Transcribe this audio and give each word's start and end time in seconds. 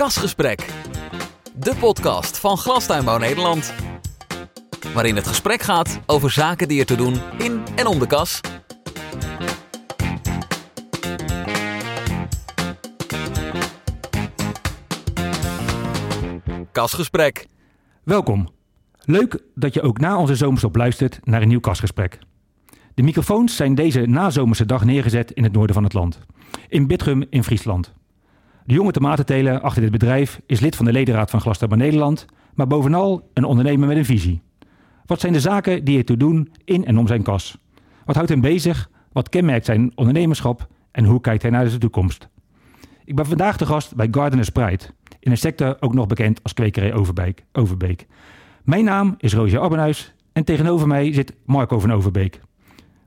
Kasgesprek, 0.00 0.66
de 1.54 1.76
podcast 1.80 2.38
van 2.38 2.56
Glastuinbouw 2.56 3.18
Nederland. 3.18 3.74
Waarin 4.94 5.16
het 5.16 5.26
gesprek 5.26 5.62
gaat 5.62 6.00
over 6.06 6.30
zaken 6.30 6.68
die 6.68 6.80
er 6.80 6.86
te 6.86 6.94
doen 6.94 7.16
in 7.38 7.62
en 7.76 7.86
om 7.86 7.98
de 7.98 8.06
kas. 8.06 8.40
Kasgesprek. 16.72 17.46
Welkom. 18.02 18.48
Leuk 19.00 19.42
dat 19.54 19.74
je 19.74 19.82
ook 19.82 19.98
na 19.98 20.18
onze 20.18 20.36
zomerstop 20.36 20.76
luistert 20.76 21.18
naar 21.22 21.42
een 21.42 21.48
nieuw 21.48 21.60
kastgesprek. 21.60 22.18
De 22.94 23.02
microfoons 23.02 23.56
zijn 23.56 23.74
deze 23.74 24.00
nazomerse 24.00 24.66
dag 24.66 24.84
neergezet 24.84 25.30
in 25.30 25.44
het 25.44 25.52
noorden 25.52 25.74
van 25.74 25.84
het 25.84 25.92
land. 25.92 26.18
In 26.68 26.86
Bitrum 26.86 27.26
in 27.30 27.44
Friesland. 27.44 27.98
De 28.70 28.76
jonge 28.76 28.92
tomatenteler 28.92 29.60
achter 29.60 29.82
dit 29.82 29.90
bedrijf 29.90 30.40
is 30.46 30.60
lid 30.60 30.76
van 30.76 30.84
de 30.84 30.92
ledenraad 30.92 31.30
van 31.30 31.40
Glastuinbouw 31.40 31.78
Nederland, 31.78 32.26
maar 32.54 32.66
bovenal 32.66 33.28
een 33.34 33.44
ondernemer 33.44 33.88
met 33.88 33.96
een 33.96 34.04
visie. 34.04 34.42
Wat 35.06 35.20
zijn 35.20 35.32
de 35.32 35.40
zaken 35.40 35.84
die 35.84 35.98
ertoe 35.98 36.16
doen 36.16 36.52
in 36.64 36.84
en 36.84 36.98
om 36.98 37.06
zijn 37.06 37.22
kas? 37.22 37.58
Wat 38.04 38.14
houdt 38.14 38.30
hem 38.30 38.40
bezig? 38.40 38.90
Wat 39.12 39.28
kenmerkt 39.28 39.64
zijn 39.64 39.92
ondernemerschap? 39.94 40.66
En 40.90 41.04
hoe 41.04 41.20
kijkt 41.20 41.42
hij 41.42 41.50
naar 41.50 41.68
de 41.68 41.78
toekomst? 41.78 42.28
Ik 43.04 43.16
ben 43.16 43.26
vandaag 43.26 43.56
de 43.56 43.66
gast 43.66 43.94
bij 43.94 44.08
Gardeners 44.10 44.50
Pride, 44.50 44.84
in 45.20 45.30
een 45.30 45.36
sector 45.36 45.76
ook 45.80 45.94
nog 45.94 46.06
bekend 46.06 46.42
als 46.42 46.52
Kwekerij 46.52 46.94
Overbeek. 46.94 47.44
Overbeek. 47.52 48.06
Mijn 48.62 48.84
naam 48.84 49.14
is 49.18 49.34
Roosje 49.34 49.60
Abbenhuis 49.60 50.14
en 50.32 50.44
tegenover 50.44 50.86
mij 50.86 51.12
zit 51.12 51.34
Marco 51.44 51.78
van 51.78 51.92
Overbeek. 51.92 52.40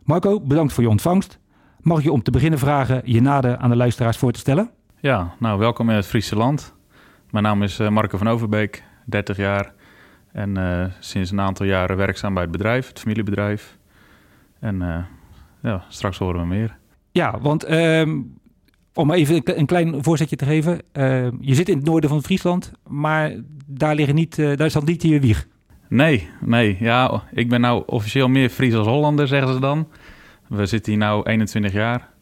Marco, 0.03 0.41
bedankt 0.41 0.73
voor 0.73 0.83
je 0.83 0.89
ontvangst. 0.89 1.39
Mag 1.79 1.97
ik 1.97 2.03
je 2.03 2.11
om 2.11 2.23
te 2.23 2.31
beginnen 2.31 2.59
vragen 2.59 3.01
je 3.05 3.21
nader 3.21 3.57
aan 3.57 3.69
de 3.69 3.75
luisteraars 3.75 4.17
voor 4.17 4.31
te 4.31 4.39
stellen? 4.39 4.69
Ja, 5.03 5.35
nou 5.39 5.59
welkom 5.59 5.89
in 5.89 5.95
het 5.95 6.05
Friese 6.05 6.35
land. 6.35 6.73
Mijn 7.31 7.43
naam 7.43 7.63
is 7.63 7.79
eh, 7.79 7.89
Marco 7.89 8.17
van 8.17 8.27
Overbeek, 8.27 8.83
30 9.05 9.37
jaar. 9.37 9.73
En 10.31 10.57
uh, 10.57 10.85
sinds 10.99 11.31
een 11.31 11.41
aantal 11.41 11.65
jaren 11.65 11.97
werkzaam 11.97 12.33
bij 12.33 12.43
het 12.43 12.51
bedrijf, 12.51 12.87
het 12.87 12.99
familiebedrijf. 12.99 13.77
En 14.59 14.81
uh, 14.81 14.97
ja, 15.61 15.85
straks 15.89 16.17
horen 16.17 16.41
we 16.41 16.47
meer. 16.47 16.77
Ja, 17.11 17.39
want 17.39 17.69
uh, 17.69 18.07
om 18.93 19.11
even 19.11 19.41
een 19.59 19.65
klein 19.65 20.03
voorzetje 20.03 20.35
te 20.35 20.45
geven. 20.45 20.81
je 21.39 21.55
zit 21.55 21.69
in 21.69 21.77
het 21.77 21.85
noorden 21.85 22.09
van 22.09 22.23
Friesland, 22.23 22.71
maar 22.87 23.35
daar, 23.65 23.95
liggen 23.95 24.15
niet, 24.15 24.35
daar 24.35 24.65
is 24.65 24.73
dan 24.73 24.85
niet 24.85 25.03
je 25.03 25.19
wieg. 25.19 25.47
Nee, 25.87 26.29
nee. 26.41 26.77
Ja, 26.79 27.23
ik 27.31 27.49
ben 27.49 27.61
nou 27.61 27.83
officieel 27.85 28.27
meer 28.27 28.49
Fries 28.49 28.73
als 28.73 28.87
Hollander, 28.87 29.27
zeggen 29.27 29.53
ze 29.53 29.59
dan. 29.59 29.87
We 30.47 30.65
zitten 30.65 30.93
hier 30.93 31.15
nu 31.15 31.23
21 31.23 31.73
jaar. 31.73 32.12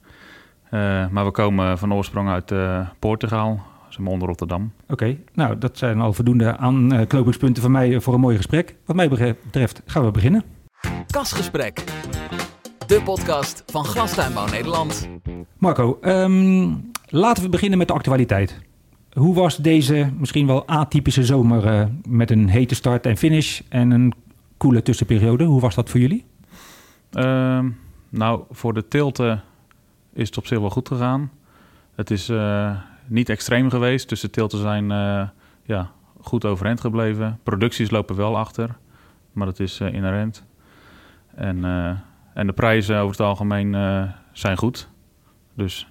Uh, 0.71 1.07
maar 1.07 1.25
we 1.25 1.31
komen 1.31 1.77
van 1.77 1.93
oorsprong 1.93 2.29
uit 2.29 2.51
uh, 2.51 2.87
Portugal, 2.99 3.59
zeg 3.89 3.99
maar 3.99 4.11
onder 4.11 4.27
Rotterdam. 4.27 4.71
Oké, 4.83 4.93
okay. 4.93 5.19
nou 5.33 5.57
dat 5.57 5.77
zijn 5.77 6.01
al 6.01 6.13
voldoende 6.13 6.57
aanknopingspunten 6.57 7.61
van 7.61 7.71
mij 7.71 7.99
voor 7.99 8.13
een 8.13 8.19
mooi 8.19 8.35
gesprek. 8.35 8.75
Wat 8.85 8.95
mij 8.95 9.09
betreft 9.09 9.81
gaan 9.85 10.05
we 10.05 10.11
beginnen. 10.11 10.43
Kasgesprek, 11.07 11.83
de 12.87 13.01
podcast 13.03 13.63
van 13.65 13.85
Glastuinbouw 13.85 14.47
Nederland. 14.47 15.09
Marco, 15.57 15.97
um, 16.01 16.91
laten 17.05 17.43
we 17.43 17.49
beginnen 17.49 17.77
met 17.77 17.87
de 17.87 17.93
actualiteit. 17.93 18.61
Hoe 19.13 19.35
was 19.35 19.57
deze 19.57 20.09
misschien 20.17 20.47
wel 20.47 20.67
atypische 20.67 21.25
zomer 21.25 21.65
uh, 21.65 21.85
met 22.07 22.31
een 22.31 22.49
hete 22.49 22.75
start 22.75 23.05
en 23.05 23.17
finish 23.17 23.61
en 23.69 23.91
een 23.91 24.13
koele 24.57 24.81
tussenperiode? 24.81 25.43
Hoe 25.43 25.61
was 25.61 25.75
dat 25.75 25.89
voor 25.89 25.99
jullie? 25.99 26.25
Uh, 27.11 27.59
nou, 28.09 28.43
voor 28.51 28.73
de 28.73 28.87
tilten 28.87 29.43
is 30.13 30.27
het 30.27 30.37
op 30.37 30.47
zich 30.47 30.59
wel 30.59 30.69
goed 30.69 30.87
gegaan. 30.87 31.31
Het 31.95 32.11
is 32.11 32.29
uh, 32.29 32.77
niet 33.05 33.29
extreem 33.29 33.69
geweest, 33.69 34.09
dus 34.09 34.19
de 34.19 34.29
tilten 34.29 34.59
zijn 34.59 34.91
uh, 34.91 35.27
ja, 35.63 35.91
goed 36.21 36.45
overeind 36.45 36.81
gebleven. 36.81 37.39
Producties 37.43 37.91
lopen 37.91 38.15
wel 38.15 38.37
achter, 38.37 38.77
maar 39.31 39.45
dat 39.45 39.59
is 39.59 39.79
inherent. 39.79 40.45
En, 41.35 41.65
en 42.33 42.47
de 42.47 42.53
prijzen 42.53 42.97
over 42.97 43.11
het 43.11 43.19
algemeen 43.19 43.75
zijn 44.31 44.57
goed. 44.57 44.89
Dus 45.53 45.87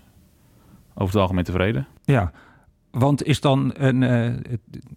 over 0.95 1.15
het 1.15 1.23
algemeen 1.23 1.45
tevreden. 1.45 1.87
Ja, 2.05 2.33
want 2.91 3.25
is 3.25 3.41
dan 3.41 3.73
een, 3.75 4.03
uh, 4.03 4.31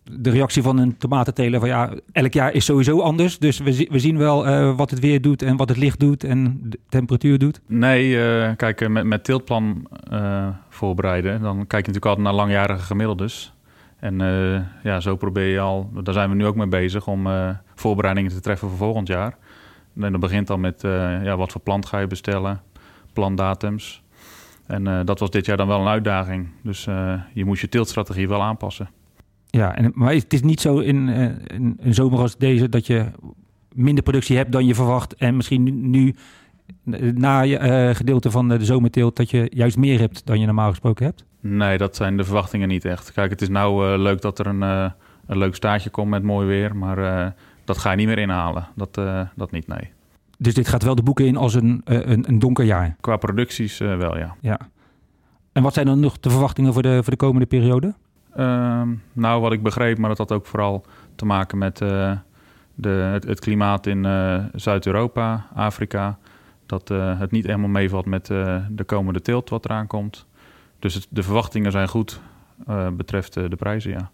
de 0.03 0.29
reactie 0.29 0.61
van 0.61 0.77
een 0.77 0.97
tomatenteler 0.97 1.59
van 1.59 1.69
ja, 1.69 1.93
elk 2.11 2.33
jaar 2.33 2.53
is 2.53 2.65
sowieso 2.65 3.01
anders. 3.01 3.39
Dus 3.39 3.59
we, 3.59 3.87
we 3.91 3.99
zien 3.99 4.17
wel 4.17 4.47
uh, 4.47 4.75
wat 4.75 4.89
het 4.89 4.99
weer 4.99 5.21
doet 5.21 5.41
en 5.41 5.57
wat 5.57 5.69
het 5.69 5.77
licht 5.77 5.99
doet 5.99 6.23
en 6.23 6.59
de 6.63 6.79
temperatuur 6.89 7.39
doet. 7.39 7.61
Nee, 7.65 8.09
uh, 8.09 8.49
kijk, 8.55 8.89
met, 8.89 9.03
met 9.03 9.23
tiltplan 9.23 9.87
voorbereiden, 10.69 11.41
dan 11.41 11.55
kijk 11.55 11.85
je 11.85 11.91
natuurlijk 11.91 12.05
altijd 12.05 12.25
naar 12.25 12.33
langjarige 12.33 12.83
gemiddeldes. 12.83 13.53
En 13.99 14.17
ja, 14.83 14.99
zo 14.99 15.15
probeer 15.15 15.47
je 15.47 15.59
al, 15.59 15.89
daar 16.03 16.13
zijn 16.13 16.29
we 16.29 16.35
nu 16.35 16.45
ook 16.45 16.55
mee 16.55 16.67
bezig, 16.67 17.07
om 17.07 17.27
voorbereidingen 17.75 18.31
te 18.31 18.39
treffen 18.39 18.69
voor 18.69 18.77
volgend 18.77 19.07
jaar. 19.07 19.37
En 19.99 20.11
dat 20.11 20.21
begint 20.21 20.47
dan 20.47 20.59
met 20.59 20.81
ja, 21.23 21.37
wat 21.37 21.51
voor 21.51 21.61
plant 21.61 21.85
ga 21.85 21.99
je 21.99 22.07
bestellen, 22.07 22.61
plantdatums. 23.13 24.02
En 24.67 24.85
uh, 24.85 24.99
dat 25.05 25.19
was 25.19 25.29
dit 25.29 25.45
jaar 25.45 25.57
dan 25.57 25.67
wel 25.67 25.79
een 25.79 25.87
uitdaging. 25.87 26.47
Dus 26.61 26.87
uh, 26.87 27.13
je 27.33 27.45
moest 27.45 27.61
je 27.61 27.69
tiltstrategie 27.69 28.27
wel 28.27 28.41
aanpassen. 28.41 28.89
Ja, 29.47 29.75
en, 29.75 29.91
maar 29.95 30.13
het 30.13 30.33
is 30.33 30.41
niet 30.41 30.61
zo 30.61 30.77
in, 30.77 31.07
uh, 31.07 31.23
in 31.47 31.77
een 31.79 31.93
zomer 31.93 32.19
als 32.19 32.37
deze 32.37 32.69
dat 32.69 32.87
je 32.87 33.05
minder 33.73 34.03
productie 34.03 34.37
hebt 34.37 34.51
dan 34.51 34.65
je 34.65 34.75
verwacht. 34.75 35.15
En 35.15 35.35
misschien 35.35 35.89
nu, 35.89 36.15
na 37.13 37.41
je 37.41 37.91
gedeelte 37.95 38.31
van 38.31 38.49
de 38.49 38.65
zomerteelt, 38.65 39.15
dat 39.15 39.29
je 39.29 39.51
juist 39.53 39.77
meer 39.77 39.99
hebt 39.99 40.25
dan 40.25 40.39
je 40.39 40.45
normaal 40.45 40.69
gesproken 40.69 41.05
hebt? 41.05 41.25
Nee, 41.39 41.77
dat 41.77 41.95
zijn 41.95 42.17
de 42.17 42.23
verwachtingen 42.23 42.67
niet 42.67 42.85
echt. 42.85 43.11
Kijk, 43.11 43.29
het 43.29 43.41
is 43.41 43.49
nou 43.49 43.97
leuk 43.97 44.21
dat 44.21 44.39
er 44.39 44.47
een, 44.47 44.61
een 44.61 45.37
leuk 45.37 45.55
staartje 45.55 45.89
komt 45.89 46.09
met 46.09 46.23
mooi 46.23 46.47
weer. 46.47 46.75
Maar 46.75 47.33
dat 47.63 47.77
ga 47.77 47.91
je 47.91 47.97
niet 47.97 48.07
meer 48.07 48.17
inhalen. 48.17 48.67
Dat, 48.75 48.93
dat 49.35 49.51
niet, 49.51 49.67
nee. 49.67 49.91
Dus 50.37 50.53
dit 50.53 50.67
gaat 50.67 50.83
wel 50.83 50.95
de 50.95 51.03
boeken 51.03 51.25
in 51.25 51.37
als 51.37 51.53
een, 51.53 51.81
een, 51.83 52.29
een 52.29 52.39
donker 52.39 52.65
jaar. 52.65 52.95
Qua 52.99 53.17
producties 53.17 53.79
uh, 53.79 53.97
wel, 53.97 54.17
ja. 54.17 54.35
ja. 54.41 54.59
En 55.51 55.63
wat 55.63 55.73
zijn 55.73 55.85
dan 55.85 55.99
nog 55.99 56.19
de 56.19 56.29
verwachtingen 56.29 56.73
voor 56.73 56.81
de, 56.81 57.03
voor 57.03 57.11
de 57.11 57.17
komende 57.17 57.45
periode? 57.45 57.93
Uh, 58.37 58.81
nou, 59.13 59.41
wat 59.41 59.51
ik 59.51 59.63
begreep, 59.63 59.97
maar 59.97 60.09
dat 60.09 60.17
had 60.17 60.31
ook 60.31 60.45
vooral 60.45 60.85
te 61.15 61.25
maken 61.25 61.57
met 61.57 61.81
uh, 61.81 62.11
de, 62.75 62.89
het, 62.89 63.23
het, 63.23 63.39
klimaat 63.39 63.87
in 63.87 64.07
Zuid-Europa, 64.55 65.47
Afrika. 65.53 66.17
Dat 66.65 66.87
het 66.89 67.31
niet 67.31 67.45
helemaal 67.45 67.69
meevalt 67.69 68.05
met 68.05 68.25
de 68.25 68.83
komende 68.85 69.21
teelt 69.21 69.49
wat 69.49 69.65
eraan 69.65 69.87
komt. 69.87 70.25
Dus 70.79 70.93
het, 70.93 71.07
de 71.09 71.23
verwachtingen 71.23 71.71
zijn 71.71 71.87
goed 71.87 72.21
betreft 72.93 73.33
de 73.33 73.55
prijzen, 73.57 73.91
ja. 73.91 74.11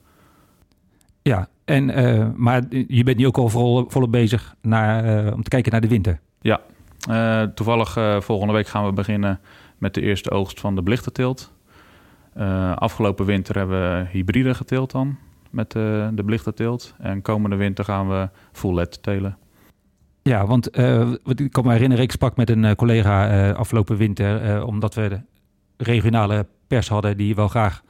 Ja, 1.22 1.48
en, 1.66 2.00
uh, 2.00 2.28
maar 2.36 2.64
je 2.88 3.04
bent 3.04 3.18
nu 3.18 3.28
ook 3.28 3.38
al 3.38 3.50
vol, 3.50 3.86
volop 3.88 4.12
bezig 4.12 4.56
naar, 4.62 5.26
uh, 5.26 5.34
om 5.34 5.44
te 5.44 5.50
kijken 5.50 5.72
naar 5.72 5.82
de 5.82 5.88
winter. 5.88 6.20
Ja, 6.42 6.62
uh, 7.10 7.42
toevallig 7.42 8.24
volgende 8.24 8.54
week 8.54 8.68
gaan 8.68 8.86
we 8.86 8.94
beginnen 8.94 9.40
met 9.78 9.94
de 9.94 10.02
eerste 10.02 10.32
oogst 10.32 10.60
van 10.60 10.76
de 10.76 10.82
belichterteelt. 10.82 11.54
afgelopen 12.76 13.26
winter 13.26 13.56
hebben 13.56 13.80
we 13.80 14.08
hybride 14.12 14.54
geteeld 14.54 14.92
dan 14.92 15.18
met 15.50 15.72
de 15.72 16.22
belichterteelt. 16.26 16.94
En 16.98 17.22
komende 17.22 17.56
winter 17.56 17.84
gaan 17.84 18.10
we 18.10 18.30
full 18.52 18.74
LED 18.74 19.04
telen. 19.04 19.38
Ja, 20.22 20.46
want 20.46 20.78
ik 21.40 21.52
kan 21.52 21.66
me 21.66 21.72
herinneren, 21.72 22.04
ik 22.04 22.12
sprak 22.12 22.36
met 22.36 22.50
een 22.50 22.76
collega 22.76 23.52
afgelopen 23.52 23.98
winter... 23.98 24.64
omdat 24.66 24.94
we 24.94 25.08
de 25.10 25.22
regionale 25.78 26.46
pers 26.68 26.90
hadden 26.90 27.18
die 27.18 27.36
wel 27.36 27.48
graag 27.48 27.84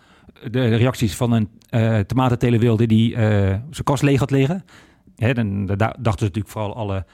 de 0.52 0.76
reacties 0.76 1.16
van 1.16 1.32
een 1.32 1.50
uh, 1.72 2.00
tomatenteler 2.00 2.60
wilde 2.60 2.88
die 2.88 3.12
uh, 3.12 3.18
zijn 3.18 3.84
kast 3.84 4.04
leeg 4.04 4.20
had 4.20 4.32
liggen. 4.32 4.64
Hè, 5.16 5.34
dan, 5.34 5.66
dachten 5.76 6.02
ze 6.04 6.24
natuurlijk 6.24 6.48
vooral 6.48 6.76
alle 6.76 7.06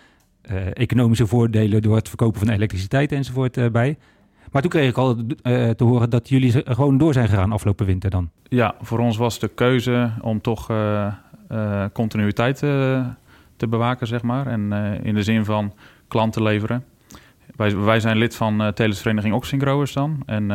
uh, 0.52 0.68
economische 0.74 1.28
voordelen 1.28 1.82
door 1.82 1.96
het 1.96 2.08
verkopen 2.08 2.40
van 2.40 2.50
elektriciteit 2.50 3.12
enzovoort 3.12 3.72
bij. 3.72 3.98
Maar 4.52 4.62
toen 4.62 4.72
kreeg 4.72 4.90
ik 4.90 4.98
al 4.98 5.16
te 5.76 5.84
horen 5.84 6.10
dat 6.10 6.30
jullie 6.30 6.52
gewoon 6.66 6.98
door 6.98 7.14
zijn 7.14 7.28
gegaan 7.28 7.52
afgelopen 7.52 7.86
winter 7.86 8.10
dan. 8.10 8.30
Ja, 8.44 8.76
voor 8.82 9.00
ons 9.00 9.18
was 9.18 9.40
de 9.40 9.48
keuze 9.48 10.12
om 10.22 10.42
toch 10.42 10.72
continuïteit 11.94 12.58
te 12.58 13.68
bewaken, 13.70 14.08
zeg 14.08 14.22
maar. 14.22 14.48
En 14.48 14.72
in 15.04 15.16
de 15.16 15.24
zin 15.24 15.46
van 15.46 15.74
klanten 16.08 16.44
leveren. 16.44 16.84
Wij, 17.56 17.78
wij 17.78 18.00
zijn 18.00 18.18
lid 18.18 18.36
van 18.36 18.62
uh, 18.62 18.68
Telesvereniging 18.68 19.34
Oxengrowers 19.34 19.94
dan. 19.94 20.24
En 20.26 20.48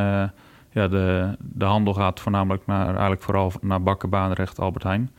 ja, 0.71 0.89
de, 0.89 1.37
de 1.39 1.65
handel 1.65 1.95
gaat 1.95 2.21
voornamelijk 2.21 2.67
naar, 2.67 2.87
eigenlijk 2.87 3.23
vooral 3.23 3.53
naar 3.61 3.83
Bakken, 3.83 4.11
Baanrecht, 4.11 4.59
Albert 4.59 4.85
Heijn. 4.85 5.11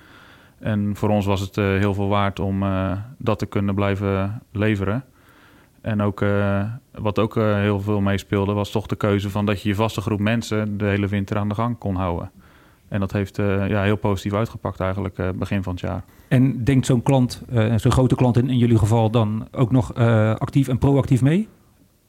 En 0.59 0.95
voor 0.95 1.09
ons 1.09 1.25
was 1.25 1.39
het 1.39 1.57
uh, 1.57 1.65
heel 1.65 1.94
veel 1.94 2.07
waard 2.07 2.39
om 2.39 2.63
uh, 2.63 2.92
dat 3.18 3.39
te 3.39 3.45
kunnen 3.45 3.75
blijven 3.75 4.42
leveren. 4.51 5.03
En 5.81 6.01
ook, 6.01 6.21
uh, 6.21 6.63
wat 6.92 7.19
ook 7.19 7.36
heel 7.36 7.80
veel 7.80 8.01
meespeelde, 8.01 8.53
was 8.53 8.71
toch 8.71 8.88
de 8.88 8.95
keuze 8.95 9.30
van 9.30 9.45
dat 9.45 9.62
je 9.62 9.69
je 9.69 9.75
vaste 9.75 10.01
groep 10.01 10.19
mensen 10.19 10.77
de 10.77 10.86
hele 10.86 11.07
winter 11.07 11.38
aan 11.38 11.50
de 11.50 11.56
gang 11.56 11.77
kon 11.77 11.95
houden. 11.95 12.31
En 12.88 13.00
dat 13.00 13.12
heeft 13.12 13.38
ja, 13.38 13.83
heel 13.83 13.95
positief 13.95 14.33
uitgepakt 14.33 14.80
eigenlijk 14.80 15.33
begin 15.36 15.63
van 15.63 15.74
het 15.74 15.81
jaar. 15.81 16.03
En 16.27 16.63
denkt 16.63 16.86
zo'n 16.86 17.03
klant, 17.03 17.44
zo'n 17.75 17.92
grote 17.92 18.15
klant 18.15 18.38
in, 18.38 18.50
in 18.50 18.57
jullie 18.57 18.77
geval, 18.77 19.12
dan 19.12 19.48
ook 19.51 19.71
nog 19.71 19.94
actief 20.38 20.68
en 20.68 20.77
proactief 20.77 21.21
mee? 21.21 21.48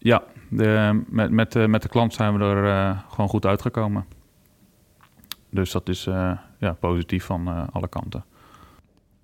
Ja, 0.02 0.22
de, 0.48 1.02
met, 1.08 1.30
met, 1.30 1.66
met 1.68 1.82
de 1.82 1.88
klant 1.88 2.14
zijn 2.14 2.38
we 2.38 2.44
er 2.44 2.64
uh, 2.64 2.98
gewoon 3.08 3.28
goed 3.28 3.46
uitgekomen. 3.46 4.04
Dus 5.50 5.70
dat 5.70 5.88
is 5.88 6.04
ja, 6.58 6.72
positief 6.80 7.24
van 7.24 7.70
alle 7.72 7.88
kanten. 7.88 8.24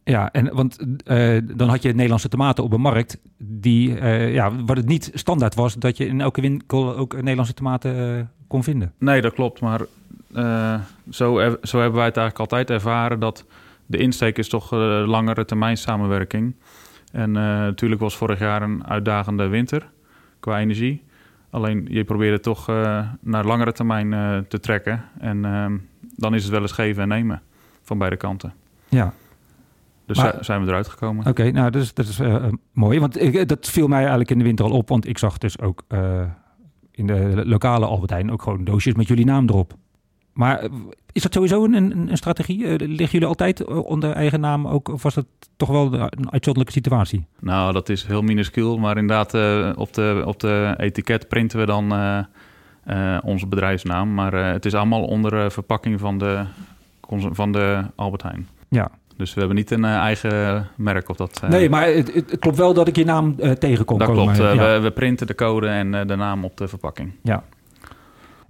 Ja, 0.04 0.32
en 0.32 0.54
want 0.54 0.78
dan 1.58 1.68
had 1.68 1.82
je 1.82 1.92
Nederlandse 1.92 2.28
tomaten 2.28 2.64
op 2.64 2.72
een 2.72 2.80
markt 2.80 3.18
die, 3.38 4.04
ja, 4.32 4.64
waar 4.64 4.76
het 4.76 4.86
niet 4.86 5.10
standaard 5.14 5.54
was 5.54 5.74
dat 5.74 5.96
je 5.96 6.06
in 6.06 6.20
elke 6.20 6.40
winkel 6.40 6.96
ook 6.96 7.14
Nederlandse 7.14 7.54
tomaten 7.54 8.30
kon 8.46 8.62
vinden. 8.62 8.92
Nee, 8.98 9.20
dat 9.20 9.32
klopt. 9.34 9.60
Maar 9.60 9.80
zo, 11.10 11.56
zo 11.62 11.80
hebben 11.80 11.96
wij 11.96 12.06
het 12.06 12.16
eigenlijk 12.16 12.38
altijd 12.38 12.70
ervaren 12.70 13.20
dat 13.20 13.46
de 13.86 13.98
insteek 13.98 14.38
is 14.38 14.48
toch 14.48 14.70
langere 15.06 15.44
termijn 15.44 15.76
samenwerking. 15.76 16.54
En 17.12 17.32
natuurlijk 17.32 18.00
was 18.00 18.16
vorig 18.16 18.38
jaar 18.38 18.62
een 18.62 18.86
uitdagende 18.86 19.46
winter 19.46 19.90
qua 20.48 20.60
energie. 20.60 21.02
Alleen 21.50 21.86
je 21.90 22.04
probeerde 22.04 22.40
toch 22.40 22.66
naar 23.20 23.44
langere 23.44 23.72
termijn 23.72 24.10
te 24.48 24.60
trekken. 24.60 25.04
En 25.18 25.44
ehm, 25.44 25.76
dan 26.16 26.34
is 26.34 26.42
het 26.42 26.52
wel 26.52 26.60
eens 26.60 26.72
geven 26.72 27.02
en 27.02 27.08
nemen 27.08 27.42
van 27.82 27.98
beide 27.98 28.16
kanten. 28.16 28.52
Ja, 28.88 29.12
dus 30.06 30.18
zijn 30.40 30.62
we 30.62 30.68
eruit 30.68 30.88
gekomen. 30.88 31.26
Oké, 31.26 31.50
nou 31.50 31.70
dat 31.70 31.82
is, 31.82 31.94
dat 31.94 32.06
is 32.06 32.20
uh, 32.20 32.46
mooi. 32.72 33.00
Want 33.00 33.20
ik, 33.20 33.48
dat 33.48 33.68
viel 33.68 33.88
mij 33.88 33.98
eigenlijk 33.98 34.30
in 34.30 34.38
de 34.38 34.44
winter 34.44 34.64
al 34.64 34.70
op. 34.70 34.88
Want 34.88 35.08
ik 35.08 35.18
zag 35.18 35.38
dus 35.38 35.60
ook 35.60 35.84
in 36.90 37.06
de 37.06 37.42
lokale 37.46 37.86
Albertijn 37.86 38.32
ook 38.32 38.42
gewoon 38.42 38.64
doosjes 38.64 38.94
met 38.94 39.08
jullie 39.08 39.24
naam 39.24 39.48
erop. 39.48 39.74
Maar 40.32 40.68
is 41.18 41.22
dat 41.22 41.32
sowieso 41.32 41.64
een, 41.64 41.72
een, 41.72 42.08
een 42.10 42.16
strategie? 42.16 42.58
Uh, 42.58 42.74
liggen 42.78 43.10
jullie 43.10 43.26
altijd 43.26 43.64
onder 43.64 44.12
eigen 44.12 44.40
naam 44.40 44.66
ook? 44.66 44.88
Of 44.88 45.02
was 45.02 45.14
dat 45.14 45.26
toch 45.56 45.68
wel 45.68 45.92
een 45.92 46.30
uitzonderlijke 46.30 46.72
situatie? 46.72 47.26
Nou, 47.40 47.72
dat 47.72 47.88
is 47.88 48.04
heel 48.04 48.22
minuscuul. 48.22 48.78
Maar 48.78 48.96
inderdaad, 48.96 49.34
op, 49.76 49.94
de, 49.94 50.22
op 50.24 50.40
de 50.40 50.74
etiket 50.76 51.28
printen 51.28 51.58
we 51.58 51.66
dan 51.66 51.92
onze 53.24 53.46
bedrijfsnaam. 53.46 54.14
Maar 54.14 54.32
het 54.32 54.64
is 54.64 54.74
allemaal 54.74 55.04
onder 55.04 55.52
verpakking 55.52 56.00
van 56.00 56.18
de, 56.18 56.44
van 57.30 57.52
de 57.52 57.82
Albert 57.94 58.22
Heijn. 58.22 58.48
Ja, 58.68 58.90
dus 59.18 59.34
we 59.34 59.38
hebben 59.38 59.56
niet 59.56 59.70
een 59.70 59.84
eh, 59.84 59.96
eigen 59.96 60.68
merk 60.76 61.08
op 61.08 61.16
dat. 61.16 61.40
Uh... 61.44 61.50
Nee, 61.50 61.70
maar 61.70 61.86
het, 61.86 62.14
het, 62.14 62.38
klopt 62.38 62.56
wel 62.56 62.74
dat 62.74 62.88
ik 62.88 62.96
je 62.96 63.04
naam 63.04 63.34
uh, 63.38 63.50
tegenkom. 63.50 63.98
Dat 63.98 64.10
klopt. 64.10 64.36
we, 64.36 64.78
we, 64.82 64.90
printen 64.90 65.26
de 65.26 65.34
code 65.34 65.68
en 65.68 65.90
de 66.06 66.16
naam 66.16 66.44
op 66.44 66.56
de 66.56 66.68
verpakking. 66.68 67.12
Ja. 67.22 67.44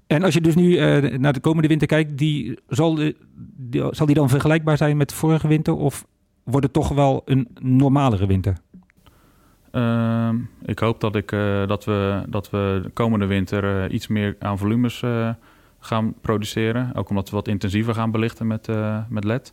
En 0.09 0.23
als 0.23 0.35
je 0.35 0.41
dus 0.41 0.55
nu 0.55 0.77
naar 1.19 1.33
de 1.33 1.41
komende 1.41 1.69
winter 1.69 1.87
kijkt, 1.87 2.19
die, 2.19 2.59
zal, 2.69 2.95
die, 3.57 3.85
zal 3.91 4.07
die 4.07 4.15
dan 4.15 4.29
vergelijkbaar 4.29 4.77
zijn 4.77 4.97
met 4.97 5.13
vorige 5.13 5.49
winter? 5.49 5.75
Of 5.77 6.07
wordt 6.43 6.65
het 6.65 6.75
toch 6.75 6.89
wel 6.89 7.23
een 7.25 7.49
normalere 7.61 8.27
winter? 8.27 8.57
Ehm, 9.71 10.37
ik 10.65 10.79
hoop 10.79 11.01
dat, 11.01 11.17
ik, 11.17 11.31
dat, 11.67 11.85
we, 11.85 12.23
dat 12.29 12.51
we 12.51 12.81
de 12.83 12.91
komende 12.91 13.27
winter 13.27 13.91
iets 13.91 14.07
meer 14.07 14.37
aan 14.39 14.59
volumes 14.59 15.03
gaan 15.79 16.15
produceren. 16.21 16.95
Ook 16.95 17.09
omdat 17.09 17.31
we 17.31 17.37
wat 17.37 17.49
intensiever 17.49 17.95
gaan 17.95 18.11
belichten 18.11 18.47
met, 18.47 18.69
met 19.09 19.25
LED. 19.25 19.53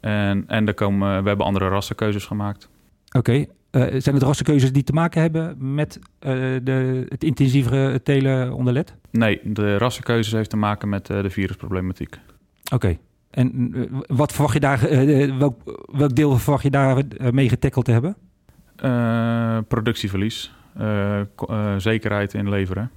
En, 0.00 0.44
en 0.46 0.66
er 0.66 0.74
komen, 0.74 1.22
we 1.22 1.28
hebben 1.28 1.46
andere 1.46 1.68
rassenkeuzes 1.68 2.26
gemaakt. 2.26 2.68
Oké. 3.16 3.32
Eh, 3.32 3.46
zijn 3.78 4.14
het 4.14 4.22
rassenkeuzes 4.22 4.72
die 4.72 4.82
te 4.82 4.92
maken 4.92 5.20
hebben 5.20 5.74
met 5.74 5.98
uh, 5.98 6.32
de, 6.62 7.06
het 7.08 7.24
intensievere 7.24 8.02
telen 8.02 8.52
onder 8.52 8.72
LED? 8.72 8.94
Nee, 9.10 9.40
de 9.44 9.76
rassenkeuzes 9.76 10.32
heeft 10.32 10.50
te 10.50 10.56
maken 10.56 10.88
met 10.88 11.10
uh, 11.10 11.22
de 11.22 11.30
virusproblematiek. 11.30 12.18
Oké. 12.72 12.98
En 13.30 13.74
wat 14.06 14.32
verwacht 14.32 14.54
je 14.54 14.60
daar, 14.60 14.80
welk, 15.38 15.86
welk 15.92 16.14
deel 16.14 16.38
verwacht 16.38 16.62
je 16.62 16.70
daar 16.70 17.04
mee 17.32 17.48
getackeld 17.48 17.84
te 17.84 17.92
hebben? 17.92 18.16
productieverlies, 19.68 20.52
zekerheid 21.76 22.34
in 22.34 22.48
leveren. 22.48 22.90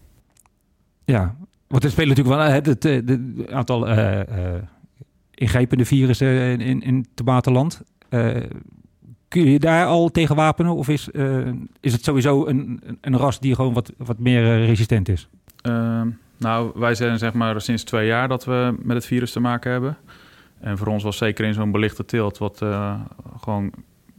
Ja, 1.06 1.36
want 1.68 1.84
er 1.84 1.90
spelen 1.90 2.10
natuurlijk 2.10 2.36
wel 2.36 2.48
het, 2.48 2.66
het, 2.66 2.84
het 2.84 3.52
aantal 3.52 3.88
ingrijpende 5.32 5.86
virussen 5.86 6.60
in, 6.60 6.82
in, 6.82 7.06
het 7.16 7.26
waterland. 7.26 7.82
Kun 9.32 9.46
je 9.46 9.60
daar 9.60 9.86
al 9.86 10.10
tegen 10.10 10.36
wapenen? 10.36 10.76
Of 10.76 10.88
is, 10.88 11.10
uh, 11.12 11.48
is 11.80 11.94
het 11.94 12.04
sowieso 12.04 12.46
een, 12.46 12.82
een 13.02 13.18
ras 13.18 13.40
die 13.40 13.56
gewoon 13.56 13.74
wat, 13.74 13.92
wat 13.98 14.20
meer 14.20 14.44
uh, 14.44 14.66
resistent 14.66 15.10
is? 15.10 15.28
Ehm, 15.62 16.10
nou, 16.38 16.72
wij 16.76 16.96
zijn 16.96 17.18
zeg 17.18 17.34
maar 17.34 17.62
sinds 17.62 17.84
twee 17.84 18.08
jaar 18.08 18.28
dat 18.28 18.46
we 18.46 18.76
met 18.80 18.96
het 18.96 19.06
virus 19.06 19.32
te 19.32 19.40
maken 19.40 19.72
hebben. 19.72 19.98
En 20.60 20.78
voor 20.78 20.88
ons 20.88 21.04
was 21.04 21.18
zeker 21.18 21.46
in 21.46 21.54
zo'n 21.54 21.72
belichte 21.72 22.06
teelt, 22.06 22.38
wat 22.38 22.62
gewoon 23.40 23.72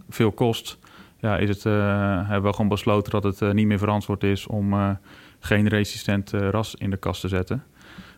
veel 0.08 0.32
kost, 0.32 0.78
ja, 1.18 1.36
is 1.36 1.48
het, 1.48 1.62
hebben 1.62 2.42
we 2.42 2.52
gewoon 2.52 2.68
besloten 2.68 3.20
dat 3.20 3.38
het 3.38 3.52
niet 3.52 3.66
meer 3.66 3.78
verantwoord 3.78 4.24
is 4.24 4.46
om 4.46 4.98
geen 5.40 5.68
resistent 5.68 6.30
ras 6.30 6.74
in 6.74 6.90
de 6.90 6.96
kast 6.96 7.20
te 7.20 7.28
zetten. 7.28 7.64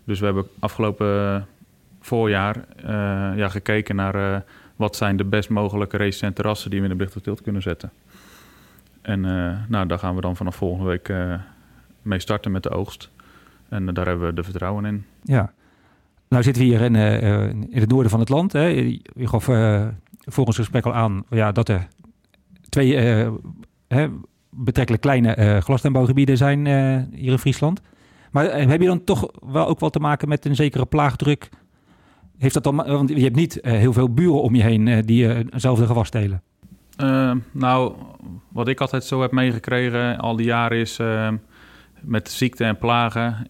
Dus 0.05 0.19
we 0.19 0.25
hebben 0.25 0.47
afgelopen 0.59 1.47
voorjaar 2.01 2.65
ja, 3.37 3.49
gekeken 3.49 3.97
naar 3.97 4.45
wat 4.77 4.97
zijn 4.97 5.17
de 5.17 5.25
best 5.25 5.49
mogelijke 5.49 5.97
resistente 5.97 6.43
rassen 6.43 6.71
die 6.71 6.79
we 6.79 6.85
in 6.85 6.91
de 6.91 6.97
belichte 6.97 7.21
teelt 7.21 7.43
kunnen 7.43 7.63
zetten. 7.63 7.91
En 9.03 9.25
uh, 9.25 9.53
nou, 9.69 9.87
daar 9.87 9.99
gaan 9.99 10.15
we 10.15 10.21
dan 10.21 10.37
vanaf 10.37 10.57
volgende 10.57 10.89
week 10.91 11.13
mee 12.03 12.19
starten 12.19 12.53
met 12.53 12.63
de 12.63 12.71
oogst. 12.71 13.11
En 13.69 13.95
daar 13.95 14.07
hebben 14.07 14.27
we 14.27 14.35
de 14.35 14.43
vertrouwen 14.43 14.85
in. 14.85 15.05
Ja. 15.23 15.53
Nou 16.29 16.43
zitten 16.43 16.63
we 16.63 16.69
hier 16.69 16.81
in, 16.81 16.95
in 17.71 17.81
het 17.81 17.89
noorden 17.89 18.11
van 18.11 18.21
het 18.21 18.29
land. 18.29 18.53
Hè. 18.53 18.67
Je 19.15 19.27
gaf 19.29 19.45
voor 20.25 20.47
ons 20.47 20.57
gesprek 20.57 20.85
al 20.87 20.95
aan 20.95 21.25
ja, 21.31 21.53
dat 21.53 21.69
er 21.69 21.89
twee 22.69 22.97
hè, 23.89 24.09
betrekkelijk 24.51 25.03
kleine 25.03 25.61
glastuinbouwgebieden 25.61 26.37
zijn 26.37 26.67
hier 27.15 27.33
in 27.33 27.39
Friesland. 27.39 27.81
Maar 28.31 28.69
heb 28.69 28.81
je 28.81 28.87
dan 28.87 29.05
toch 29.05 29.31
wel 29.41 29.67
ook 29.67 29.81
wel 29.81 29.91
te 29.91 30.01
maken 30.01 30.29
met 30.29 30.45
een 30.45 30.57
zekere 30.57 30.87
plaagdruk 30.87 31.49
heeft 32.45 32.65
dat 32.65 32.65
dan, 32.65 32.77
want 32.77 33.09
je 33.09 33.23
hebt 33.23 33.37
niet 33.37 33.59
uh, 33.63 33.73
heel 33.73 33.93
veel 33.93 34.13
buren 34.13 34.43
om 34.43 34.55
je 34.55 34.63
heen 34.63 34.87
uh, 34.87 34.99
die 35.05 35.27
uh, 35.27 35.35
hetzelfde 35.51 35.87
gewas 35.87 36.11
telen. 36.11 36.43
nou, 37.51 37.95
wat 38.49 38.69
ik 38.69 38.81
altijd 38.81 39.05
zo 39.05 39.21
heb 39.21 39.33
meegekregen 39.33 40.19
al 40.19 40.37
die 40.37 40.47
jaren 40.47 40.79
is 40.79 40.99
met 42.01 42.31
ziekte 42.31 42.65
en 42.65 42.79
plagen. 42.79 43.47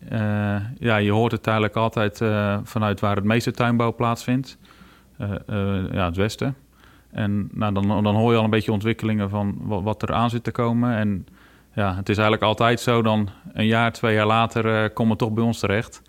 ja, 0.79 0.97
je 0.97 1.11
hoort 1.11 1.33
het 1.33 1.47
eigenlijk 1.47 1.77
altijd 1.77 2.21
vanuit 2.63 3.01
waar 3.01 3.17
het 3.17 3.25
meeste 3.25 3.51
tuinbouw 3.51 3.95
plaatsvindt. 3.95 4.59
ja, 5.93 6.05
het 6.05 6.17
westen. 6.17 6.55
En 7.11 7.49
nou, 7.53 7.75
dan, 7.75 8.03
dan 8.03 8.15
hoor 8.15 8.33
je 8.33 8.39
al 8.39 8.45
een 8.45 8.51
beetje 8.51 8.73
ontwikkelingen 8.73 9.31
van 9.31 9.57
wat, 9.61 9.83
wat 9.83 10.03
er 10.03 10.13
aan 10.13 10.31
zit 10.31 10.45
te 10.45 10.51
komen. 10.51 10.97
En 10.97 11.27
ja, 11.75 11.97
het 11.97 12.09
is 12.09 12.17
eigenlijk 12.17 12.47
altijd 12.47 12.81
zo 12.81 13.03
dan 13.03 13.29
een 13.53 13.67
jaar, 13.67 13.93
twee 13.93 14.15
jaar 14.15 14.27
later 14.27 14.91
komen 14.91 15.11
het 15.11 15.21
toch 15.21 15.33
bij 15.33 15.45
ons 15.45 15.59
terecht. 15.59 16.03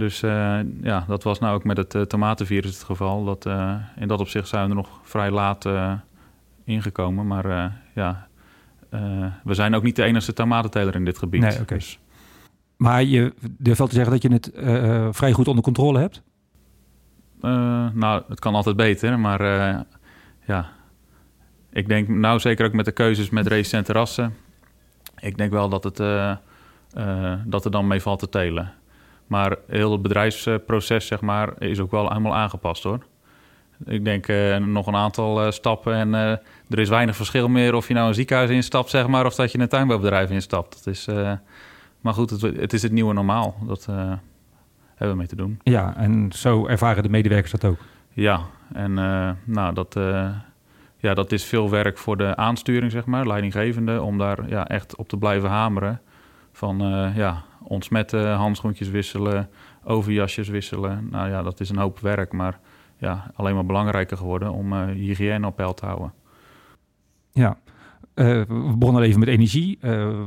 Dus 0.00 0.22
uh, 0.22 0.58
ja, 0.82 1.04
dat 1.06 1.22
was 1.22 1.38
nou 1.38 1.54
ook 1.54 1.64
met 1.64 1.76
het 1.76 1.94
uh, 1.94 2.02
tomatenvirus 2.02 2.74
het 2.74 2.84
geval. 2.84 3.24
Dat, 3.24 3.46
uh, 3.46 3.74
in 3.96 4.08
dat 4.08 4.20
opzicht 4.20 4.48
zijn 4.48 4.62
we 4.62 4.68
er 4.68 4.76
nog 4.76 5.00
vrij 5.02 5.30
laat 5.30 5.68
ingekomen. 6.64 7.26
Maar 7.26 7.72
ja, 7.94 8.28
we 9.44 9.54
zijn 9.54 9.74
ook 9.74 9.82
niet 9.82 9.96
de 9.96 10.02
enige 10.02 10.32
tomatenteler 10.32 10.94
in 10.94 11.04
dit 11.04 11.18
gebied. 11.18 11.40
Nee, 11.40 11.60
okay. 11.60 11.78
dus. 11.78 11.98
Maar 12.76 13.02
je 13.02 13.32
durft 13.40 13.78
wel 13.78 13.88
te 13.88 13.94
zeggen 13.94 14.12
dat 14.12 14.22
je 14.22 14.32
het 14.32 14.50
vrij 15.16 15.32
goed 15.32 15.48
onder 15.48 15.64
controle 15.64 15.98
hebt? 15.98 16.22
nou, 17.94 18.22
het 18.28 18.38
kan 18.38 18.54
altijd 18.54 18.76
beter. 18.76 19.18
Maar 19.18 19.42
ja, 20.46 20.70
ik 21.72 21.88
denk 21.88 22.08
nou 22.08 22.38
zeker 22.38 22.66
ook 22.66 22.72
met 22.72 22.84
de 22.84 22.92
keuzes 22.92 23.30
met 23.30 23.46
resistente 23.46 23.92
rassen. 23.92 24.34
Ik 25.18 25.36
denk 25.36 25.52
wel 25.52 25.68
dat, 25.68 25.84
het, 25.84 25.96
dat 27.44 27.64
er 27.64 27.70
dan 27.70 27.86
mee 27.86 28.00
valt 28.00 28.18
te 28.18 28.28
telen. 28.28 28.72
Maar 29.30 29.56
heel 29.66 29.92
het 29.92 30.02
bedrijfsproces, 30.02 31.06
zeg 31.06 31.20
maar, 31.20 31.52
is 31.58 31.80
ook 31.80 31.90
wel 31.90 32.08
helemaal 32.08 32.34
aangepast 32.34 32.82
hoor. 32.82 32.98
Ik 33.84 34.04
denk 34.04 34.28
uh, 34.28 34.56
nog 34.56 34.86
een 34.86 34.96
aantal 34.96 35.44
uh, 35.44 35.50
stappen 35.50 35.94
en 35.94 36.08
uh, 36.08 36.30
er 36.68 36.78
is 36.78 36.88
weinig 36.88 37.16
verschil 37.16 37.48
meer 37.48 37.74
of 37.74 37.88
je 37.88 37.94
nou 37.94 38.08
een 38.08 38.14
ziekenhuis 38.14 38.50
instapt, 38.50 38.90
zeg 38.90 39.06
maar, 39.06 39.26
of 39.26 39.34
dat 39.34 39.52
je 39.52 39.58
een 39.58 39.68
tuinbouwbedrijf 39.68 40.30
instapt. 40.30 40.84
Dat 40.84 40.94
is, 40.94 41.06
maar 42.00 42.14
goed, 42.14 42.30
het, 42.30 42.40
het, 42.40 42.72
is 42.72 42.82
het 42.82 42.92
nieuwe 42.92 43.12
normaal. 43.12 43.56
Dat 43.66 43.86
hebben 43.86 44.20
we 45.10 45.14
mee 45.14 45.26
te 45.26 45.36
doen. 45.36 45.60
Ja, 45.62 45.96
en 45.96 46.32
zo 46.32 46.66
ervaren 46.66 47.02
de 47.02 47.08
medewerkers 47.08 47.52
dat 47.52 47.64
ook. 47.64 47.78
Ja, 48.12 48.40
en 48.72 48.94
nou, 49.44 49.74
dat, 49.74 49.96
ja, 50.96 51.14
dat 51.14 51.32
is 51.32 51.44
veel 51.44 51.70
werk 51.70 51.98
voor 51.98 52.16
de 52.16 52.36
aansturing, 52.36 52.92
zeg 52.92 53.04
maar, 53.04 53.26
leidinggevende, 53.26 54.02
om 54.02 54.18
daar 54.18 54.48
ja, 54.48 54.66
echt 54.66 54.96
op 54.96 55.08
te 55.08 55.16
blijven 55.16 55.48
hameren. 55.48 56.00
Van 56.52 56.78
ja, 57.14 57.44
ontsmetten, 57.62 58.34
handschoentjes 58.34 58.88
wisselen, 58.88 59.48
overjasjes 59.84 60.48
wisselen. 60.48 61.08
Nou 61.10 61.28
ja, 61.28 61.42
dat 61.42 61.60
is 61.60 61.68
een 61.68 61.78
hoop 61.78 61.98
werk, 61.98 62.32
maar 62.32 62.60
ja, 63.00 63.30
alleen 63.34 63.54
maar 63.54 63.66
belangrijker 63.66 64.16
geworden 64.16 64.52
om 64.52 64.72
uh, 64.72 64.84
hygiëne 64.84 65.46
op 65.46 65.56
peil 65.56 65.74
te 65.74 65.86
houden. 65.86 66.12
Ja, 67.32 67.58
uh, 68.14 68.26
we 68.26 68.74
begonnen 68.78 69.02
even 69.02 69.20
met 69.20 69.28
energie. 69.28 69.78
Uh, 69.80 70.18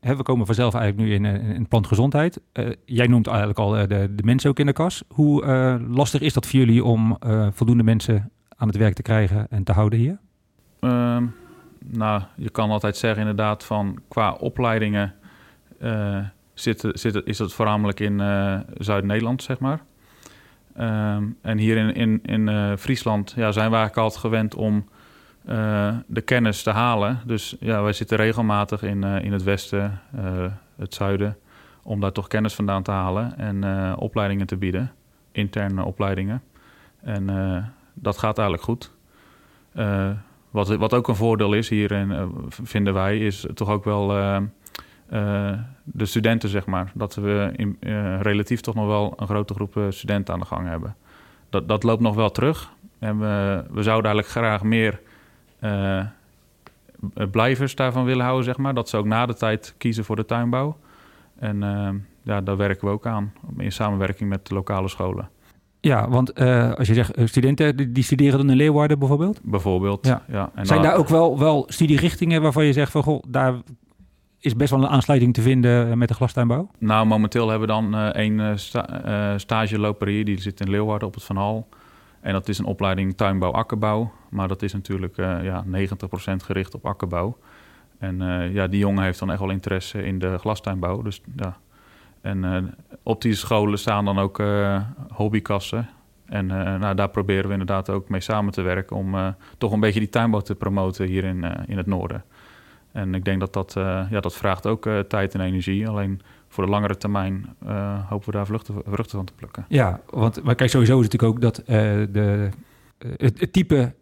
we 0.00 0.22
komen 0.22 0.46
vanzelf 0.46 0.74
eigenlijk 0.74 1.08
nu 1.08 1.14
in, 1.14 1.24
in 1.54 1.68
plantgezondheid. 1.68 2.40
jij 2.84 3.06
noemt 3.06 3.26
eigenlijk 3.26 3.58
al 3.58 3.70
de, 3.70 3.86
de, 4.14 4.22
mensen 4.22 4.50
ook 4.50 4.58
in 4.58 4.66
de 4.66 4.72
kas. 4.72 5.02
Hoe 5.08 5.44
lastig 5.88 6.20
is 6.20 6.32
dat 6.32 6.46
voor 6.46 6.58
jullie 6.58 6.84
om 6.84 7.18
voldoende 7.52 7.82
mensen 7.82 8.30
aan 8.56 8.68
het 8.68 8.76
werk 8.76 8.94
te 8.94 9.02
krijgen 9.02 9.46
en 9.50 9.64
te 9.64 9.72
houden 9.72 9.98
hier? 9.98 10.18
Ehm, 10.80 11.26
nou, 11.84 12.22
je 12.36 12.50
kan 12.50 12.70
altijd 12.70 12.96
zeggen 12.96 13.20
inderdaad 13.20 13.64
van 13.64 13.98
qua 14.08 14.32
opleidingen 14.32 15.14
zit, 16.60 16.88
zit, 16.92 17.22
is 17.24 17.36
dat 17.36 17.52
voornamelijk 17.52 18.00
in 18.00 18.20
uh, 18.20 18.58
Zuid-Nederland, 18.78 19.42
zeg 19.42 19.58
maar. 19.58 19.80
Ehm, 20.78 21.24
en 21.42 21.58
hier 21.58 21.76
in, 21.76 21.94
in, 21.94 22.20
in 22.22 22.48
eh, 22.48 22.72
Friesland 22.76 23.32
ja, 23.36 23.52
zijn 23.52 23.70
we 23.70 23.76
eigenlijk 23.76 23.96
altijd 23.96 24.20
gewend 24.20 24.54
om 24.54 24.88
eh, 25.44 25.96
de 26.06 26.20
kennis 26.20 26.62
te 26.62 26.70
halen. 26.70 27.20
Dus 27.24 27.56
ja, 27.60 27.82
wij 27.82 27.92
zitten 27.92 28.16
regelmatig 28.16 28.82
in, 28.82 29.04
eh, 29.04 29.24
in 29.24 29.32
het 29.32 29.42
westen, 29.42 30.00
het 30.76 30.94
zuiden, 30.94 31.36
om 31.82 32.00
daar 32.00 32.12
toch 32.12 32.26
kennis 32.26 32.54
vandaan 32.54 32.82
te 32.82 32.90
halen 32.90 33.38
en 33.38 33.96
opleidingen 33.96 34.46
te 34.46 34.56
bieden, 34.56 34.92
interne 35.32 35.84
opleidingen. 35.84 36.42
En 37.00 37.26
dat 37.94 38.18
gaat 38.18 38.38
eigenlijk 38.38 38.66
goed. 38.66 38.92
wat, 40.50 40.68
wat 40.68 40.94
ook 40.94 41.08
een 41.08 41.16
voordeel 41.16 41.52
is 41.52 41.68
hierin, 41.68 42.32
vinden 42.48 42.94
wij, 42.94 43.18
is 43.18 43.46
toch 43.54 43.68
ook 43.68 43.84
wel 43.84 44.08
de 45.84 46.06
studenten, 46.06 46.48
zeg 46.48 46.66
maar. 46.66 46.92
Dat 46.94 47.14
we 47.14 47.52
in, 47.56 47.76
relatief 48.20 48.60
toch 48.60 48.74
nog 48.74 48.86
wel 48.86 49.12
een 49.16 49.26
grote 49.26 49.54
groep 49.54 49.80
studenten 49.88 50.34
aan 50.34 50.40
de 50.40 50.46
gang 50.46 50.68
hebben. 50.68 50.96
Dat, 51.50 51.68
dat 51.68 51.82
loopt 51.82 52.02
nog 52.02 52.14
wel 52.14 52.30
terug. 52.30 52.72
En 52.98 53.18
we, 53.18 53.64
we 53.70 53.82
zouden 53.82 54.12
eigenlijk 54.12 54.28
graag 54.28 54.62
meer 54.62 55.00
uh, 55.60 56.04
blijvers 57.30 57.74
daarvan 57.74 58.04
willen 58.04 58.24
houden, 58.24 58.44
zeg 58.44 58.56
maar. 58.56 58.74
Dat 58.74 58.88
ze 58.88 58.96
ook 58.96 59.06
na 59.06 59.26
de 59.26 59.34
tijd 59.34 59.74
kiezen 59.78 60.04
voor 60.04 60.16
de 60.16 60.24
tuinbouw. 60.24 60.76
En 61.38 61.62
ja, 62.22 62.40
daar 62.40 62.56
werken 62.56 62.86
we 62.86 62.92
ook 62.92 63.06
aan, 63.06 63.32
in 63.56 63.72
samenwerking 63.72 64.28
met 64.28 64.46
de 64.46 64.54
lokale 64.54 64.88
scholen. 64.88 65.28
Ja, 65.80 66.08
want 66.08 66.40
uh, 66.40 66.72
als 66.72 66.88
je 66.88 66.94
zegt 66.94 67.12
studenten, 67.24 67.92
die 67.92 68.02
studeren 68.02 68.38
dan 68.38 68.50
in 68.50 68.56
Leeuwarden 68.56 68.98
bijvoorbeeld? 68.98 69.40
Bijvoorbeeld, 69.42 70.06
ja. 70.06 70.22
ja. 70.28 70.50
En 70.54 70.66
Zijn 70.66 70.82
daar 70.82 70.96
ook 70.96 71.08
wel, 71.08 71.38
wel 71.38 71.64
studierichtingen 71.68 72.42
waarvan 72.42 72.64
je 72.64 72.72
zegt 72.72 72.92
van... 72.92 73.02
Goh, 73.02 73.22
daar 73.28 73.54
is 74.40 74.56
best 74.56 74.70
wel 74.70 74.82
een 74.82 74.88
aansluiting 74.88 75.34
te 75.34 75.42
vinden 75.42 75.98
met 75.98 76.08
de 76.08 76.14
glastuinbouw? 76.14 76.70
Nou, 76.78 77.06
momenteel 77.06 77.48
hebben 77.48 77.68
we 77.68 77.74
dan 77.74 77.94
één 77.94 78.58
sta 78.58 79.38
stageloper 79.38 80.08
hier. 80.08 80.24
Die 80.24 80.40
zit 80.40 80.60
in 80.60 80.70
Leeuwarden 80.70 81.08
op 81.08 81.14
het 81.14 81.24
Van 81.24 81.36
Hal. 81.36 81.68
En 82.20 82.32
dat 82.32 82.48
is 82.48 82.58
een 82.58 82.64
opleiding 82.64 83.16
tuinbouw, 83.16 83.52
akkerbouw. 83.52 84.12
Maar 84.30 84.48
dat 84.48 84.62
is 84.62 84.72
natuurlijk 84.72 85.16
ja, 85.16 85.64
90% 85.64 85.68
gericht 86.44 86.74
op 86.74 86.86
akkerbouw. 86.86 87.38
En 87.98 88.18
ja, 88.52 88.66
die 88.66 88.78
jongen 88.78 89.04
heeft 89.04 89.18
dan 89.18 89.30
echt 89.30 89.40
wel 89.40 89.50
interesse 89.50 90.02
in 90.02 90.18
de 90.18 90.38
glastuinbouw. 90.38 91.02
Dus, 91.02 91.22
ja. 91.36 91.56
En 92.20 92.74
op 93.02 93.22
die 93.22 93.34
scholen 93.34 93.78
staan 93.78 94.04
dan 94.04 94.18
ook 94.18 94.42
hobbykassen. 95.12 95.88
En 96.26 96.46
nou, 96.46 96.94
daar 96.94 97.08
proberen 97.08 97.46
we 97.46 97.52
inderdaad 97.52 97.90
ook 97.90 98.08
mee 98.08 98.20
samen 98.20 98.52
te 98.52 98.62
werken... 98.62 98.96
om 98.96 99.34
toch 99.58 99.72
een 99.72 99.80
beetje 99.80 100.00
die 100.00 100.08
tuinbouw 100.08 100.40
te 100.40 100.54
promoten 100.54 101.06
hier 101.06 101.24
in, 101.24 101.44
in 101.66 101.76
het 101.76 101.86
noorden. 101.86 102.24
En 102.98 103.14
ik 103.14 103.24
denk 103.24 103.40
dat 103.40 103.52
dat, 103.52 103.72
ja, 104.10 104.20
dat 104.20 104.34
vraagt 104.34 104.66
ook 104.66 104.88
tijd 105.08 105.34
en 105.34 105.40
energie. 105.40 105.88
Alleen 105.88 106.20
voor 106.48 106.64
de 106.64 106.70
langere 106.70 106.96
termijn 106.96 107.46
uh, 107.66 108.08
hopen 108.08 108.26
we 108.26 108.36
daar 108.36 108.46
vruchten, 108.46 108.74
vruchten 108.86 109.16
van 109.16 109.24
te 109.24 109.32
plukken. 109.32 109.64
Ja, 109.68 110.00
want 110.10 110.42
maar 110.42 110.54
kijk, 110.54 110.70
sowieso 110.70 110.98
is 110.98 111.04
het 111.04 111.12
natuurlijk 111.12 111.44
ook 111.44 111.54
dat 111.54 111.60
uh, 111.60 111.66
de, 112.12 112.48
uh, 112.98 113.12
het, 113.16 113.52
type 113.52 113.94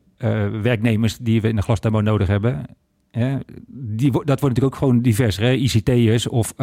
werknemers 0.63 1.19
die 1.19 1.41
we 1.41 1.49
in 1.49 1.57
de 1.57 1.63
glastuinbouw 1.63 2.03
nodig 2.03 2.27
hebben, 2.27 2.65
hè, 3.11 3.39
die, 3.69 4.11
dat 4.11 4.41
wordt 4.41 4.41
natuurlijk 4.41 4.75
ook 4.75 4.77
gewoon 4.77 5.01
divers. 5.01 5.37
Hè? 5.37 5.53
ICT'ers 5.53 6.29
of 6.29 6.55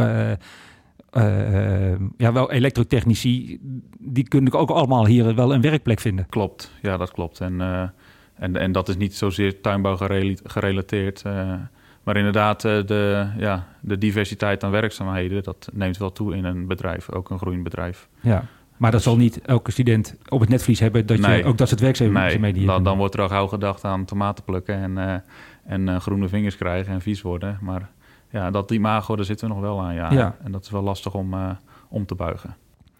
ja, 2.17 2.31
wel 2.33 2.51
elektrotechnici, 2.51 3.59
die 3.99 4.27
kunnen 4.27 4.53
ook 4.53 4.69
allemaal 4.69 5.05
hier 5.05 5.35
wel 5.35 5.53
een 5.53 5.61
werkplek 5.61 5.99
vinden. 5.99 6.25
Klopt, 6.29 6.71
ja, 6.81 6.97
dat 6.97 7.11
klopt. 7.11 7.39
En, 7.39 7.61
en, 8.33 8.55
en 8.55 8.71
dat 8.71 8.89
is 8.89 8.97
niet 8.97 9.15
zozeer 9.15 9.61
tuinbouw 9.61 9.97
gerelateerd. 10.43 11.23
Maar 12.03 12.17
inderdaad, 12.17 12.65
eh, 12.65 12.85
de, 12.85 13.27
ja, 13.37 13.67
de 13.79 13.97
diversiteit 13.97 14.63
aan 14.63 14.71
werkzaamheden, 14.71 15.43
dat 15.43 15.69
neemt 15.73 15.97
wel 15.97 16.11
toe 16.11 16.35
in 16.35 16.45
een 16.45 16.67
bedrijf, 16.67 17.11
ook 17.11 17.29
een 17.29 17.39
groeiend 17.39 17.63
bedrijf. 17.63 18.07
Ja, 18.21 18.43
maar 18.77 18.91
dat 18.91 19.01
zal 19.01 19.17
niet 19.17 19.41
elke 19.41 19.71
student 19.71 20.15
op 20.29 20.39
het 20.39 20.49
netvlies 20.49 20.79
hebben 20.79 21.05
dat 21.05 21.25
je 21.25 21.43
ook 21.43 21.57
dat 21.57 21.67
soort 21.67 21.79
werkzaamheden 21.81 22.41
nee, 22.41 22.65
dan, 22.65 22.83
dan 22.83 22.97
wordt 22.97 23.13
er 23.13 23.21
al 23.21 23.27
gauw 23.27 23.47
gedacht 23.47 23.83
aan 23.83 24.05
tomaten 24.05 24.43
plukken 24.43 24.75
en, 24.75 24.91
uh, 24.97 25.13
en 25.65 25.87
uh, 25.87 25.99
groene 25.99 26.27
vingers 26.27 26.57
krijgen 26.57 26.93
en 26.93 27.01
vies 27.01 27.21
worden. 27.21 27.57
Maar 27.61 27.89
ja, 28.29 28.51
dat 28.51 28.71
imago, 28.71 29.15
daar 29.15 29.25
zitten 29.25 29.47
we 29.47 29.53
nog 29.53 29.63
wel 29.63 29.81
aan, 29.81 29.93
ja. 29.93 30.11
ja. 30.11 30.35
En 30.43 30.51
dat 30.51 30.63
is 30.63 30.69
wel 30.69 30.81
lastig 30.81 31.13
om, 31.13 31.33
uh, 31.33 31.49
om 31.89 32.05
te 32.05 32.15
buigen. 32.15 32.55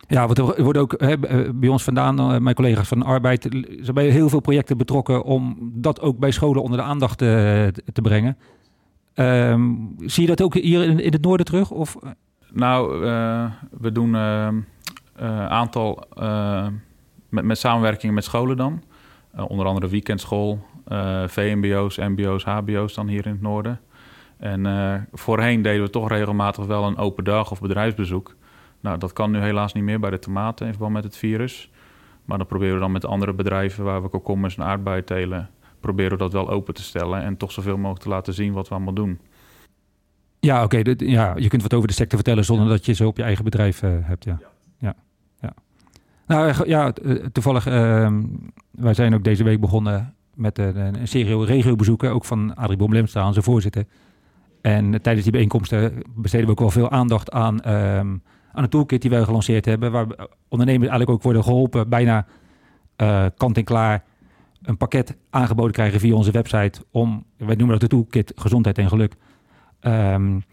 Ja, 0.07 0.25
want 0.25 0.38
er 0.38 0.63
wordt 0.63 0.79
ook 0.79 0.95
hè, 0.98 1.17
bij 1.53 1.69
ons 1.69 1.83
vandaan, 1.83 2.43
mijn 2.43 2.55
collega's 2.55 2.88
van 2.88 3.03
arbeid, 3.03 3.48
zijn 3.81 3.93
bij 3.93 4.10
heel 4.10 4.29
veel 4.29 4.39
projecten 4.39 4.77
betrokken 4.77 5.24
om 5.24 5.57
dat 5.74 6.01
ook 6.01 6.17
bij 6.17 6.31
scholen 6.31 6.63
onder 6.63 6.77
de 6.77 6.83
aandacht 6.83 7.17
te, 7.17 7.74
te 7.93 8.01
brengen. 8.01 8.38
Um, 9.15 9.96
zie 9.98 10.22
je 10.22 10.29
dat 10.29 10.41
ook 10.41 10.53
hier 10.53 10.84
in, 10.84 11.00
in 11.00 11.12
het 11.12 11.22
noorden 11.22 11.46
terug? 11.46 11.72
Of? 11.72 11.98
Nou, 12.51 13.05
uh, 13.05 13.51
we 13.79 13.91
doen 13.91 14.13
een 14.13 14.65
uh, 15.22 15.27
uh, 15.27 15.46
aantal 15.46 16.03
met, 17.29 17.43
met 17.43 17.58
samenwerkingen 17.58 18.15
met 18.15 18.24
scholen 18.24 18.58
dan. 18.58 18.84
onder 19.48 19.65
andere 19.65 19.88
weekendschool, 19.88 20.65
VMBO's, 21.27 21.98
MBO's, 21.98 22.43
HBO's 22.43 22.93
dan 22.93 23.08
hier 23.08 23.25
in 23.25 23.32
het 23.32 23.41
noorden. 23.41 23.79
En 24.38 25.08
voorheen 25.13 25.62
deden 25.62 25.84
we 25.84 25.89
toch 25.89 26.10
regelmatig 26.10 26.65
wel 26.65 26.84
een 26.84 26.98
open 26.98 27.24
dag 27.24 27.51
of 27.51 27.62
bedrijfsbezoek. 27.62 28.36
Nou, 28.79 28.98
dat 28.98 29.13
kan 29.13 29.32
nu 29.32 29.39
helaas 29.39 29.74
niet 29.74 29.84
meer 29.84 30.00
bij 30.00 30.10
de 30.10 30.20
tomaten 30.20 30.65
in 30.65 30.72
verband 30.72 30.93
met 30.93 31.03
het 31.03 31.17
virus. 31.17 31.70
Maar 32.25 32.38
dan 32.38 32.48
proberen 32.48 32.74
we 32.74 32.79
dan 32.79 32.91
met 32.91 33.05
andere 33.05 33.34
bedrijven 33.34 33.84
waar 33.84 34.01
we 34.01 34.10
komkommers 34.10 34.58
en 34.58 34.63
aardbeien 34.63 35.05
telen 35.05 35.50
proberen 35.84 36.12
we 36.12 36.18
dat 36.18 36.34
wel 36.34 36.50
open 36.50 36.74
te 36.74 36.84
stellen 36.84 37.22
en 37.22 37.38
toch 37.38 37.52
zoveel 37.52 37.78
mogelijk 37.78 38.02
te 38.02 38.10
laten 38.10 38.34
zien 38.34 38.54
wat 38.54 38.68
we 38.68 38.75
allemaal 38.75 38.94
doen. 38.94 39.20
Ja, 40.40 40.63
oké. 40.63 40.82
ja, 40.98 41.34
je 41.38 41.48
kunt 41.48 41.62
wat 41.62 41.74
over 41.74 41.88
de 41.88 41.94
sector 41.94 42.18
vertellen 42.18 42.46
zonder 42.46 42.68
dat 42.68 42.86
je 42.86 42.94
zo 42.94 43.08
op 43.08 43.18
je 43.18 43.24
eigen 43.24 43.44
bedrijf 43.44 43.82
uh, 43.82 43.92
hebt. 44.02 44.24
Ja. 44.24 44.40
ja. 44.78 44.96
Ja. 45.42 45.54
Nou 46.28 46.50
eh, 46.50 46.60
ja, 46.66 46.94
eh, 46.94 47.16
toevallig, 47.32 47.68
uh, 47.68 48.12
wij 48.72 48.94
zijn 48.94 49.13
ook 49.13 49.24
deze 49.24 49.44
week 49.44 49.60
begonnen 49.60 50.16
met 50.34 50.58
een, 50.58 50.78
een 50.78 51.08
serie 51.08 51.46
regiobezoeken, 51.46 52.12
ook 52.12 52.25
van 52.25 52.56
Adrie 52.56 52.78
Bomlemstra, 52.78 53.28
onze 53.28 53.42
voorzitter. 53.42 53.86
En 54.62 55.02
tijdens 55.02 55.24
die 55.24 55.32
bijeenkomsten 55.32 56.04
besteden 56.16 56.46
we 56.46 56.52
ook 56.52 56.60
wel 56.60 56.70
veel 56.70 56.92
aandacht 56.92 57.32
aan, 57.32 57.54
um, 57.70 58.24
aan 58.52 58.63
een 58.63 58.70
toolkit 58.70 59.02
die 59.02 59.12
wij 59.12 59.24
gelanceerd 59.24 59.66
hebben, 59.66 59.92
waar 59.92 60.06
ondernemers 60.48 60.90
eigenlijk 60.90 61.10
ook 61.10 61.24
worden 61.24 61.44
geholpen, 61.44 61.90
bijna 61.90 62.25
uh, 62.98 63.25
kant 63.38 63.58
en 63.58 63.63
klaar 63.63 64.04
een 64.63 64.77
pakket 64.77 65.17
aangeboden 65.29 65.72
krijgen 65.72 66.00
via 66.00 66.15
onze 66.15 66.32
website 66.32 66.86
om, 66.91 67.25
wij 67.38 67.55
noemen 67.55 67.79
dat 67.79 67.89
de 67.89 67.96
toolkit 67.96 68.32
Gezondheid 68.36 68.77
en 68.77 68.88
Geluk. 68.88 69.15
Um, 69.82 70.43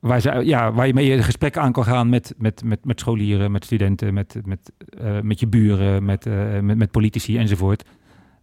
waar, 0.00 0.44
ja, 0.44 0.84
je 0.84 0.94
mee 0.94 1.12
een 1.12 1.22
gesprek 1.22 1.56
aan 1.56 1.72
kan 1.72 1.84
gaan 1.84 2.08
met, 2.08 2.34
met, 2.38 2.64
met, 2.64 2.84
met 2.84 3.00
scholieren, 3.00 3.52
met 3.52 3.64
studenten, 3.64 4.14
met, 4.14 4.38
met, 4.44 4.72
uh, 5.02 5.20
met 5.20 5.40
je 5.40 5.46
buren, 5.46 6.04
met, 6.04 6.26
uh, 6.26 6.58
met, 6.58 6.76
met 6.76 6.90
politici 6.90 7.38
enzovoort. 7.38 7.84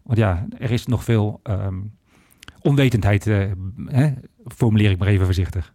Want 0.04 0.18
ja, 0.18 0.46
er 0.58 0.72
is 0.72 0.86
nog 0.86 1.04
veel 1.04 1.40
um, 1.44 1.98
onwetendheid, 2.62 3.26
uh, 3.26 3.52
hè? 3.86 4.14
formuleer 4.46 4.92
ik 4.92 4.98
maar 5.00 5.08
even 5.08 5.26
voorzichtig. 5.26 5.74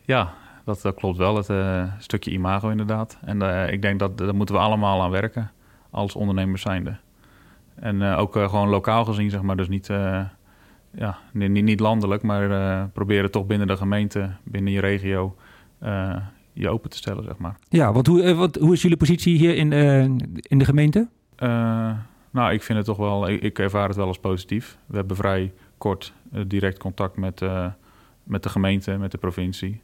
Ja, 0.00 0.34
dat, 0.64 0.82
dat 0.82 0.94
klopt 0.94 1.16
wel. 1.16 1.36
Het 1.36 1.90
stukje 1.98 2.30
imago 2.30 2.68
inderdaad. 2.68 3.18
En 3.20 3.42
ik 3.72 3.82
denk 3.82 3.98
dat 3.98 4.18
daar 4.18 4.34
moeten 4.34 4.54
we 4.54 4.60
allemaal 4.60 5.02
aan 5.02 5.10
werken, 5.10 5.50
als 5.90 6.14
ondernemers 6.14 6.62
zijnde. 6.62 6.98
En 7.74 8.00
uh, 8.00 8.18
ook 8.18 8.36
uh, 8.36 8.48
gewoon 8.48 8.68
lokaal 8.68 9.04
gezien, 9.04 9.30
zeg 9.30 9.42
maar. 9.42 9.56
Dus 9.56 9.68
niet, 9.68 9.88
uh, 9.88 10.20
ja, 10.90 11.18
niet, 11.32 11.64
niet 11.64 11.80
landelijk, 11.80 12.22
maar 12.22 12.88
proberen 12.88 13.30
toch 13.30 13.46
binnen 13.46 13.66
de 13.66 13.76
gemeente, 13.76 14.30
binnen 14.44 14.72
je 14.72 14.80
regio, 14.80 15.36
je 16.52 16.68
open 16.68 16.90
te 16.90 16.96
stellen, 16.96 17.24
zeg 17.24 17.38
maar. 17.38 17.56
Ja, 17.68 17.92
want 17.92 18.06
hoe, 18.06 18.34
wat, 18.34 18.56
hoe 18.56 18.72
is 18.72 18.82
jullie 18.82 18.96
positie 18.96 19.36
hier 19.36 19.56
in, 19.56 19.72
in 20.42 20.58
de 20.58 20.64
gemeente? 20.64 21.08
nou, 22.30 22.52
ik 22.52 22.62
vind 22.62 22.78
het 22.78 22.86
toch 22.86 22.96
wel, 22.96 23.28
ik, 23.28 23.42
ik, 23.42 23.58
ervaar 23.58 23.88
het 23.88 23.96
wel 23.96 24.06
als 24.06 24.18
positief. 24.18 24.78
We 24.86 24.96
hebben 24.96 25.16
vrij 25.16 25.52
kort 25.78 26.12
direct 26.46 26.78
contact 26.78 27.16
met, 27.16 27.40
met 28.22 28.42
de 28.42 28.48
gemeente, 28.48 28.98
met 28.98 29.10
de 29.10 29.18
provincie 29.18 29.82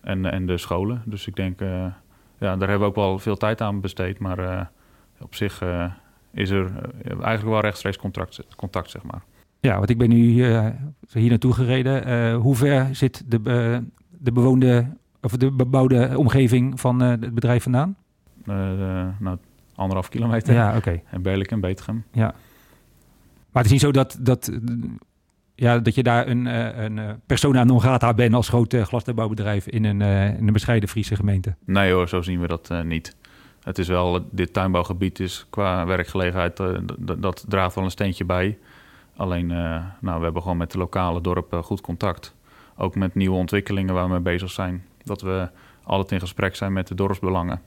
en, 0.00 0.32
en 0.32 0.46
de 0.46 0.58
scholen. 0.58 1.02
Dus 1.04 1.26
ik 1.26 1.36
denk, 1.36 1.60
ja, 2.38 2.56
daar 2.56 2.68
hebben 2.68 2.78
we 2.78 2.84
ook 2.84 2.94
wel 2.94 3.18
veel 3.18 3.36
tijd 3.36 3.60
aan 3.60 3.80
besteed, 3.80 4.18
maar 4.18 4.70
op 5.20 5.34
zich 5.34 5.62
is 6.36 6.50
er 6.50 6.66
eh, 6.66 7.10
eigenlijk 7.10 7.44
wel 7.44 7.60
rechtstreeks 7.60 7.96
contact, 7.96 8.46
contact, 8.56 8.90
zeg 8.90 9.02
maar. 9.02 9.22
Ja, 9.60 9.76
want 9.76 9.90
ik 9.90 9.98
ben 9.98 10.08
nu 10.08 10.16
hier, 10.16 10.76
hier 11.12 11.28
naartoe 11.28 11.52
gereden. 11.52 12.08
Uh, 12.08 12.36
hoe 12.36 12.56
ver 12.56 12.94
zit 12.94 13.22
de, 13.26 13.40
uh, 13.44 13.78
de 14.18 14.32
bewoonde 14.32 14.86
of 15.20 15.36
de 15.36 15.52
bebouwde 15.52 16.18
omgeving 16.18 16.80
van 16.80 17.00
het 17.00 17.34
bedrijf 17.34 17.62
vandaan? 17.62 17.96
nou, 19.18 19.38
anderhalf 19.74 20.08
kilometer. 20.08 20.54
Ja, 20.54 20.76
oké. 20.76 21.00
En 21.10 21.22
Berlik 21.22 21.50
en 21.50 21.60
Betegem. 21.60 22.04
Ja. 22.12 22.34
Maar 23.50 23.62
het 23.62 23.64
is 23.64 23.70
niet 23.70 23.80
zo 23.80 23.90
dat, 23.90 24.18
dat, 24.20 24.52
ja, 25.54 25.78
dat 25.78 25.94
je 25.94 26.02
daar 26.02 26.28
een, 26.28 26.46
een 26.84 27.20
persona 27.26 27.64
non 27.64 27.80
grata 27.80 28.14
bent 28.14 28.34
als 28.34 28.48
groot 28.48 28.74
glasbouwbedrijf 28.74 29.66
in 29.66 29.84
een, 29.84 30.00
in 30.38 30.46
een 30.46 30.52
bescheiden 30.52 30.88
Friese 30.88 31.16
gemeente. 31.16 31.54
Nee 31.64 31.92
hoor, 31.92 32.08
zo 32.08 32.22
zien 32.22 32.40
we 32.40 32.46
dat 32.46 32.84
niet 32.84 33.16
het 33.66 33.78
is 33.78 33.88
wel, 33.88 34.26
dit 34.30 34.52
tuinbouwgebied 34.52 35.20
is 35.20 35.46
qua 35.50 35.86
werkgelegenheid, 35.86 36.60
uh, 36.60 36.78
dat 36.98 37.44
draagt 37.48 37.74
wel 37.74 37.84
een 37.84 37.90
steentje 37.90 38.24
bij. 38.24 38.58
Alleen, 39.16 39.50
uh, 39.50 39.84
nou, 40.00 40.18
we 40.18 40.24
hebben 40.24 40.42
gewoon 40.42 40.56
met 40.56 40.70
de 40.70 40.78
lokale 40.78 41.20
dorpen 41.20 41.62
goed 41.62 41.80
contact. 41.80 42.34
Ook 42.76 42.94
met 42.94 43.14
nieuwe 43.14 43.36
ontwikkelingen 43.36 43.94
waar 43.94 44.04
we 44.04 44.10
mee 44.10 44.20
bezig 44.20 44.50
zijn. 44.50 44.84
Dat 45.02 45.20
we 45.20 45.48
altijd 45.82 46.12
in 46.12 46.20
gesprek 46.20 46.56
zijn 46.56 46.72
met 46.72 46.86
de 46.86 46.94
dorpsbelangen. 46.94 47.60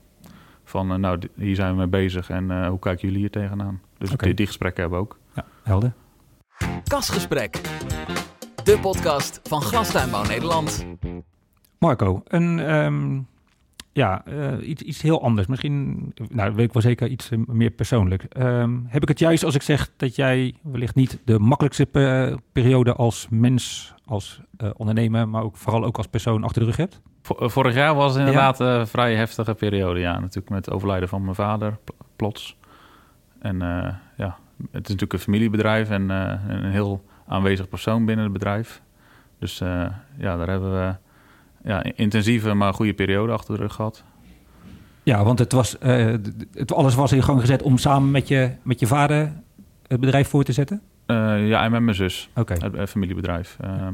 van, 0.64 0.92
eh, 0.92 0.96
nou, 0.96 1.18
hier 1.34 1.54
zijn 1.54 1.70
we 1.70 1.76
mee 1.76 1.86
bezig 1.86 2.30
en 2.30 2.50
eh, 2.50 2.68
hoe 2.68 2.78
kijken 2.78 3.06
jullie 3.06 3.20
hier 3.20 3.30
tegenaan? 3.30 3.80
Dus 3.98 4.12
Oké. 4.12 4.24
die, 4.24 4.34
die 4.34 4.46
gesprekken 4.46 4.82
hebben 4.82 5.00
we 5.00 5.04
ook. 5.04 5.18
Ja, 5.34 5.44
helder. 5.62 5.92
Kasgesprek. 6.84 7.60
De 8.64 8.78
podcast 8.80 9.40
van 9.42 9.62
Glastuinbouw 9.62 10.24
Nederland. 10.24 10.86
Marco, 11.78 12.22
een, 12.26 12.58
ehm, 12.58 13.20
ja, 13.92 14.24
eh, 14.24 14.68
iets, 14.68 14.82
iets 14.82 15.02
heel 15.02 15.22
anders. 15.22 15.46
Misschien, 15.46 15.98
nou, 16.28 16.54
weet 16.54 16.66
ik 16.66 16.72
wel 16.72 16.82
zeker, 16.82 17.08
iets 17.08 17.30
eh, 17.30 17.38
meer 17.46 17.70
persoonlijk. 17.70 18.22
Ehm, 18.24 18.78
heb 18.86 19.02
ik 19.02 19.08
het 19.08 19.18
juist 19.18 19.44
als 19.44 19.54
ik 19.54 19.62
zeg 19.62 19.90
dat 19.96 20.16
jij 20.16 20.54
wellicht 20.62 20.94
niet 20.94 21.18
de 21.24 21.38
makkelijkste 21.38 21.86
pe- 21.86 22.36
periode 22.52 22.92
als 22.94 23.26
mens, 23.30 23.94
als 24.04 24.40
eh, 24.56 24.70
ondernemer, 24.76 25.28
maar 25.28 25.42
ook 25.42 25.56
vooral 25.56 25.84
ook 25.84 25.96
als 25.96 26.06
persoon 26.06 26.44
achter 26.44 26.60
de 26.60 26.66
rug 26.66 26.76
hebt? 26.76 27.00
Vo- 27.22 27.34
eh, 27.34 27.48
Vorig 27.48 27.74
jaar 27.74 27.94
was 27.94 28.10
het 28.10 28.18
inderdaad 28.20 28.60
een 28.60 28.86
vrij 28.86 29.14
heftige 29.14 29.54
periode. 29.54 30.00
Ja, 30.00 30.12
natuurlijk 30.18 30.48
met 30.50 30.64
het 30.64 30.74
overlijden 30.74 31.08
van 31.08 31.22
mijn 31.22 31.34
vader, 31.34 31.78
pl- 31.84 31.92
plots. 32.16 32.56
En 33.38 33.62
eh, 33.62 33.94
ja, 34.16 34.36
het 34.58 34.68
is 34.72 34.94
natuurlijk 34.94 35.12
een 35.12 35.18
familiebedrijf 35.18 35.90
en 35.90 36.10
eh, 36.10 36.34
een 36.48 36.70
heel 36.70 37.04
aanwezig 37.26 37.68
persoon 37.68 38.04
binnen 38.04 38.24
het 38.24 38.32
bedrijf. 38.32 38.82
Dus 39.38 39.60
eh, 39.60 39.86
ja, 40.18 40.36
daar 40.36 40.48
hebben 40.48 40.72
we 40.72 40.94
ja, 41.64 41.84
intensieve, 41.94 42.54
maar 42.54 42.74
goede 42.74 42.94
periode 42.94 43.32
achter 43.32 43.54
de 43.54 43.60
rug 43.60 43.74
gehad. 43.74 44.04
Ja, 45.02 45.24
want 45.24 45.38
het 45.38 45.52
was, 45.52 45.78
eh, 45.78 46.06
het, 46.52 46.72
alles 46.72 46.94
was 46.94 47.12
in 47.12 47.22
gang 47.22 47.40
gezet 47.40 47.62
om 47.62 47.78
samen 47.78 48.10
met 48.10 48.28
je, 48.28 48.50
met 48.62 48.80
je 48.80 48.86
vader 48.86 49.32
het 49.86 50.00
bedrijf 50.00 50.28
voor 50.28 50.44
te 50.44 50.52
zetten? 50.52 50.80
Eh, 51.06 51.48
ja, 51.48 51.64
en 51.64 51.70
met 51.70 51.82
mijn 51.82 51.96
zus. 51.96 52.30
Oké, 52.36 52.52
Het 52.52 52.74
eh, 52.74 52.86
familiebedrijf. 52.86 53.56
Ehm, 53.60 53.92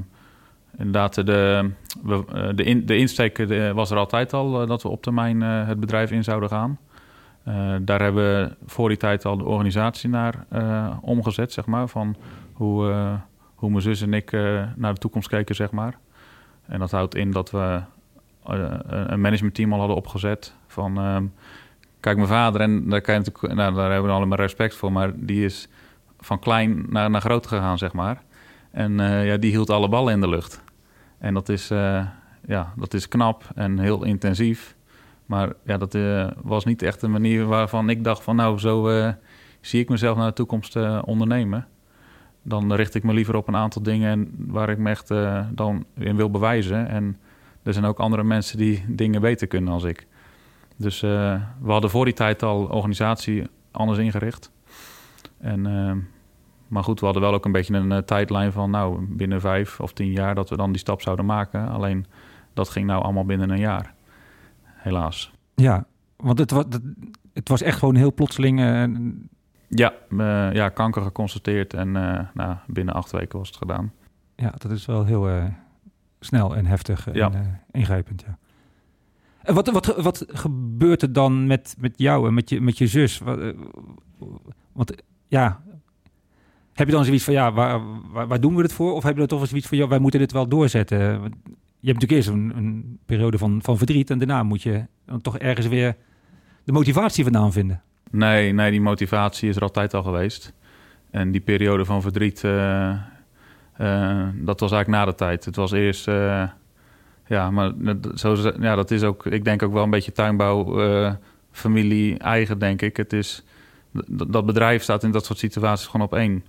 inderdaad, 0.76 1.14
de, 1.14 1.70
eh, 2.06 2.48
de, 2.54 2.62
in, 2.62 2.86
de 2.86 2.96
insteek 2.96 3.38
eh, 3.38 3.70
was 3.70 3.90
er 3.90 3.96
altijd 3.96 4.32
al 4.32 4.62
eh, 4.62 4.68
dat 4.68 4.82
we 4.82 4.88
op 4.88 5.02
termijn 5.02 5.42
eh, 5.42 5.66
het 5.66 5.80
bedrijf 5.80 6.10
in 6.10 6.24
zouden 6.24 6.48
gaan. 6.48 6.78
Eh, 7.42 7.74
daar 7.80 8.02
hebben 8.02 8.24
we 8.24 8.56
voor 8.66 8.88
die 8.88 8.98
tijd 8.98 9.24
al 9.24 9.36
de 9.36 9.44
organisatie 9.44 10.08
naar 10.08 10.44
eh, 10.48 10.96
omgezet, 11.00 11.52
zeg 11.52 11.66
maar. 11.66 11.88
Van 11.88 12.16
hoe, 12.52 12.90
eh, 12.90 13.12
hoe 13.54 13.70
mijn 13.70 13.82
zus 13.82 14.02
en 14.02 14.14
ik 14.14 14.32
eh, 14.32 14.62
naar 14.76 14.94
de 14.94 15.00
toekomst 15.00 15.28
keken, 15.28 15.54
zeg 15.54 15.70
maar. 15.70 15.98
En 16.66 16.78
dat 16.78 16.90
houdt 16.90 17.14
in 17.14 17.30
dat 17.30 17.50
we 17.50 17.80
eh, 18.44 18.74
een 18.88 19.20
managementteam 19.20 19.72
al 19.72 19.78
hadden 19.78 19.96
opgezet. 19.96 20.54
Van, 20.66 20.98
ehm, 20.98 21.24
kijk, 22.00 22.16
mijn 22.16 22.28
vader, 22.28 22.60
en 22.60 22.88
daar, 22.88 23.00
kan 23.00 23.14
natuurlijk, 23.14 23.54
nou, 23.54 23.74
daar 23.74 23.90
hebben 23.90 24.10
we 24.10 24.16
allemaal 24.16 24.38
respect 24.38 24.74
voor, 24.74 24.92
maar 24.92 25.12
die 25.14 25.44
is 25.44 25.68
van 26.20 26.38
klein 26.38 26.86
naar, 26.88 27.10
naar 27.10 27.20
groot 27.20 27.46
gegaan, 27.46 27.78
zeg 27.78 27.92
maar. 27.92 28.22
En 28.70 29.00
eh, 29.00 29.26
ja, 29.26 29.36
die 29.36 29.50
hield 29.50 29.70
alle 29.70 29.88
ballen 29.88 30.12
in 30.12 30.20
de 30.20 30.28
lucht. 30.28 30.62
En 31.18 31.34
dat 31.34 31.48
is, 31.48 31.70
eh, 31.70 32.06
ja, 32.46 32.72
dat 32.76 32.94
is 32.94 33.08
knap 33.08 33.44
en 33.54 33.78
heel 33.78 34.04
intensief. 34.04 34.76
Maar 35.26 35.52
ja, 35.64 35.76
dat 35.76 35.94
eh, 35.94 36.28
was 36.42 36.64
niet 36.64 36.82
echt 36.82 37.02
een 37.02 37.10
manier 37.10 37.44
waarvan 37.44 37.88
ik 37.88 38.04
dacht 38.04 38.22
van... 38.22 38.36
nou, 38.36 38.58
zo 38.58 38.88
eh, 38.88 39.12
zie 39.60 39.80
ik 39.80 39.88
mezelf 39.88 40.16
naar 40.16 40.26
de 40.26 40.32
toekomst 40.32 40.76
eh, 40.76 41.02
ondernemen. 41.04 41.66
Dan 42.48 42.72
richt 42.72 42.94
ik 42.94 43.02
me 43.02 43.12
liever 43.12 43.34
op 43.34 43.48
een 43.48 43.56
aantal 43.56 43.82
dingen 43.82 44.10
en 44.10 44.34
waar 44.38 44.68
ik 44.68 44.78
me 44.78 44.90
echt 44.90 45.10
eh, 45.10 45.46
dan 45.52 45.84
in 45.94 46.16
wil 46.16 46.30
bewijzen. 46.30 46.88
En 46.88 47.18
er 47.62 47.72
zijn 47.72 47.84
ook 47.84 47.98
andere 47.98 48.24
mensen 48.24 48.58
die 48.58 48.84
dingen 48.88 49.20
beter 49.20 49.46
kunnen 49.46 49.72
als 49.72 49.84
ik. 49.84 50.06
Dus 50.76 51.02
eh, 51.02 51.40
we 51.60 51.72
hadden 51.72 51.90
voor 51.90 52.04
die 52.04 52.14
tijd 52.14 52.42
al 52.42 52.64
organisatie 52.64 53.46
anders 53.70 53.98
ingericht. 53.98 54.50
En, 55.38 55.66
eh, 55.66 55.92
maar 56.68 56.84
goed, 56.84 56.98
we 56.98 57.04
hadden 57.04 57.24
wel 57.24 57.34
ook 57.34 57.44
een 57.44 57.52
beetje 57.52 57.74
een 57.74 58.04
tijdlijn 58.04 58.52
van... 58.52 58.70
nou, 58.70 59.06
binnen 59.08 59.40
vijf 59.40 59.80
of 59.80 59.92
tien 59.92 60.12
jaar 60.12 60.34
dat 60.34 60.50
we 60.50 60.56
dan 60.56 60.70
die 60.70 60.80
stap 60.80 61.02
zouden 61.02 61.26
maken. 61.26 61.68
Alleen 61.68 62.06
dat 62.54 62.68
ging 62.68 62.86
nou 62.86 63.02
allemaal 63.02 63.24
binnen 63.24 63.50
een 63.50 63.58
jaar. 63.58 63.94
Helaas. 64.64 65.32
ja, 65.54 65.86
want 66.16 66.38
het 66.38 66.50
was, 66.50 66.64
het 67.32 67.48
was 67.48 67.62
echt 67.62 67.78
gewoon 67.78 67.94
heel 67.94 68.14
plotseling. 68.14 68.60
Ja, 69.68 69.92
eh, 70.10 70.52
ja 70.52 70.68
kanker 70.68 71.02
geconstateerd 71.02 71.74
en 71.74 71.96
eh, 71.96 72.20
nou, 72.34 72.56
binnen 72.66 72.94
acht 72.94 73.10
weken 73.12 73.38
was 73.38 73.48
het 73.48 73.56
gedaan. 73.56 73.92
Ja, 74.36 74.54
dat 74.58 74.70
is 74.70 74.86
wel 74.86 75.04
heel 75.04 75.28
eh, 75.28 75.44
snel 76.20 76.56
en 76.56 76.66
heftig 76.66 77.06
en 77.08 77.14
Ja. 77.14 77.30
ingrijpend, 77.70 78.24
ja. 78.26 78.38
En 79.42 79.54
wat, 79.54 79.70
wat, 79.70 79.86
wat 79.96 80.24
gebeurt 80.28 81.02
er 81.02 81.12
dan 81.12 81.46
met, 81.46 81.74
met 81.78 81.94
jou 81.96 82.26
en 82.26 82.34
met 82.34 82.50
je, 82.50 82.60
met 82.60 82.78
je 82.78 82.86
zus? 82.86 83.20
Want 84.72 84.92
ja, 85.26 85.62
heb 86.72 86.86
je 86.86 86.92
dan 86.92 87.04
zoiets 87.04 87.24
van, 87.24 87.34
ja, 87.34 87.52
waar, 87.52 87.80
waar, 88.12 88.26
waar 88.26 88.40
doen 88.40 88.56
we 88.56 88.62
het 88.62 88.72
voor? 88.72 88.92
Of 88.92 89.02
heb 89.02 89.12
je 89.12 89.18
dan 89.18 89.38
toch 89.38 89.48
zoiets 89.48 89.68
van, 89.68 89.78
ja, 89.78 89.88
wij 89.88 89.98
moeten 89.98 90.20
dit 90.20 90.32
wel 90.32 90.48
doorzetten? 90.48 90.98
Je 90.98 91.92
hebt 91.92 92.00
natuurlijk 92.00 92.12
eerst 92.12 92.28
een, 92.28 92.56
een 92.56 92.98
periode 93.06 93.38
van, 93.38 93.62
van 93.62 93.78
verdriet 93.78 94.10
en 94.10 94.18
daarna 94.18 94.42
moet 94.42 94.62
je 94.62 94.86
dan 95.04 95.20
toch 95.20 95.38
ergens 95.38 95.66
weer 95.66 95.96
de 96.64 96.72
motivatie 96.72 97.24
vandaan 97.24 97.52
vinden. 97.52 97.82
Nee, 98.10 98.52
nee, 98.52 98.70
die 98.70 98.80
motivatie 98.80 99.48
is 99.48 99.56
er 99.56 99.62
altijd 99.62 99.94
al 99.94 100.02
geweest. 100.02 100.54
En 101.10 101.30
die 101.30 101.40
periode 101.40 101.84
van 101.84 102.02
verdriet, 102.02 102.44
eh, 102.44 102.90
eh, 103.72 104.26
dat 104.34 104.60
was 104.60 104.72
eigenlijk 104.72 104.88
na 104.88 105.04
de 105.04 105.14
tijd. 105.14 105.44
Het 105.44 105.56
was 105.56 105.72
eerst, 105.72 106.08
eh, 106.08 106.42
ja, 107.26 107.50
maar 107.50 107.72
zo, 108.14 108.36
ja, 108.60 108.74
dat 108.74 108.90
is 108.90 109.02
ook, 109.02 109.26
ik 109.26 109.44
denk 109.44 109.62
ook 109.62 109.72
wel 109.72 109.82
een 109.82 109.90
beetje 109.90 110.12
tuinbouw, 110.12 110.80
familie 111.50 112.18
eigen, 112.18 112.58
denk 112.58 112.82
ik. 112.82 112.96
Het 112.96 113.12
is, 113.12 113.44
dat, 114.06 114.46
bedrijf 114.46 114.82
staat 114.82 115.02
in 115.02 115.10
dat 115.10 115.24
soort 115.24 115.38
situaties 115.38 115.86
gewoon 115.86 116.06
op 116.06 116.14
één. 116.14 116.44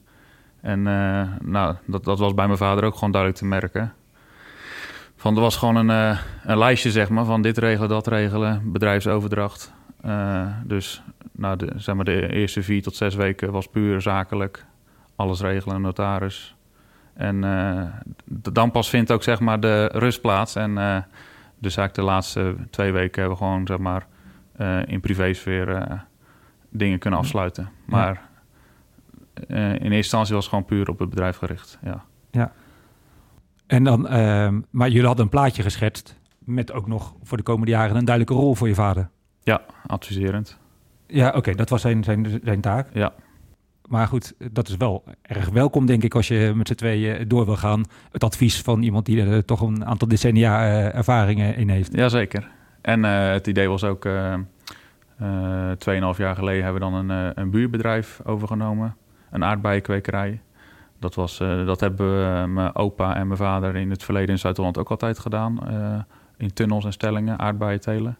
En 0.61 0.81
nou, 1.41 1.75
dat, 1.85 2.03
dat 2.03 2.19
was 2.19 2.33
bij 2.33 2.45
mijn 2.45 2.57
vader 2.57 2.83
ook 2.83 2.93
gewoon 2.93 3.11
duidelijk 3.11 3.41
te 3.41 3.47
merken. 3.47 3.93
Van, 5.15 5.35
er 5.35 5.41
was 5.41 5.57
gewoon 5.57 5.75
een, 5.75 6.17
een 6.43 6.57
lijstje, 6.57 6.91
zeg 6.91 7.09
maar, 7.09 7.25
van 7.25 7.41
dit 7.41 7.57
regelen, 7.57 7.89
dat 7.89 8.07
regelen, 8.07 8.71
bedrijfsoverdracht. 8.71 9.73
Dus 10.63 11.01
nou, 11.37 11.57
de, 11.57 11.73
zeg 11.75 11.95
maar 11.95 12.05
de 12.05 12.31
eerste 12.31 12.63
vier 12.63 12.81
tot 12.81 12.95
zes 12.95 13.15
weken 13.15 13.51
was 13.51 13.67
puur 13.67 14.01
zakelijk. 14.01 14.65
Alles 15.15 15.41
regelen, 15.41 15.81
notaris. 15.81 16.55
En 17.13 17.43
eh, 17.43 17.83
dan 18.51 18.71
pas 18.71 18.89
vindt 18.89 19.11
ook 19.11 19.23
zeg 19.23 19.39
maar 19.39 19.59
de 19.59 19.85
rust 19.85 20.21
plaats. 20.21 20.55
En 20.55 20.77
eh, 20.77 20.97
dus 21.59 21.77
eigenlijk 21.77 21.93
de 21.93 22.01
laatste 22.01 22.55
twee 22.69 22.91
weken 22.91 23.21
hebben 23.21 23.39
we 23.39 23.43
gewoon 23.43 23.67
zeg 23.67 23.77
maar 23.77 24.07
eh, 24.55 24.79
in 24.85 24.99
privésfeer 24.99 25.75
eh 25.75 25.99
dingen 26.69 26.99
kunnen 26.99 27.19
afsluiten. 27.19 27.69
Maar 27.85 28.29
in 29.47 29.55
eerste 29.65 29.95
instantie 29.95 30.33
was 30.33 30.43
het 30.43 30.53
gewoon 30.53 30.65
puur 30.69 30.89
op 30.89 30.99
het 30.99 31.09
bedrijf 31.09 31.37
gericht. 31.37 31.79
Ja. 32.31 32.51
En 33.67 33.83
dan, 33.83 34.07
ehm, 34.07 34.61
maar 34.69 34.87
jullie 34.87 35.05
hadden 35.05 35.23
een 35.25 35.31
plaatje 35.31 35.63
geschetst 35.63 36.19
met 36.39 36.71
ook 36.71 36.87
nog 36.87 37.15
voor 37.23 37.37
de 37.37 37.43
komende 37.43 37.71
jaren 37.71 37.95
een 37.95 38.05
duidelijke 38.05 38.41
rol 38.41 38.55
voor 38.55 38.67
je 38.67 38.75
vader. 38.75 39.09
ja, 39.43 39.61
adviserend. 39.85 40.59
Ja, 41.07 41.33
oké, 41.35 41.55
dat 41.55 41.69
was 41.69 41.81
zijn, 41.81 42.03
zijn, 42.03 42.39
zijn 42.43 42.61
taak. 42.61 42.87
Ja. 42.93 43.13
Maar 43.87 44.07
goed, 44.07 44.33
dat 44.51 44.67
is 44.67 44.77
wel 44.77 45.03
erg 45.21 45.49
welkom, 45.49 45.85
denk 45.85 46.03
ik, 46.03 46.15
als 46.15 46.27
je 46.27 46.51
met 46.55 46.67
z'n 46.67 46.73
tweeën 46.73 47.27
door 47.27 47.45
wil 47.45 47.55
gaan. 47.55 47.83
Het 48.11 48.23
advies 48.23 48.61
van 48.61 48.81
iemand 48.81 49.05
die 49.05 49.21
er 49.21 49.45
toch 49.45 49.61
een 49.61 49.85
aantal 49.85 50.07
decennia 50.07 50.61
eh, 50.61 50.95
ervaringen 50.95 51.55
in 51.55 51.69
heeft. 51.69 51.95
Jazeker. 51.95 52.49
En 52.81 53.05
eh, 53.05 53.31
het 53.31 53.47
idee 53.47 53.69
was 53.69 53.83
ook, 53.83 54.05
eh, 54.05 54.33
tweeënhalf 55.77 56.17
jaar 56.17 56.35
geleden 56.35 56.63
hebben 56.63 56.81
we 56.81 56.89
dan 56.91 57.09
een, 57.09 57.31
een 57.39 57.49
buurbedrijf 57.49 58.19
overgenomen. 58.23 58.95
Een 59.31 59.43
aardbeienkwekerij. 59.43 60.41
Dat, 60.99 61.15
was, 61.15 61.37
dat 61.37 61.79
hebben 61.79 62.53
mijn 62.53 62.75
opa 62.75 63.15
en 63.15 63.27
mijn 63.27 63.39
vader 63.39 63.75
in 63.75 63.89
het 63.89 64.03
verleden 64.03 64.29
in 64.29 64.39
Zuid-Holland 64.39 64.77
ook 64.77 64.89
altijd 64.89 65.19
gedaan. 65.19 65.59
in 66.37 66.53
tunnels 66.53 66.85
en 66.85 66.91
stellingen, 66.93 67.39
aardbeien 67.39 67.81
telen. 67.81 68.17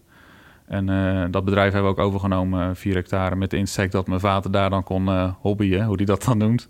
En 0.68 0.90
eh, 0.90 1.26
dat 1.32 1.46
bedrijf 1.46 1.74
hebben 1.74 1.94
we 1.94 2.00
ook 2.00 2.08
overgenomen, 2.08 2.76
4 2.76 2.96
hectare, 2.96 3.36
met 3.36 3.50
de 3.50 3.58
insteek 3.58 3.92
dat 3.92 4.08
mijn 4.08 4.20
vader 4.20 4.52
daar 4.52 4.70
dan 4.70 4.84
kon 4.84 5.08
eh, 5.08 5.34
hobbyen, 5.40 5.86
hoe 5.86 5.98
die 5.98 6.06
dat 6.06 6.24
dan 6.24 6.38
noemt. 6.38 6.68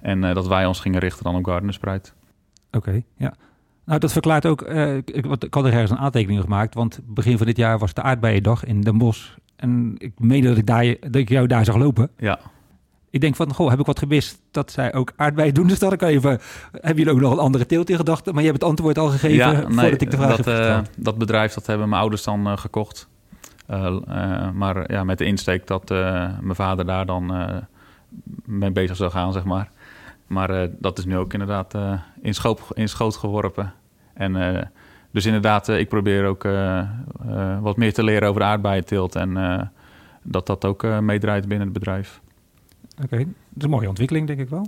En 0.00 0.24
eh, 0.24 0.34
dat 0.34 0.46
wij 0.46 0.66
ons 0.66 0.80
gingen 0.80 1.00
richten 1.00 1.24
dan 1.24 1.34
op 1.34 1.44
Gardenerspreid. 1.44 2.14
Oké, 2.70 3.02
ja. 3.16 3.34
Nou, 3.84 4.00
dat 4.00 4.12
verklaart 4.12 4.46
ook, 4.46 4.62
eh, 4.62 4.96
ik, 4.96 5.10
ik 5.10 5.24
ik 5.42 5.54
had 5.54 5.64
er 5.64 5.72
ergens 5.72 5.90
een 5.90 5.98
aantekening 5.98 6.40
gemaakt, 6.40 6.74
want 6.74 7.00
begin 7.04 7.36
van 7.36 7.46
dit 7.46 7.56
jaar 7.56 7.78
was 7.78 7.94
de 7.94 8.02
aardbeiendag 8.02 8.64
in 8.64 8.80
Den 8.80 8.98
Bosch. 8.98 9.28
En 9.56 9.94
ik 9.98 10.12
meende 10.18 10.48
dat 10.48 10.56
ik, 10.56 10.66
daar, 10.66 10.96
dat 11.00 11.14
ik 11.14 11.28
jou 11.28 11.46
daar 11.46 11.64
zag 11.64 11.76
lopen. 11.76 12.10
Ja, 12.18 12.38
Ik 13.10 13.20
denk 13.20 13.36
van, 13.36 13.54
goh, 13.54 13.70
heb 13.70 13.80
ik 13.80 13.86
wat 13.86 13.98
gemist 13.98 14.42
dat 14.50 14.72
zij 14.72 14.94
ook 14.94 15.12
aardbeien 15.16 15.54
doen? 15.54 15.66
Dus 15.72 15.78
dat 15.78 15.92
ik 15.92 16.02
even, 16.02 16.40
hebben 16.72 16.96
jullie 16.96 17.12
ook 17.12 17.20
nog 17.20 17.32
een 17.32 17.38
andere 17.38 17.66
teelt 17.66 17.90
in 17.90 17.96
gedachten? 17.96 18.32
Maar 18.34 18.42
je 18.42 18.48
hebt 18.48 18.60
het 18.60 18.70
antwoord 18.70 18.98
al 18.98 19.08
gegeven 19.08 19.72
voordat 19.72 20.02
ik 20.02 20.10
de 20.10 20.16
vraag 20.16 20.36
dat, 20.36 20.44
heb 20.44 20.58
eh, 20.58 20.80
dat 20.96 21.18
bedrijf 21.18 21.54
dat 21.54 21.66
hebben 21.66 21.88
mijn 21.88 22.00
ouders 22.00 22.24
dan 22.24 22.46
eh, 22.46 22.56
gekocht. 22.56 23.08
Eh, 23.68 23.96
eh, 24.06 24.50
maar 24.50 24.92
ja, 24.92 25.04
met 25.04 25.18
de 25.18 25.24
insteek 25.24 25.66
dat 25.66 25.90
eh, 25.90 26.38
mijn 26.40 26.54
vader 26.54 26.86
daar 26.86 27.06
dan 27.06 27.32
mee 28.44 28.70
bezig 28.70 28.96
zou 28.96 29.10
gaan, 29.10 29.32
zeg 29.32 29.44
maar. 29.44 29.70
Maar 30.26 30.68
dat 30.78 30.98
is 30.98 31.04
nu 31.04 31.16
ook 31.16 31.32
inderdaad 31.32 31.74
in, 32.20 32.34
schoot, 32.34 32.60
in 32.74 32.88
schoot 32.88 33.16
geworpen. 33.16 33.72
En 34.14 34.32
dus 35.10 35.26
inderdaad, 35.26 35.68
ik 35.68 35.88
probeer 35.88 36.26
ook 36.26 36.42
wat 37.60 37.76
meer 37.76 37.92
te 37.92 38.02
leren 38.02 38.28
over 38.28 38.40
de 38.40 38.46
aardbeienteelt. 38.46 39.16
En 39.16 39.70
dat 40.22 40.46
dat 40.46 40.64
ook 40.64 40.82
meedraait 41.00 41.48
binnen 41.48 41.66
het 41.66 41.78
bedrijf. 41.78 42.20
Oké, 43.02 43.16
dat 43.16 43.26
is 43.56 43.64
een 43.64 43.70
mooie 43.70 43.88
ontwikkeling, 43.88 44.26
denk 44.26 44.40
ik 44.40 44.48
wel. 44.48 44.66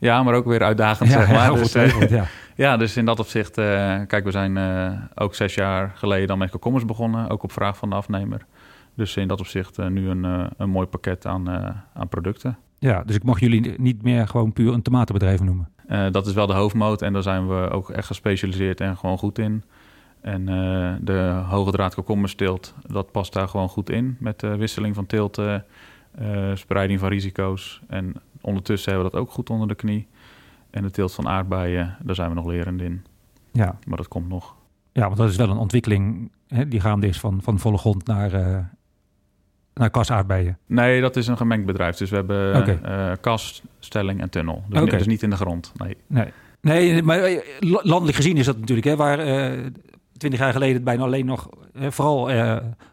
Ja, 0.00 0.22
maar 0.22 0.34
ook 0.34 0.44
weer 0.44 0.62
uitdagend, 0.62 1.10
zeg 1.10 1.30
maar. 1.30 1.54
Dus, 1.54 1.74
eh, 1.74 2.10
ja. 2.10 2.24
Ja, 2.54 2.76
dus 2.76 2.96
in 2.96 3.04
dat 3.04 3.18
opzicht, 3.18 3.58
eh, 3.58 3.64
kijk, 4.06 4.24
we 4.24 4.30
zijn 4.30 4.56
eh, 4.56 4.92
ook 5.14 5.34
zes 5.34 5.54
jaar 5.54 5.92
geleden 5.94 6.28
dan 6.28 6.38
met 6.38 6.50
komkommers 6.50 6.84
begonnen, 6.84 7.28
ook 7.28 7.42
op 7.42 7.52
vraag 7.52 7.76
van 7.76 7.90
de 7.90 7.96
afnemer. 7.96 8.46
Dus 8.94 9.16
in 9.16 9.28
dat 9.28 9.40
opzicht 9.40 9.78
nu 9.88 10.08
een, 10.08 10.50
een 10.56 10.70
mooi 10.70 10.86
pakket 10.86 11.26
aan, 11.26 11.48
aan 11.94 12.08
producten. 12.08 12.58
Ja, 12.78 13.02
dus 13.04 13.16
ik 13.16 13.22
mag 13.22 13.40
jullie 13.40 13.74
niet 13.78 14.02
meer 14.02 14.28
gewoon 14.28 14.52
puur 14.52 14.72
een 14.72 14.82
tomatenbedrijf 14.82 15.40
noemen. 15.40 15.68
Dat 16.12 16.26
is 16.26 16.32
wel 16.32 16.46
de 16.46 16.52
hoofdmoot 16.52 17.02
en 17.02 17.12
daar 17.12 17.22
zijn 17.22 17.48
we 17.48 17.70
ook 17.70 17.90
echt 17.90 18.06
gespecialiseerd 18.06 18.80
en 18.80 18.96
gewoon 18.96 19.18
goed 19.18 19.38
in. 19.38 19.64
En 20.20 20.44
de 21.00 21.42
hoge 21.48 21.70
draad 21.70 21.94
komkommersteelt, 21.94 22.74
dat 22.86 23.12
past 23.12 23.32
daar 23.32 23.48
gewoon 23.48 23.68
goed 23.68 23.90
in. 23.90 24.16
Met 24.18 24.40
de 24.40 24.56
wisseling 24.56 24.94
van 24.94 25.06
teelten, 25.06 25.64
spreiding 26.54 27.00
van 27.00 27.08
risico's. 27.08 27.80
En 27.88 28.14
ondertussen 28.40 28.92
hebben 28.92 29.10
we 29.10 29.16
dat 29.16 29.26
ook 29.26 29.30
goed 29.34 29.50
onder 29.50 29.68
de 29.68 29.74
knie. 29.74 30.08
En 30.70 30.82
de 30.82 30.90
teelt 30.90 31.14
van 31.14 31.28
aardbeien, 31.28 31.96
daar 32.02 32.14
zijn 32.14 32.28
we 32.28 32.34
nog 32.34 32.46
lerend 32.46 32.80
in. 32.82 33.04
Ja, 33.52 33.78
Maar 33.86 33.96
dat 33.96 34.08
komt 34.08 34.28
nog. 34.28 34.54
ja 34.92 35.04
want 35.04 35.16
dat 35.16 35.28
is 35.30 35.36
wel 35.36 35.50
een 35.50 35.56
ontwikkeling 35.56 36.30
hè, 36.48 36.68
die 36.68 36.80
gaande 36.80 37.06
is 37.06 37.20
van, 37.20 37.42
van 37.42 37.58
volle 37.58 37.78
grond 37.78 38.06
naar, 38.06 38.32
eh 38.32 38.58
naar 39.74 39.90
kasaardbeien. 39.90 40.58
Nee, 40.66 41.00
dat 41.00 41.16
is 41.16 41.26
een 41.26 41.36
gemengd 41.36 41.66
bedrijf. 41.66 41.96
Dus 41.96 42.10
we 42.10 42.16
hebben 42.16 42.82
eh, 42.84 43.12
kast, 43.20 43.62
stelling 43.78 44.20
en 44.20 44.30
tunnel. 44.30 44.62
Dus, 44.68 44.90
dus 44.90 45.06
niet 45.06 45.22
in 45.22 45.30
de 45.30 45.36
grond. 45.36 45.72
Nee. 45.76 45.96
Nee, 46.06 46.32
nee 46.60 47.02
maar 47.02 47.18
eh, 47.18 47.40
la- 47.60 47.80
landelijk 47.82 48.16
gezien 48.16 48.36
is 48.36 48.46
dat 48.46 48.58
natuurlijk, 48.58 48.86
hè, 48.86 48.96
waar 48.96 49.16
twintig 50.16 50.40
jaar 50.40 50.52
geleden 50.52 50.74
het 50.74 50.84
bijna 50.84 51.02
alleen 51.02 51.26
nog, 51.26 51.48
vooral 51.74 52.30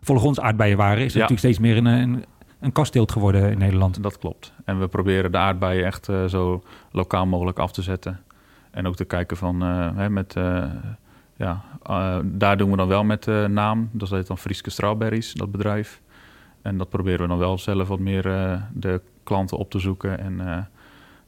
volle 0.02 0.20
grondsaardbeien 0.20 0.78
waren, 0.78 0.98
is 0.98 1.04
het 1.04 1.14
Ja. 1.14 1.20
natuurlijk 1.20 1.40
steeds 1.40 1.60
meer 1.60 1.78
een, 1.78 1.86
een, 1.86 2.26
een 2.60 2.72
kasteelt 2.72 3.12
geworden 3.12 3.52
in 3.52 3.58
Nederland. 3.58 4.04
Dat 4.04 4.18
klopt. 4.18 4.54
En 4.66 4.80
we 4.80 4.88
proberen 4.88 5.32
de 5.32 5.38
aardbeien 5.38 5.86
echt 5.86 6.10
eh, 6.10 6.26
zo 6.26 6.64
lokaal 6.92 7.26
mogelijk 7.26 7.60
af 7.60 7.72
te 7.72 7.82
zetten. 7.82 8.20
En 8.72 8.88
ook 8.88 8.96
te 8.96 9.06
kijken 9.06 9.38
van, 9.38 9.62
eh, 9.62 9.96
hè, 9.96 10.10
met, 10.10 10.36
eh, 10.36 10.66
ja, 11.36 11.64
daar 12.24 12.58
doen 12.58 12.72
we 12.72 12.78
dan 12.78 12.88
wel 12.88 13.04
met 13.04 13.26
naam. 13.48 13.90
Dat 13.92 14.10
heet 14.10 14.28
dan 14.28 14.38
Frieske 14.38 14.70
Strawberries, 14.70 15.34
dat 15.34 15.52
bedrijf. 15.52 16.02
En 16.62 16.78
dat 16.78 16.90
proberen 16.90 17.22
we 17.22 17.28
dan 17.28 17.38
wel 17.38 17.58
zelf 17.58 17.88
wat 17.88 18.00
meer 18.00 18.24
de 18.74 19.02
klanten 19.24 19.58
op 19.58 19.72
te 19.72 19.80
zoeken 19.80 20.20
en 20.20 20.68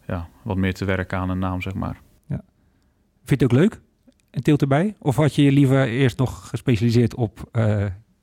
ja, 0.08 0.28
wat 0.42 0.58
meer 0.58 0.74
te 0.74 0.86
werken 0.86 1.18
aan 1.18 1.30
een 1.30 1.40
naam, 1.40 1.62
zeg 1.62 1.74
maar. 1.74 2.02
Vind 3.24 3.40
je 3.42 3.46
het 3.46 3.54
ook 3.54 3.60
leuk? 3.60 3.82
Een 4.32 4.42
teelt 4.42 4.62
erbij? 4.62 4.96
Of 5.00 5.16
had 5.16 5.36
je 5.36 5.44
je 5.44 5.52
liever 5.52 5.88
eerst 5.88 6.18
nog 6.18 6.50
gespecialiseerd 6.50 7.16
op 7.16 7.50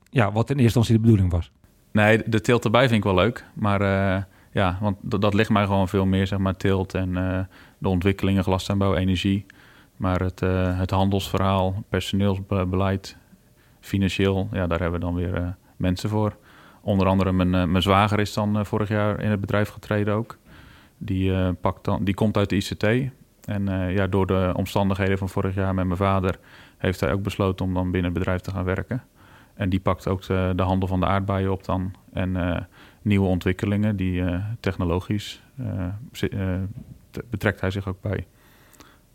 ja, 0.09 0.31
wat 0.31 0.49
in 0.49 0.57
eerste 0.57 0.63
instantie 0.63 0.93
de 0.93 1.01
bedoeling 1.01 1.31
was? 1.31 1.51
Nee, 1.97 2.21
de 2.25 2.41
teelt 2.41 2.65
erbij 2.65 2.87
vind 2.87 2.97
ik 2.97 3.03
wel 3.03 3.23
leuk. 3.23 3.45
Maar 3.53 3.81
eh, 3.81 4.23
ja, 4.51 4.77
want 4.81 4.97
dat, 5.01 5.33
ligt 5.33 5.49
mij 5.49 5.65
gewoon 5.65 5.87
veel 5.87 6.05
meer, 6.05 6.27
zeg 6.27 6.39
maar, 6.39 6.57
teelt 6.57 6.93
en 6.93 7.17
eh, 7.17 7.39
de 7.77 7.89
ontwikkelingen, 7.89 8.43
glastuinbouw, 8.43 8.95
energie. 8.95 9.45
Maar 9.95 10.19
het, 10.19 10.41
eh, 10.41 10.79
het 10.79 10.91
handelsverhaal, 10.91 11.83
personeelsbeleid, 11.89 13.17
financieel, 13.79 14.47
ja, 14.51 14.67
daar 14.67 14.79
hebben 14.79 14.99
we 14.99 15.05
dan 15.05 15.15
weer 15.15 15.55
mensen 15.75 16.09
voor. 16.09 16.35
Onder 16.81 17.07
andere 17.07 17.31
mijn, 17.31 17.49
mijn 17.49 17.81
zwager 17.81 18.19
is 18.19 18.33
dan 18.33 18.65
vorig 18.65 18.89
jaar 18.89 19.19
in 19.21 19.29
het 19.29 19.41
bedrijf 19.41 19.69
getreden 19.69 20.13
ook. 20.13 20.37
Die, 20.97 21.53
pakt 21.53 21.83
dan, 21.83 22.03
die 22.03 22.13
komt 22.13 22.37
uit 22.37 22.49
de 22.49 22.55
ICT. 22.55 23.11
En 23.45 23.91
ja, 23.91 24.07
door 24.07 24.27
de 24.27 24.51
omstandigheden 24.55 25.17
van 25.17 25.29
vorig 25.29 25.55
jaar 25.55 25.73
met 25.73 25.85
mijn 25.85 25.97
vader... 25.97 26.39
heeft 26.77 26.99
hij 26.99 27.11
ook 27.11 27.23
besloten 27.23 27.65
om 27.65 27.73
dan 27.73 27.91
binnen 27.91 28.11
het 28.11 28.19
bedrijf 28.19 28.41
te 28.41 28.51
gaan 28.51 28.63
werken. 28.63 29.03
En 29.57 29.69
die 29.69 29.79
pakt 29.79 30.07
ook 30.07 30.21
de, 30.27 30.53
de 30.55 30.63
handel 30.63 30.87
van 30.87 30.99
de 30.99 31.05
aardbeien 31.05 31.51
op 31.51 31.65
dan. 31.65 31.93
En 32.13 32.35
eh, 32.35 32.61
nieuwe 33.01 33.27
ontwikkelingen, 33.27 33.95
die 33.95 34.21
eh, 34.23 34.43
technologisch 34.59 35.41
eh, 35.57 36.55
betrekt 37.29 37.61
hij 37.61 37.71
zich 37.71 37.87
ook 37.87 38.01
bij. 38.01 38.25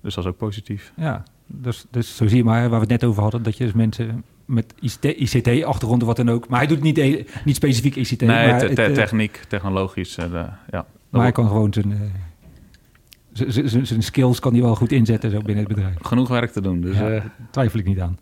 Dus 0.00 0.14
dat 0.14 0.24
is 0.24 0.30
ook 0.30 0.36
positief. 0.36 0.92
Ja, 0.96 1.22
dus, 1.46 1.86
dus 1.90 2.16
zo 2.16 2.26
zie 2.26 2.36
je 2.36 2.44
maar 2.44 2.60
waar 2.60 2.70
we 2.80 2.92
het 2.92 3.00
net 3.00 3.04
over 3.04 3.22
hadden, 3.22 3.42
dat 3.42 3.56
je 3.56 3.64
dus 3.64 3.72
mensen 3.72 4.24
met 4.44 4.74
ICT-achtergrond 5.04 6.00
of 6.02 6.06
wat 6.08 6.16
dan 6.16 6.30
ook, 6.30 6.48
maar 6.48 6.58
hij 6.58 6.68
doet 6.68 6.80
niet, 6.82 6.98
e- 6.98 7.24
niet 7.44 7.56
specifiek 7.56 7.96
ICT, 7.96 8.20
nee, 8.20 8.28
maar, 8.48 8.58
te- 8.58 8.66
het, 8.66 8.74
te- 8.74 8.92
techniek, 8.92 9.36
technologisch. 9.48 10.14
de- 10.14 10.46
ja. 10.70 10.86
maar 11.10 11.22
hij 11.22 11.32
kan 11.32 11.46
gewoon 11.48 11.72
zijn, 11.72 12.10
zijn 13.86 14.02
skills 14.02 14.40
kan 14.40 14.52
hij 14.52 14.62
wel 14.62 14.76
goed 14.76 14.92
inzetten 14.92 15.30
zo 15.30 15.38
binnen 15.38 15.64
het 15.64 15.74
bedrijf. 15.74 15.94
Genoeg 16.00 16.28
werk 16.28 16.50
te 16.50 16.60
doen. 16.60 16.80
Dus 16.80 16.98
Ja. 16.98 17.22
Twijfel 17.50 17.78
ik 17.78 17.84
niet 17.86 18.00
aan. 18.00 18.18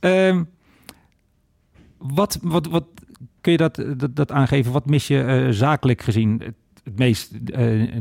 Ehm, 0.00 0.42
wat, 1.98 2.38
wat, 2.42 2.66
wat 2.66 2.84
kun 3.40 3.52
je 3.52 3.58
dat, 3.58 3.84
dat, 3.96 4.16
dat 4.16 4.32
aangeven? 4.32 4.72
Wat 4.72 4.86
mis 4.86 5.06
je 5.06 5.22
eh, 5.22 5.46
zakelijk 5.50 6.02
gezien 6.02 6.42
het, 6.44 6.54
het 6.84 6.98
meest 6.98 7.32
eh, 7.46 7.96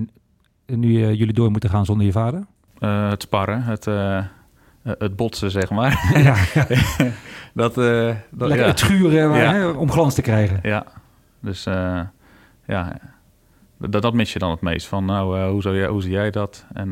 nu 0.66 1.04
eh, 1.04 1.14
jullie 1.14 1.34
door 1.34 1.52
moeten 1.52 1.70
gaan 1.70 1.86
zonder 1.86 2.06
je 2.06 2.12
vader? 2.12 2.46
het 2.80 3.22
sparren, 3.22 3.64
het, 3.64 3.86
het 4.84 5.16
botsen, 5.16 5.52
zeg 5.52 5.70
maar. 5.70 6.12
ja, 6.28 6.36
dat, 7.62 7.76
dat, 7.76 8.48
Lekker 8.48 8.58
ja. 8.58 8.66
het 8.66 8.80
schuren 8.80 9.30
maar, 9.30 9.54
hè, 9.54 9.68
om 9.68 9.92
glans 9.92 10.14
te 10.14 10.22
krijgen. 10.22 10.60
Ja, 10.62 10.86
dus 11.40 11.64
ja, 12.66 12.98
dat, 13.78 14.02
dat 14.02 14.14
mis 14.14 14.34
je 14.34 14.40
dan 14.40 14.52
het 14.52 14.62
meest. 14.62 14.88
Van 14.88 15.06
nou, 15.06 15.50
hoe, 15.50 15.62
zou 15.62 15.78
jij, 15.78 15.88
hoe 15.88 16.02
zie 16.02 16.12
jij 16.12 16.32
dat? 16.32 16.66
En 16.74 16.92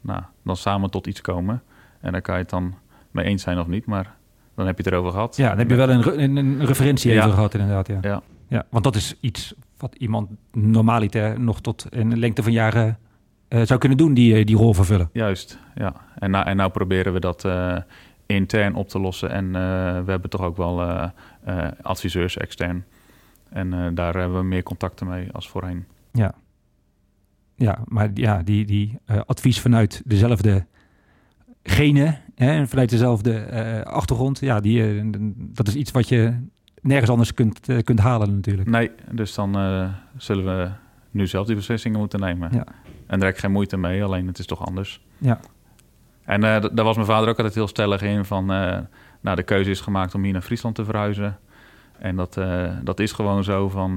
nou, 0.00 0.22
dan 0.42 0.56
samen 0.56 0.90
tot 0.90 1.06
iets 1.06 1.20
komen. 1.20 1.62
En 2.00 2.12
daar 2.12 2.22
kan 2.22 2.34
je 2.34 2.40
het 2.40 2.50
dan 2.50 2.74
mee 3.10 3.24
eens 3.24 3.42
zijn 3.42 3.58
of 3.58 3.66
niet, 3.66 3.86
maar 3.86 4.15
dan 4.56 4.66
heb 4.66 4.76
je 4.78 4.82
het 4.84 4.92
erover 4.92 5.12
gehad. 5.12 5.36
Ja, 5.36 5.48
dan 5.48 5.58
heb 5.58 5.70
je 5.70 5.76
wel 5.76 5.90
een, 5.90 6.22
een, 6.22 6.36
een 6.36 6.66
referentie 6.66 7.12
Ja. 7.12 7.18
even 7.18 7.32
gehad 7.32 7.54
inderdaad. 7.54 7.86
Ja. 7.88 7.98
Ja. 8.00 8.22
Ja, 8.48 8.66
want 8.70 8.84
dat 8.84 8.96
is 8.96 9.14
iets 9.20 9.54
wat 9.78 9.94
iemand 9.94 10.30
normaliter 10.52 11.40
nog 11.40 11.60
tot 11.60 11.86
een 11.90 12.18
lengte 12.18 12.42
van 12.42 12.52
jaren 12.52 12.98
eh, 13.48 13.62
zou 13.62 13.80
kunnen 13.80 13.98
doen, 13.98 14.14
die, 14.14 14.34
eh, 14.34 14.44
die 14.46 14.56
rol 14.56 14.74
vervullen. 14.74 15.10
Juist, 15.12 15.58
ja. 15.74 15.94
En, 16.18 16.30
nou, 16.30 16.46
en 16.46 16.56
nou 16.56 16.70
proberen 16.70 17.12
we 17.12 17.20
dat 17.20 17.44
eh, 17.44 17.76
intern 18.26 18.74
op 18.74 18.88
te 18.88 18.98
lossen. 18.98 19.30
En 19.30 19.52
we 20.04 20.10
hebben 20.10 20.30
toch 20.30 20.40
ook 20.40 20.56
wel 20.56 20.82
adviseurs 21.82 22.36
extern. 22.36 22.84
En 23.48 23.94
daar 23.94 24.14
hebben 24.14 24.38
we 24.38 24.44
meer 24.44 24.62
contacten 24.62 25.06
mee 25.06 25.32
als 25.32 25.48
voorheen. 25.48 25.84
Ja. 26.12 26.34
Ja, 27.54 27.78
maar 27.84 28.10
ja, 28.14 28.42
die, 28.42 28.64
die 28.64 28.98
advies 29.26 29.60
vanuit 29.60 30.02
dezelfde 30.04 30.66
genen 31.62 32.18
en 32.36 32.68
vanuit 32.68 32.90
dezelfde 32.90 33.34
eh, 33.34 33.80
achtergrond, 33.80 34.40
ja, 34.40 34.60
die, 34.60 34.82
eh, 34.82 35.04
dat 35.36 35.68
is 35.68 35.74
iets 35.74 35.90
wat 35.90 36.08
je 36.08 36.36
nergens 36.80 37.10
anders 37.10 37.34
kunt, 37.34 37.68
eh, 37.68 37.78
kunt 37.82 37.98
halen 37.98 38.34
natuurlijk. 38.34 38.68
Nee, 38.68 38.90
dus 39.10 39.34
dan 39.34 39.52
zullen 40.16 40.44
we 40.44 40.70
nu 41.10 41.26
zelf 41.26 41.46
die 41.46 41.56
beslissingen 41.56 41.98
moeten 41.98 42.20
nemen. 42.20 42.48
Ja. 42.52 42.64
En 43.06 43.18
daar 43.18 43.28
heb 43.28 43.34
ik 43.34 43.40
geen 43.40 43.52
moeite 43.52 43.76
mee, 43.76 44.04
alleen 44.04 44.26
het 44.26 44.38
is 44.38 44.46
toch 44.46 44.66
anders. 44.66 45.04
Ja. 45.18 45.40
En 46.24 46.40
daar 46.40 46.84
was 46.84 46.94
mijn 46.94 47.06
vader 47.06 47.28
ook 47.28 47.36
altijd 47.36 47.54
heel 47.54 47.68
stellig 47.68 48.02
in 48.02 48.24
van... 48.24 48.46
nou, 49.20 49.36
de 49.36 49.42
keuze 49.42 49.70
is 49.70 49.80
gemaakt 49.80 50.14
om 50.14 50.22
hier 50.22 50.32
naar 50.32 50.42
Friesland 50.42 50.74
te 50.74 50.84
verhuizen. 50.84 51.38
En 51.98 52.16
dat, 52.16 52.40
dat 52.82 53.00
is 53.00 53.12
gewoon 53.12 53.44
zo 53.44 53.68
van... 53.68 53.94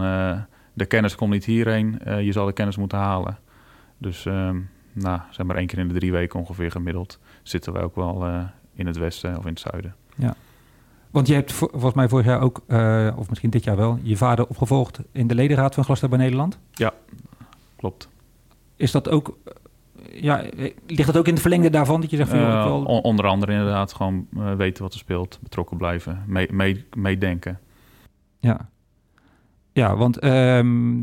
de 0.73 0.85
kennis 0.85 1.15
komt 1.15 1.31
niet 1.31 1.45
hierheen, 1.45 1.99
je 2.21 2.31
zal 2.31 2.45
de 2.45 2.53
kennis 2.53 2.77
moeten 2.77 2.97
halen. 2.97 3.37
Dus, 3.97 4.25
ehm, 4.25 4.59
nou, 4.93 5.19
zeg 5.29 5.45
maar 5.45 5.55
één 5.55 5.67
keer 5.67 5.79
in 5.79 5.87
de 5.87 5.93
drie 5.93 6.11
weken 6.11 6.39
ongeveer 6.39 6.71
gemiddeld... 6.71 7.19
zitten 7.49 7.73
we 7.73 7.79
ook 7.79 7.95
wel 7.95 8.25
eh, 8.25 8.43
in 8.73 8.87
het 8.87 8.97
westen 8.97 9.37
of 9.37 9.43
in 9.45 9.49
het 9.49 9.59
zuiden. 9.59 9.95
Want 11.11 11.27
je 11.27 11.33
hebt 11.33 11.51
vo- 11.51 11.69
volgens 11.71 11.93
mij 11.93 12.09
vorig 12.09 12.25
jaar 12.25 12.41
ook, 12.41 12.61
eh, 12.67 13.13
of 13.15 13.29
misschien 13.29 13.49
dit 13.49 13.63
jaar 13.63 13.75
wel, 13.75 13.99
je 14.01 14.17
vader 14.17 14.47
opgevolgd 14.47 14.99
in 15.11 15.27
de 15.27 15.35
ledenraad 15.35 15.75
van 15.75 15.83
Glasgow 15.83 16.15
Nederland. 16.15 16.59
Klopt. 17.75 18.09
Is 18.75 18.91
dat 18.91 19.09
ook, 19.09 19.37
eh, 19.45 20.21
ja, 20.21 20.43
ligt 20.87 21.05
dat 21.05 21.17
ook 21.17 21.27
in 21.27 21.31
het 21.33 21.41
verlengde 21.41 21.69
daarvan 21.69 22.01
dat 22.01 22.09
je 22.09 22.15
zegt 22.17 22.29
van, 22.29 22.39
on- 22.85 23.01
onder 23.03 23.25
andere 23.27 23.51
inderdaad 23.51 23.93
gewoon 23.93 24.27
weten 24.57 24.83
wat 24.83 24.93
er 24.93 24.99
speelt, 24.99 25.39
betrokken 25.41 25.77
blijven, 25.77 26.23
mee- 26.27 26.51
mee- 26.53 26.85
meedenken. 26.97 27.59
Ja, 28.39 28.69
ja 29.73 29.95
want, 29.95 30.17
ehm, 30.19 30.97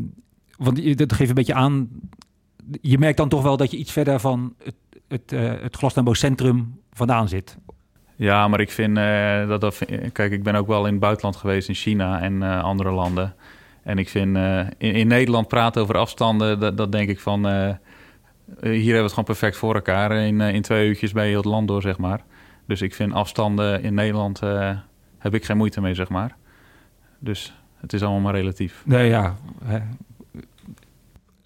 want 0.57 0.77
je- 0.83 0.95
dat 0.95 1.13
geeft 1.13 1.29
een 1.29 1.35
beetje 1.35 1.53
aan. 1.53 1.89
Je 2.81 2.97
merkt 2.97 3.17
dan 3.17 3.29
toch 3.29 3.41
wel 3.41 3.57
dat 3.57 3.71
je 3.71 3.77
iets 3.77 3.91
verder 3.91 4.19
van 4.19 4.53
het, 4.63 4.75
het, 5.07 5.31
eh 5.31 5.53
het 5.61 5.75
Glastonbo-centrum 5.75 6.79
vandaan 6.91 7.27
zit. 7.27 7.57
Ja, 8.15 8.47
maar 8.47 8.59
ik 8.59 8.71
vind 8.71 8.97
eh, 8.97 9.47
dat, 9.47 9.61
dat 9.61 9.85
kijk, 10.11 10.31
ik 10.31 10.43
ben 10.43 10.55
ook 10.55 10.67
wel 10.67 10.85
in 10.85 10.91
het 10.91 10.99
buitenland 10.99 11.35
geweest, 11.35 11.67
in 11.67 11.75
China 11.75 12.21
en 12.21 12.43
eh, 12.43 12.63
andere 12.63 12.91
landen. 12.91 13.35
En 13.83 13.97
ik 13.97 14.09
vind 14.09 14.37
in, 14.77 14.93
in 14.93 15.07
Nederland 15.07 15.47
praten 15.47 15.81
over 15.81 15.97
afstanden, 15.97 16.59
dat, 16.59 16.77
dat 16.77 16.91
denk 16.91 17.09
ik 17.09 17.19
van. 17.19 17.45
hier 17.45 17.73
hebben 18.59 18.81
we 18.81 18.97
het 18.97 19.09
gewoon 19.09 19.23
perfect 19.23 19.57
voor 19.57 19.75
elkaar. 19.75 20.11
In, 20.11 20.41
in 20.41 20.61
twee 20.61 20.87
uurtjes 20.87 21.11
ben 21.11 21.23
je 21.23 21.29
heel 21.29 21.37
het 21.37 21.45
land 21.45 21.67
door, 21.67 21.81
zeg 21.81 21.97
maar. 21.97 22.23
Dus 22.65 22.81
ik 22.81 22.93
vind 22.93 23.13
afstanden 23.13 23.83
in 23.83 23.93
Nederland 23.93 24.39
heb 25.17 25.33
ik 25.33 25.45
geen 25.45 25.57
moeite 25.57 25.81
mee, 25.81 25.93
zeg 25.93 26.09
maar. 26.09 26.35
Dus 27.19 27.53
het 27.77 27.93
is 27.93 28.01
allemaal 28.01 28.21
maar 28.21 28.35
relatief. 28.35 28.83
Nee, 28.85 29.09
ja. 29.09 29.35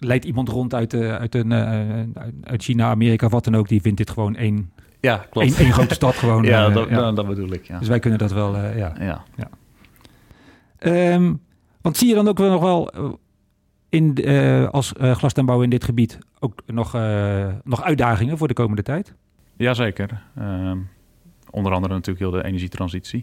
Leidt 0.04 0.24
iemand 0.24 0.48
rond 0.48 0.74
uit, 0.74 0.94
eh, 0.94 1.14
uit, 1.16 1.34
een, 1.34 1.52
eh, 1.52 2.22
uit- 2.42 2.62
China, 2.62 2.90
Amerika, 2.90 3.28
wat 3.28 3.44
dan 3.44 3.54
ook, 3.54 3.68
die 3.68 3.80
vindt 3.80 3.96
dit 3.96 4.10
gewoon 4.10 4.36
één, 4.36 4.72
Ja, 5.00 5.26
één, 5.32 5.54
één 5.54 5.72
grote 5.72 5.94
stad 5.94 6.14
gewoon. 6.14 6.42
ja, 6.52 6.66
eh, 6.66 6.74
dat, 6.74 6.88
ja. 6.88 6.94
Dat, 6.94 7.16
dat 7.16 7.26
bedoel 7.26 7.52
ik, 7.52 7.66
ja. 7.66 7.78
Dus 7.78 7.88
wij 7.88 7.98
kunnen 7.98 8.18
dat 8.18 8.32
wel, 8.32 8.56
eh, 8.56 8.78
ja. 8.78 8.92
ja. 9.36 9.50
Ehm, 10.78 11.34
want 11.80 11.96
zie 11.96 12.08
je 12.08 12.14
dan 12.14 12.28
ook 12.28 12.38
wel 12.38 12.50
nog 12.50 12.62
wel 12.62 12.90
in, 13.88 14.26
als 14.70 14.92
uh, 15.00 15.14
glastuinbouw 15.14 15.62
in 15.62 15.70
dit 15.70 15.84
gebied 15.84 16.18
ook 16.38 16.62
nog, 16.66 16.92
nog 17.64 17.82
uitdagingen 17.82 18.38
voor 18.38 18.48
de 18.48 18.54
komende 18.54 18.82
tijd? 18.82 19.14
Jazeker. 19.56 20.22
Ehm 20.36 20.78
onder 21.52 21.72
andere 21.72 21.94
natuurlijk 21.94 22.18
heel 22.18 22.40
de 22.40 22.44
energietransitie. 22.44 23.22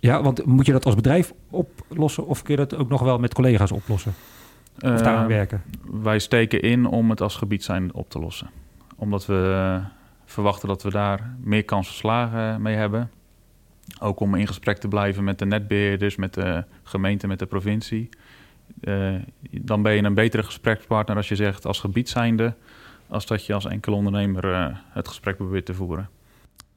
Ja, 0.00 0.22
want 0.22 0.44
moet 0.44 0.66
je 0.66 0.72
dat 0.72 0.84
als 0.84 0.94
bedrijf 0.94 1.32
oplossen 1.50 2.26
of 2.26 2.42
kun 2.42 2.54
je 2.54 2.66
dat 2.66 2.76
ook 2.76 2.88
nog 2.88 3.00
wel 3.00 3.18
met 3.18 3.34
collega's 3.34 3.72
oplossen? 3.72 4.14
Of 4.74 5.00
daaraan 5.00 5.22
Eh, 5.22 5.26
werken? 5.26 5.62
Wij 6.02 6.18
steken 6.18 6.62
in 6.62 6.86
om 6.86 7.10
het 7.10 7.20
als 7.20 7.36
gebied 7.36 7.64
zijn 7.64 7.94
op 7.94 8.10
te 8.10 8.18
lossen. 8.18 8.50
Omdat 8.96 9.26
we 9.26 9.52
eh, 9.54 9.86
verwachten 10.24 10.68
dat 10.68 10.82
we 10.82 10.90
daar 10.90 11.36
meer 11.40 11.64
kans 11.64 11.86
van 11.86 11.96
slagen 11.96 12.62
mee 12.62 12.76
hebben. 12.76 13.10
Ook 14.00 14.20
om 14.20 14.34
in 14.34 14.46
gesprek 14.46 14.78
te 14.78 14.88
blijven 14.88 15.24
met 15.24 15.38
de 15.38 15.46
netbeheerders, 15.46 16.16
met 16.16 16.34
de 16.34 16.64
gemeente, 16.82 17.26
met 17.26 17.38
de 17.38 17.46
provincie. 17.46 18.08
Eh, 18.80 19.14
dan 19.50 19.82
ben 19.82 19.92
je 19.92 20.02
een 20.02 20.14
betere 20.14 20.42
gesprekspartner 20.42 21.16
als 21.16 21.28
je 21.28 21.36
zegt 21.36 21.66
als 21.66 21.80
gebied 21.80 22.08
zijnde... 22.08 22.54
als 23.08 23.26
dat 23.26 23.46
je 23.46 23.54
als 23.54 23.66
enkel 23.66 23.94
ondernemer 23.94 24.52
eh, 24.52 24.76
het 24.88 25.08
gesprek 25.08 25.36
probeert 25.36 25.66
te 25.66 25.74
voeren. 25.74 26.08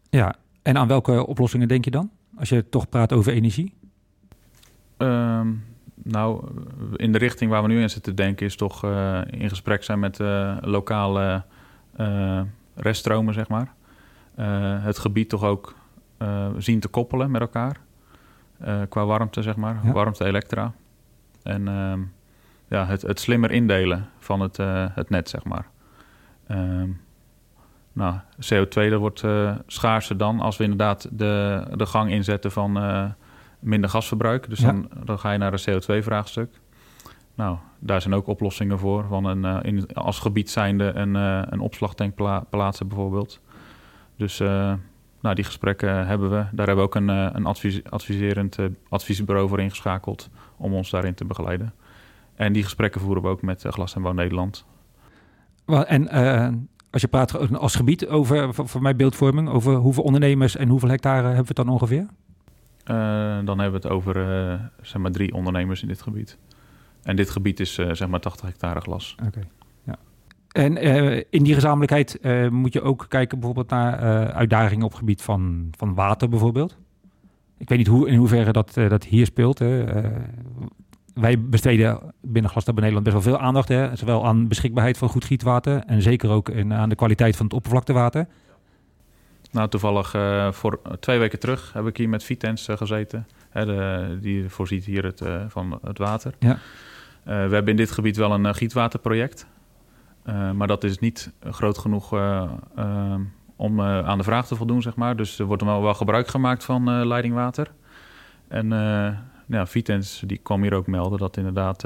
Ja, 0.09 0.35
en 0.61 0.77
aan 0.77 0.87
welke 0.87 1.25
oplossingen 1.27 1.67
denk 1.67 1.85
je 1.85 1.91
dan? 1.91 2.11
Als 2.37 2.49
je 2.49 2.69
toch 2.69 2.89
praat 2.89 3.13
over 3.13 3.33
energie? 3.33 3.73
Ehm, 4.97 5.47
nou, 6.07 6.47
in 6.95 7.11
de 7.11 7.17
richting 7.17 7.51
waar 7.51 7.61
we 7.61 7.67
nu 7.67 7.81
in 7.81 7.89
zitten 7.89 8.15
te 8.15 8.23
denken... 8.23 8.45
is 8.45 8.55
toch 8.55 8.83
eh, 8.83 9.21
in 9.25 9.49
gesprek 9.49 9.83
zijn 9.83 9.99
met 9.99 10.19
eh, 10.19 10.57
lokale 10.61 11.43
eh, 11.95 12.41
reststromen, 12.75 13.33
zeg 13.33 13.47
maar. 13.47 13.73
Het 14.81 14.97
gebied 14.97 15.29
toch 15.29 15.43
ook 15.43 15.75
zien 16.57 16.79
te 16.79 16.87
koppelen 16.87 17.31
met 17.31 17.41
elkaar. 17.41 17.79
Qua 18.89 19.05
warmte, 19.05 19.41
zeg 19.41 19.55
maar. 19.55 19.79
Ja. 19.83 19.91
Warmte, 19.91 20.25
elektra. 20.25 20.73
En 21.43 21.67
ehm, 21.67 21.99
ja, 22.67 22.85
het, 22.85 23.01
het 23.01 23.19
slimmer 23.19 23.51
indelen 23.51 24.09
van 24.19 24.39
het, 24.39 24.57
het 24.95 25.09
net, 25.09 25.29
zeg 25.29 25.43
maar. 25.43 25.67
Ehm, 26.47 26.89
nou, 27.93 28.15
CO2 28.35 28.89
dat 28.89 28.99
wordt 28.99 29.23
schaarser 29.67 30.17
dan 30.17 30.39
als 30.39 30.57
we 30.57 30.63
inderdaad 30.63 31.09
de, 31.11 31.65
de 31.75 31.85
gang 31.85 32.11
inzetten 32.11 32.51
van 32.51 32.77
minder 33.65 33.89
gasverbruik. 33.89 34.49
Dus 34.49 34.59
Ja. 34.59 34.71
dan, 34.71 34.89
dan 35.03 35.19
ga 35.19 35.31
je 35.31 35.37
naar 35.37 35.53
een 35.53 35.59
CO2-vraagstuk. 35.81 36.59
Nou, 37.35 37.57
daar 37.79 38.01
zijn 38.01 38.13
ook 38.13 38.27
oplossingen 38.27 38.79
voor. 38.79 39.05
Van 39.07 39.25
een, 39.25 39.45
eh, 39.45 39.57
in, 39.61 39.93
als 39.93 40.19
gebied 40.19 40.49
zijnde 40.49 40.83
een, 40.93 41.15
eh, 41.15 41.41
een 41.45 41.59
opslagtank 41.59 42.15
pla- 42.15 42.39
plaatsen 42.49 42.87
bijvoorbeeld. 42.87 43.39
Dus 44.17 44.39
eh, 44.39 44.73
nou, 45.21 45.35
die 45.35 45.43
gesprekken 45.43 46.07
hebben 46.07 46.29
we. 46.29 46.35
Daar 46.35 46.67
hebben 46.67 46.75
we 46.75 46.81
ook 46.81 46.95
een, 46.95 47.07
een 47.07 47.45
advies, 47.45 47.83
adviserend 47.89 48.57
adviesbureau 48.89 49.47
voor 49.49 49.59
ingeschakeld 49.59 50.29
om 50.57 50.73
ons 50.73 50.89
daarin 50.89 51.13
te 51.13 51.25
begeleiden. 51.25 51.73
En 52.35 52.53
die 52.53 52.63
gesprekken 52.63 53.01
voeren 53.01 53.23
we 53.23 53.29
ook 53.29 53.41
met 53.41 53.61
Glas 53.67 53.95
en 53.95 54.01
Bouw 54.01 54.13
Nederland. 54.13 54.65
En 55.65 56.09
als 56.91 57.01
je 57.01 57.07
praat 57.07 57.57
als 57.59 57.75
gebied 57.75 58.07
over, 58.07 58.53
voor 58.53 58.67
voor 58.67 58.81
mij 58.81 58.95
beeldvorming, 58.95 59.49
over 59.49 59.75
hoeveel 59.75 60.03
ondernemers 60.03 60.55
en 60.55 60.69
hoeveel 60.69 60.89
hectare 60.89 61.25
hebben 61.25 61.41
we 61.41 61.47
het 61.47 61.55
dan 61.55 61.69
ongeveer? 61.69 62.07
Eh, 62.85 62.95
dan 63.43 63.59
hebben 63.59 63.81
we 63.81 63.87
het 63.87 63.95
over 63.95 64.15
eh, 64.17 64.59
zeg 64.81 65.01
maar 65.01 65.11
drie 65.11 65.33
ondernemers 65.33 65.81
in 65.81 65.87
dit 65.87 66.01
gebied. 66.01 66.37
En 67.03 67.15
dit 67.15 67.29
gebied 67.29 67.59
is 67.59 67.77
eh, 67.77 67.89
zeg 67.91 68.07
maar 68.07 68.19
80 68.19 68.45
hectare 68.45 68.81
glas. 68.81 69.15
Oké. 69.25 69.39
En 70.51 70.77
in 71.31 71.43
die 71.43 71.53
gezamenlijkheid 71.53 72.19
moet 72.51 72.73
je 72.73 72.81
ook 72.81 73.05
kijken 73.09 73.37
bijvoorbeeld 73.37 73.69
naar 73.69 73.97
uitdagingen 74.33 74.85
op 74.85 74.89
het 74.89 74.99
gebied 74.99 75.21
van, 75.21 75.67
van 75.77 75.93
water 75.93 76.29
bijvoorbeeld. 76.29 76.77
Ik 77.57 77.69
weet 77.69 77.77
niet 77.77 77.87
hoe, 77.87 78.09
in 78.09 78.17
hoeverre 78.17 78.51
dat, 78.51 78.73
dat 78.73 79.03
hier 79.03 79.25
speelt. 79.25 79.59
Hè. 79.59 79.85
Wij 81.13 81.39
besteden 81.39 82.13
binnen 82.21 82.51
Glasstad 82.51 82.75
Nederland 82.75 83.03
best 83.03 83.15
wel 83.15 83.33
veel 83.33 83.39
aandacht. 83.45 83.67
Hè. 83.67 83.95
Zowel 83.95 84.25
aan 84.25 84.47
beschikbaarheid 84.47 84.97
van 84.97 85.09
goed 85.09 85.25
gietwater 85.25 85.83
en 85.85 86.01
zeker 86.01 86.29
ook 86.29 86.51
aan 86.69 86.89
de 86.89 86.95
kwaliteit 86.95 87.35
van 87.35 87.45
het 87.45 87.55
oppervlaktewater. 87.55 88.27
Nou, 89.55 89.69
toevallig 89.69 90.13
eh, 90.13 90.51
voor 90.51 90.79
twee 90.99 91.19
weken 91.19 91.39
terug 91.39 91.73
heb 91.73 91.87
ik 91.87 91.97
hier 91.97 92.09
met 92.09 92.23
Vitens 92.23 92.67
eh, 92.67 92.77
gezeten. 92.77 93.27
Hè, 93.49 93.65
de, 93.65 94.17
die 94.21 94.49
voorziet 94.49 94.85
hier 94.85 95.03
het, 95.03 95.21
eh, 95.21 95.43
van 95.47 95.79
het 95.83 95.97
water. 95.97 96.33
Ja. 96.39 96.57
We 97.23 97.31
hebben 97.31 97.67
in 97.67 97.75
dit 97.75 97.91
gebied 97.91 98.17
wel 98.17 98.31
een 98.31 98.55
gietwaterproject. 98.55 99.47
Maar 100.53 100.67
dat 100.67 100.83
is 100.83 100.99
niet 100.99 101.31
groot 101.49 101.77
genoeg 101.77 102.11
om 103.55 103.81
aan 103.81 104.17
de 104.17 104.23
vraag 104.23 104.47
te 104.47 104.55
voldoen, 104.55 104.81
zeg 104.81 104.95
maar. 104.95 105.15
Dus 105.15 105.39
er 105.39 105.45
wordt 105.45 105.63
wel, 105.63 105.81
wel 105.81 105.93
gebruik 105.93 106.27
gemaakt 106.27 106.63
van 106.63 107.07
leidingwater. 107.07 107.71
En 108.47 108.69
ja, 109.45 109.65
Vitens 109.65 110.23
die 110.25 110.37
kwam 110.37 110.61
hier 110.61 110.73
ook 110.73 110.87
melden 110.87 111.19
dat 111.19 111.37
inderdaad 111.37 111.81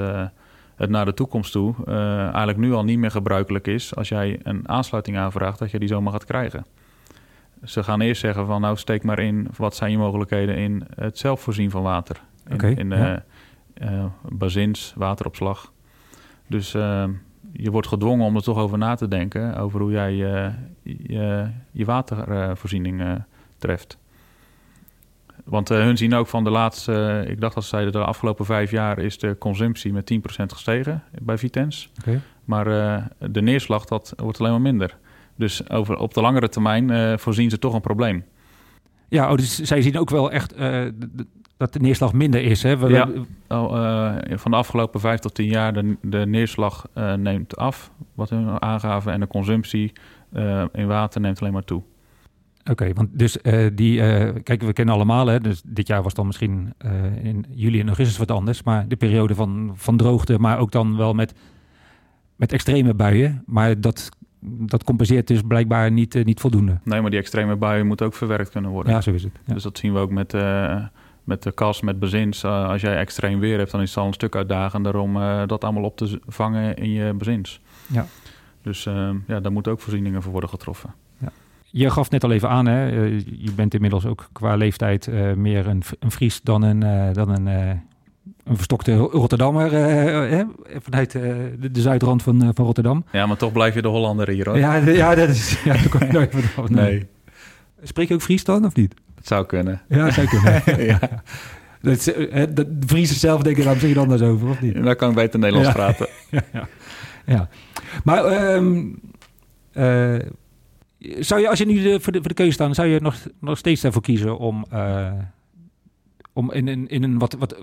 het 0.75 0.89
naar 0.89 1.05
de 1.05 1.13
toekomst 1.13 1.51
toe... 1.51 1.75
eigenlijk 1.86 2.58
nu 2.58 2.73
al 2.73 2.84
niet 2.84 2.99
meer 2.99 3.12
gebruikelijk 3.12 3.67
is... 3.67 3.95
als 3.95 4.10
jij 4.10 4.39
een 4.43 4.69
aansluiting 4.69 5.17
aanvraagt, 5.17 5.60
dat 5.60 5.71
je 5.71 5.79
die 5.79 5.88
zomaar 5.88 6.12
gaat 6.12 6.25
krijgen. 6.25 6.65
Ze 7.63 7.84
gaan 7.84 8.02
eerst 8.02 8.22
zeggen 8.22 8.45
van 8.45 8.62
nou 8.62 8.78
steek 8.78 9.04
maar 9.04 9.19
in... 9.19 9.48
wat 9.58 9.76
zijn 9.76 9.91
je 9.91 9.98
mogelijkheden 9.98 10.56
in 10.56 10.84
het 10.95 11.17
zelf 11.17 11.41
voorzien 11.41 11.72
van 11.72 11.82
water. 11.82 12.22
In, 12.48 12.78
in 12.78 12.91
eh, 12.91 13.00
ja. 13.00 13.24
eh, 13.74 14.06
bazins, 14.30 14.93
wateropslag. 14.95 15.72
Dus 16.48 16.74
eh, 16.74 17.04
je 17.52 17.72
wordt 17.72 17.88
gedwongen 17.88 18.26
om 18.26 18.36
er 18.36 18.43
toch 18.43 18.58
over 18.58 18.78
na 18.78 18.95
te 18.95 19.08
denken... 19.08 19.56
over 19.58 19.82
hoe 19.82 19.91
jij 19.91 20.15
je, 20.15 20.52
je 21.72 21.86
watervoorziening 21.86 23.24
treft. 23.58 23.98
Want 25.43 25.69
hun 25.69 25.98
zien 25.98 26.13
ook 26.13 26.28
van 26.28 26.43
de 26.43 26.50
laatste... 26.50 27.26
ik 27.28 27.41
dacht 27.41 27.54
dat 27.54 27.63
ze 27.63 27.69
zeiden 27.69 27.91
de 27.91 28.04
afgelopen 28.04 28.45
vijf 28.45 28.72
jaar... 28.72 29.00
is 29.00 29.19
de 29.19 29.38
consumptie 29.38 29.93
met 29.93 30.13
10% 30.13 30.17
gestegen 30.45 31.04
bij 31.22 31.38
Vitens. 31.38 31.91
Maar 32.45 32.65
de 33.17 33.41
neerslag 33.41 33.86
dat 33.86 34.13
wordt 34.17 34.39
alleen 34.39 34.52
maar 34.52 34.62
minder. 34.62 34.98
Dus 35.39 35.69
over, 35.69 35.97
op 35.97 36.13
de 36.13 36.21
langere 36.21 36.49
termijn 36.49 36.89
eh, 36.89 37.17
voorzien 37.17 37.49
ze 37.49 37.60
toch 37.60 37.73
een 37.73 37.82
probleem. 37.82 38.23
Ja, 39.10 39.32
oh, 39.32 39.38
dus 39.38 39.60
zij 39.60 39.82
zien 39.82 39.97
ook 39.97 40.10
wel 40.10 40.32
echt 40.32 40.54
eh, 40.54 40.86
dat 41.58 41.73
de 41.73 41.80
neerslag 41.80 42.13
minder 42.13 42.41
is. 42.41 42.63
Hè? 42.63 42.78
We- 42.78 42.89
Ja. 42.89 43.10
Oh, 43.47 43.78
eh, 43.78 44.38
van 44.38 44.52
de 44.52 44.58
afgelopen 44.58 44.99
vijf 44.99 45.19
tot 45.19 45.34
tien 45.34 45.47
jaar 45.49 45.73
de, 45.73 45.97
de 46.02 46.25
neerslag 46.25 46.88
neemt 47.17 47.58
af, 47.58 47.91
wat 48.13 48.30
hun 48.30 48.62
aangaven. 48.62 49.12
En 49.12 49.19
de 49.19 49.28
consumptie 49.28 49.91
in 50.71 50.88
water 50.88 51.21
neemt 51.21 51.41
alleen 51.41 51.54
maar 51.54 51.63
toe. 51.63 51.82
Oké, 52.71 52.93
want 52.93 53.10
dus 53.19 53.38
die, 53.73 54.02
eh, 54.02 54.36
kijk, 54.43 54.62
we 54.62 54.73
kennen 54.73 54.95
allemaal, 54.95 55.28
hè, 55.28 55.39
dus 55.39 55.62
dit 55.65 55.88
jaar 55.88 56.04
was 56.04 56.13
dan 56.13 56.25
misschien 56.25 56.73
in 57.23 57.45
juli 57.49 57.80
en 57.80 57.88
augustus 57.88 58.17
wat 58.17 58.32
anders, 58.32 58.63
maar 58.63 58.88
de 58.88 58.95
periode 58.95 59.36
van, 59.36 59.71
van 59.75 59.97
droogte, 59.97 60.39
maar 60.39 60.60
ook 60.60 60.71
dan 60.71 60.97
wel 60.97 61.13
met, 61.13 61.34
met 62.36 62.52
extreme 62.54 62.93
buien, 62.93 63.43
maar 63.45 63.82
dat, 63.82 64.10
dat 64.41 64.84
compenseert 64.84 65.28
dus 65.28 65.41
blijkbaar 65.41 65.91
niet, 65.91 66.15
eh, 66.15 66.25
niet 66.25 66.39
voldoende. 66.39 66.80
Nee, 66.84 67.02
maar 67.02 67.10
die 67.10 67.19
extreme 67.19 67.56
buien 67.56 67.88
moeten 67.88 68.06
ook 68.06 68.13
verwerkt 68.13 68.49
kunnen 68.49 68.71
worden. 68.71 68.93
Ja, 68.93 69.02
zo 69.02 69.12
is 69.12 69.23
het. 69.23 69.32
Ja. 69.45 69.54
Dus 69.54 69.63
dat 69.63 69.78
zien 69.78 69.93
we 69.93 69.99
ook 69.99 70.12
met, 70.12 70.34
eh, 70.34 70.84
met 71.23 71.43
de 71.43 71.52
kas, 71.52 71.82
met 71.82 71.99
bezins. 71.99 72.43
Eh, 72.43 72.69
als 72.69 72.82
jij 72.82 72.97
extreem 72.97 73.39
weer 73.39 73.58
hebt, 73.58 73.71
dan 73.71 73.82
is 73.82 73.89
het 73.89 73.97
al 73.97 74.08
een 74.08 74.13
stuk 74.13 74.36
uitdagender 74.36 74.97
om 74.97 75.13
dat 75.47 75.63
allemaal 75.63 75.84
op 75.84 75.97
te 75.97 76.19
vangen 76.28 76.75
in 76.75 76.91
je 76.91 77.13
bezins. 77.13 77.62
Ja. 77.88 78.06
Dus 78.62 78.84
ja, 79.28 79.39
daar 79.39 79.52
moeten 79.52 79.71
ook 79.71 79.80
voorzieningen 79.80 80.21
voor 80.21 80.32
worden 80.32 80.49
getroffen. 80.49 80.93
Je 81.71 81.89
gaf 81.89 82.10
net 82.10 82.23
al 82.23 82.32
even 82.32 82.49
aan, 82.49 82.65
hè, 82.65 82.86
je 83.38 83.52
bent 83.56 83.73
inmiddels 83.73 84.06
ook 84.06 84.30
qua 84.32 84.56
leeftijd 84.56 85.08
meer 85.36 85.67
een, 85.67 85.84
een 85.99 86.12
Fries 86.12 86.41
dan 86.41 86.62
een, 86.62 87.13
dan 87.13 87.30
een, 87.30 87.82
een 88.44 88.56
verstokte 88.56 88.96
Rotterdammer 88.96 89.74
eh, 89.74 90.39
eh, 90.39 90.48
vanuit 90.80 91.15
eh, 91.15 91.22
de, 91.72 91.82
zuidrand 91.82 92.24
van, 92.24 92.42
eh, 92.44 92.50
van 92.54 92.65
Rotterdam. 92.65 93.06
Ja, 93.12 93.26
maar 93.26 93.38
toch 93.38 93.52
blijf 93.52 93.74
je 93.76 93.82
de 93.82 93.88
Hollander 93.88 94.30
hier 94.30 94.48
hoor. 94.50 94.58
Ja, 94.58 94.76
ja, 94.76 95.15
dat 95.15 95.30
is. 95.30 95.63
Ja, 95.63 95.76
kom 95.89 96.12
nooit. 96.12 96.70
Nee, 96.70 97.08
Spreek 97.84 98.08
je 98.08 98.13
ook 98.13 98.22
Fries 98.22 98.44
dan 98.44 98.65
of 98.65 98.76
niet? 98.76 98.94
het 99.15 99.28
zou 99.28 99.46
kunnen. 99.46 99.82
Ja, 99.89 100.06
dat 100.06 100.13
zou 100.13 100.28
kunnen. 100.28 100.63
ja. 100.92 101.00
dat, 101.82 101.96
is, 101.98 102.13
eh, 102.13 102.32
hè, 102.34 102.54
dat, 102.54 102.82
de 102.82 102.88
Friese 102.88 103.13
zelf 103.13 103.42
denken, 103.42 103.63
daar 103.63 103.80
zeg 103.80 103.94
je 103.94 104.00
anders 104.00 104.22
over, 104.22 104.50
of 104.50 104.62
niet? 104.62 104.84
Daar 104.84 104.96
kan 104.96 105.10
ik 105.10 105.15
beter 105.15 105.39
Nederlands 105.39 105.68
Ja. 105.70 105.76
praten. 105.76 106.08
Ja. 107.26 107.50
Maar 108.04 108.26
ehm, 108.26 108.86
eh, 109.72 110.15
zou 111.00 111.42
je, 111.42 111.50
als 111.50 111.60
je 111.60 111.65
nu 111.65 111.82
de, 111.82 112.00
voor, 112.00 112.12
de, 112.13 112.20
voor 112.20 112.28
de 112.28 112.34
keuze 112.34 112.52
staan, 112.52 112.74
zou 112.76 112.88
je 112.88 113.00
nog, 113.00 113.15
nog 113.39 113.58
steeds 113.58 113.82
daarvoor 113.82 114.02
kiezen 114.02 114.38
om, 114.38 114.65
eh, 114.70 115.12
om 116.34 116.52
in, 116.52 116.68
een 116.68 116.88
in 116.88 117.04
een 117.04 117.18
wat, 117.18 117.34
wat, 117.39 117.56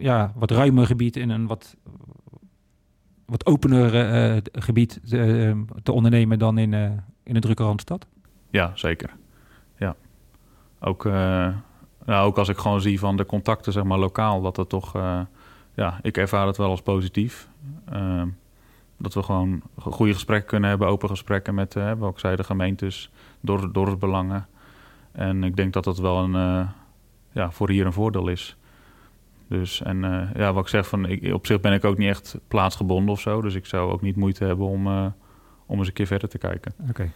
ja, 0.00 0.32
wat 0.34 0.50
ruimer 0.50 0.86
gebied, 0.86 1.16
in 1.16 1.30
een 1.30 1.46
wat, 1.46 1.76
wat 3.26 3.46
opener 3.46 3.94
eh, 3.94 4.42
gebied 4.52 5.00
te, 5.08 5.64
te 5.82 5.92
ondernemen 5.92 6.38
dan 6.38 6.58
in, 6.58 6.74
eh, 6.74 6.90
in 7.22 7.34
een 7.34 7.40
drukke 7.40 7.62
randstad? 7.62 8.06
Ja, 8.50 8.72
zeker. 8.74 9.10
Ja. 9.76 9.96
Ook, 10.80 11.06
eh, 11.06 11.12
nou, 12.04 12.26
ook 12.26 12.38
als 12.38 12.48
ik 12.48 12.58
gewoon 12.58 12.80
zie 12.80 12.98
van 12.98 13.16
de 13.16 13.26
contacten, 13.26 13.72
zeg 13.72 13.84
maar, 13.84 13.98
lokaal, 13.98 14.40
dat 14.40 14.56
het 14.56 14.68
toch... 14.68 14.94
eh, 14.94 15.20
ja, 15.74 15.98
ik 16.02 16.16
ervaar 16.16 16.46
het 16.46 16.56
wel 16.56 16.70
als 16.70 16.82
positief. 16.82 17.48
Ehm, 17.88 18.28
dat 18.96 19.14
we 19.14 19.22
gewoon 19.22 19.62
goede 19.76 20.12
gesprekken 20.12 20.48
kunnen 20.48 20.68
hebben, 20.68 20.88
open 20.88 21.08
gesprekken 21.08 21.54
met, 21.54 21.76
eh, 21.76 21.92
wat 21.98 22.10
ik 22.10 22.18
zei, 22.18 22.36
de 22.36 22.44
gemeentes, 22.44 23.10
door, 23.40 23.72
dorpsbelangen. 23.72 24.46
En 25.12 25.44
ik 25.44 25.56
denk 25.56 25.72
dat 25.72 25.84
dat 25.84 25.98
wel 25.98 26.18
een, 26.18 26.34
eh, 26.34 26.68
ja, 27.32 27.50
voor 27.50 27.70
hier 27.70 27.86
een 27.86 27.92
voordeel 27.92 28.28
is. 28.28 28.56
Dus, 29.50 29.82
en 29.82 30.04
eh, 30.04 30.34
ja, 30.34 30.52
wat 30.52 30.62
ik 30.62 30.68
zeg, 30.68 30.88
van, 30.88 31.06
ik, 31.06 31.34
op 31.34 31.46
zich 31.46 31.60
ben 31.60 31.72
ik 31.72 31.84
ook 31.84 31.98
niet 31.98 32.08
echt 32.08 32.38
plaatsgebonden 32.48 33.10
of 33.10 33.20
zo. 33.20 33.40
Dus 33.40 33.54
ik 33.54 33.66
zou 33.66 33.92
ook 33.92 34.02
niet 34.02 34.16
moeite 34.16 34.44
hebben 34.44 34.66
om, 34.66 34.86
eh, 34.86 35.06
om 35.66 35.78
eens 35.78 35.86
een 35.86 35.92
keer 35.92 36.06
verder 36.06 36.28
te 36.28 36.38
kijken. 36.38 36.72
Oké. 36.88 37.10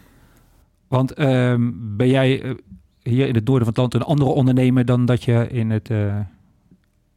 Want 0.87 1.13
ehm, 1.13 1.71
ben 1.75 2.07
jij, 2.07 2.41
eh, 2.41 2.53
hier 3.01 3.27
in 3.27 3.35
het 3.35 3.45
noorden 3.45 3.65
van 3.65 3.67
het 3.67 3.77
land 3.77 3.93
een 3.93 4.11
andere 4.13 4.29
ondernemer 4.29 4.85
dan 4.85 5.05
dat 5.05 5.23
je 5.23 5.47
in 5.47 5.69
het, 5.69 5.89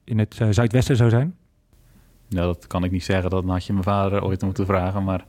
in 0.05 0.19
het 0.19 0.41
zuidwesten 0.51 0.97
zou 0.97 1.11
zijn? 1.11 1.37
Ja, 2.29 2.43
dat 2.43 2.67
kan 2.67 2.85
ik 2.85 2.91
niet 2.91 3.05
zeggen. 3.05 3.31
Dat 3.31 3.45
had 3.45 3.65
je 3.65 3.73
mijn 3.73 3.85
vader 3.85 4.25
ooit 4.25 4.43
moeten 4.43 4.67
vragen. 4.67 5.05
Maar 5.05 5.27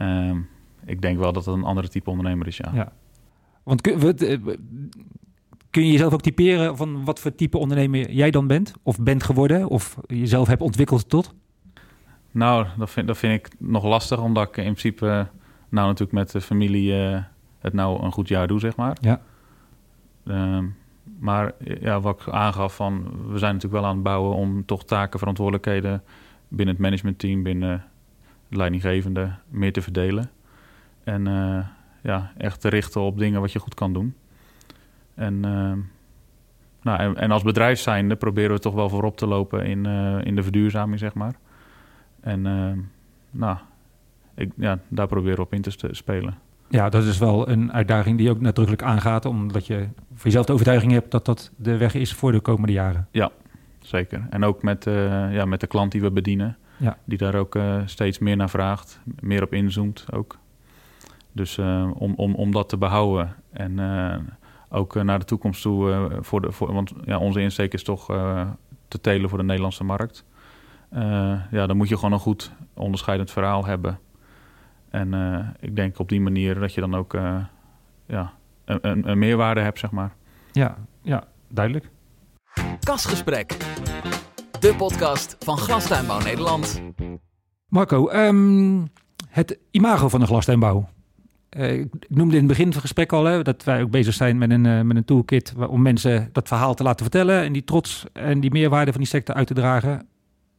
uh, 0.00 0.36
ik 0.84 1.02
denk 1.02 1.18
wel 1.18 1.32
dat 1.32 1.44
het 1.44 1.54
een 1.54 1.64
andere 1.64 1.88
type 1.88 2.10
ondernemer 2.10 2.46
is, 2.46 2.56
ja. 2.56 2.70
ja. 2.74 2.92
Want 3.62 3.80
kun, 5.78 5.86
je 5.86 5.92
jezelf 5.92 6.12
ook 6.12 6.20
typeren 6.20 6.76
van 6.76 7.04
wat 7.04 7.20
voor 7.20 7.34
type 7.34 7.58
ondernemer 7.58 8.10
jij 8.10 8.30
dan 8.30 8.46
bent? 8.46 8.72
Of 8.82 9.00
bent 9.00 9.22
geworden? 9.22 9.68
Of 9.68 9.98
jezelf 10.06 10.48
hebt 10.48 10.62
ontwikkeld 10.62 11.08
tot? 11.08 11.34
Nou, 12.30 12.66
dat 12.78 12.90
vind, 12.90 13.06
dat 13.06 13.18
vind 13.18 13.34
ik 13.34 13.54
nog 13.58 13.84
lastig, 13.84 14.20
omdat 14.20 14.48
ik 14.48 14.56
in 14.56 14.62
principe 14.62 15.28
nou 15.68 15.86
natuurlijk 15.86 16.12
met 16.12 16.30
de 16.30 16.40
familie 16.40 16.92
uh, 16.92 17.22
het 17.58 17.72
nou 17.72 18.02
een 18.02 18.12
goed 18.12 18.28
jaar 18.28 18.46
doe, 18.46 18.60
zeg 18.60 18.76
maar. 18.76 18.96
Ja. 19.00 19.20
Uh, 20.24 20.58
maar 21.18 21.52
ja, 21.80 22.00
wat 22.00 22.20
ik 22.20 22.28
aangaf 22.28 22.74
van, 22.76 23.02
we 23.28 23.38
zijn 23.38 23.54
natuurlijk 23.54 23.80
wel 23.80 23.90
aan 23.90 23.94
het 23.94 24.04
bouwen 24.04 24.36
om 24.36 24.64
toch 24.64 24.84
taken, 24.84 25.18
verantwoordelijkheden 25.18 26.02
binnen 26.48 26.74
het 26.74 26.84
managementteam, 26.84 27.42
binnen 27.42 27.84
de 28.48 28.56
leidinggevende, 28.56 29.34
meer 29.48 29.72
te 29.72 29.82
verdelen. 29.82 30.30
En 31.04 31.26
uh, 31.26 31.66
ja, 32.02 32.32
echt 32.36 32.60
te 32.60 32.68
richten 32.68 33.00
op 33.00 33.18
dingen 33.18 33.40
wat 33.40 33.52
je 33.52 33.58
goed 33.58 33.74
kan 33.74 33.92
doen. 33.92 34.14
En, 35.18 35.40
nou, 36.82 36.98
en, 36.98 37.16
en, 37.16 37.30
als 37.30 37.42
bedrijf 37.42 37.78
zijnde 37.78 38.16
proberen 38.16 38.50
we 38.50 38.58
toch 38.58 38.74
wel 38.74 38.88
voorop 38.88 39.16
te 39.16 39.26
lopen 39.26 39.66
in, 39.66 39.86
in 40.24 40.34
de 40.34 40.42
verduurzaming, 40.42 40.98
zeg 40.98 41.14
maar. 41.14 41.34
En 42.20 42.42
nou, 43.30 43.56
ik, 44.34 44.52
ja, 44.56 44.78
daar 44.88 45.06
proberen 45.06 45.36
we 45.36 45.42
op 45.42 45.52
in 45.52 45.62
te 45.62 45.88
spelen. 45.90 46.34
Ja, 46.68 46.88
dat 46.88 47.04
is 47.04 47.18
wel 47.18 47.48
een 47.48 47.72
uitdaging 47.72 48.18
die 48.18 48.30
ook 48.30 48.40
nadrukkelijk 48.40 48.82
aangaat, 48.82 49.24
omdat 49.24 49.66
je 49.66 49.88
voor 50.14 50.24
jezelf 50.24 50.46
de 50.46 50.52
overtuiging 50.52 50.92
hebt 50.92 51.10
dat 51.10 51.24
dat 51.24 51.50
de 51.56 51.76
weg 51.76 51.94
is 51.94 52.14
voor 52.14 52.32
de 52.32 52.40
komende 52.40 52.72
jaren. 52.72 53.08
Ja, 53.10 53.30
zeker. 53.80 54.26
En 54.30 54.44
ook 54.44 54.62
met, 54.62 54.86
uh, 54.86 55.34
ja, 55.34 55.44
met 55.44 55.60
de 55.60 55.66
klant 55.66 55.92
die 55.92 56.00
we 56.00 56.10
bedienen, 56.10 56.56
ja. 56.76 56.96
die 57.04 57.18
daar 57.18 57.34
ook 57.34 57.54
uh, 57.54 57.76
steeds 57.84 58.18
meer 58.18 58.36
naar 58.36 58.50
vraagt, 58.50 59.00
meer 59.20 59.42
op 59.42 59.52
inzoomt 59.52 60.06
ook. 60.10 60.38
Dus 61.32 61.58
uh, 61.58 61.90
om, 61.94 62.14
om, 62.16 62.34
om 62.34 62.52
dat 62.52 62.68
te 62.68 62.76
behouden 62.76 63.34
en 63.52 63.78
ook 64.70 64.94
naar 64.94 65.18
de 65.18 65.24
toekomst 65.24 65.62
toe, 65.62 66.08
voor 66.20 66.40
de, 66.40 66.52
voor, 66.52 66.72
want 66.72 66.92
ja, 67.04 67.18
onze 67.18 67.40
insteek 67.40 67.72
is 67.72 67.82
toch 67.82 68.06
te 68.88 69.00
telen 69.00 69.28
voor 69.28 69.38
de 69.38 69.44
Nederlandse 69.44 69.84
markt. 69.84 70.24
ja, 71.50 71.66
dan 71.66 71.76
moet 71.76 71.88
je 71.88 71.94
gewoon 71.94 72.12
een 72.12 72.18
goed 72.18 72.52
onderscheidend 72.74 73.30
verhaal 73.30 73.66
hebben. 73.66 73.98
En 74.90 75.12
uh, 75.12 75.48
ik 75.60 75.76
denk 75.76 75.98
op 75.98 76.08
die 76.08 76.20
manier 76.20 76.54
dat 76.60 76.74
je 76.74 76.80
dan 76.80 76.94
ook 76.94 77.14
uh, 77.14 77.44
ja, 78.06 78.32
een, 78.64 78.78
een, 78.80 79.08
een, 79.08 79.18
meerwaarde 79.18 79.60
hebt, 79.60 79.78
zeg 79.78 79.90
maar. 79.90 80.14
Ja, 80.52 80.76
ja, 81.02 81.24
duidelijk. 81.48 81.90
Kasgesprek. 82.80 83.56
De 84.60 84.74
podcast 84.76 85.36
van 85.38 85.58
Glastuinbouw 85.58 86.20
Nederland. 86.20 86.82
Marco, 87.68 88.10
um, 88.10 88.88
het 89.28 89.58
imago 89.70 90.08
van 90.08 90.20
de 90.20 90.26
glastuinbouw. 90.26 90.88
Uh, 91.56 91.72
ik 91.72 91.88
noemde 92.08 92.34
in 92.34 92.38
het 92.38 92.48
begin 92.48 92.64
van 92.64 92.72
het 92.72 92.80
gesprek 92.80 93.12
al 93.12 93.24
hè, 93.24 93.42
dat 93.42 93.64
wij 93.64 93.82
ook 93.82 93.90
bezig 93.90 94.14
zijn 94.14 94.38
met 94.38 94.50
een, 94.50 94.86
met 94.86 94.96
een 94.96 95.04
toolkit 95.04 95.54
om 95.68 95.82
mensen 95.82 96.28
dat 96.32 96.48
verhaal 96.48 96.74
te 96.74 96.82
laten 96.82 97.02
vertellen 97.02 97.42
en 97.42 97.52
die 97.52 97.64
trots 97.64 98.04
en 98.12 98.40
die 98.40 98.50
meerwaarde 98.50 98.90
van 98.90 99.00
die 99.00 99.10
sector 99.10 99.34
uit 99.34 99.46
te 99.46 99.54
dragen. 99.54 100.06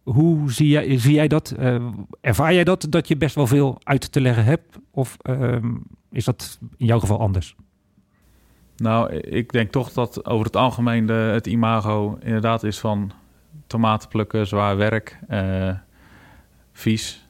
Hoe 0.04 0.52
zie 0.52 0.68
jij, 0.68 1.00
zie 1.00 1.14
jij 1.14 1.28
dat? 1.28 1.56
Uh, 1.60 1.88
ervaar 2.22 2.54
jij 2.54 2.64
dat, 2.64 2.88
dat 2.90 3.08
je 3.08 3.18
best 3.18 3.36
wel 3.36 3.48
veel 3.48 3.82
uit 3.84 4.12
te 4.12 4.22
leggen 4.22 4.44
hebt? 4.44 4.78
Of 4.92 5.18
uh, 5.30 5.58
is 6.12 6.26
dat 6.26 6.60
in 6.78 6.86
jouw 6.86 7.00
geval 7.00 7.20
anders? 7.20 7.56
Nou, 8.78 9.14
ik 9.14 9.52
denk 9.52 9.72
toch 9.72 9.92
dat 9.92 10.26
over 10.26 10.46
het 10.46 10.56
algemeen 10.56 11.06
de, 11.06 11.14
het 11.14 11.48
imago 11.48 12.18
inderdaad 12.22 12.64
is 12.64 12.80
van 12.80 13.12
tomaten 13.68 14.10
plukken, 14.10 14.48
zwaar 14.48 14.78
werk, 14.78 15.20
vies. 16.72 17.28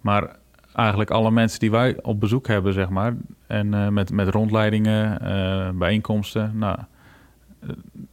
Maar 0.00 0.36
eigenlijk 0.78 1.10
alle 1.10 1.30
mensen 1.30 1.58
die 1.58 1.70
wij 1.70 2.02
op 2.02 2.20
bezoek 2.20 2.46
hebben, 2.46 2.72
zeg 2.72 2.88
maar, 2.88 3.16
en 3.46 3.92
met, 3.92 4.12
met 4.12 4.28
rondleidingen, 4.28 5.18
bijeenkomsten, 5.78 6.58
nou, 6.58 6.78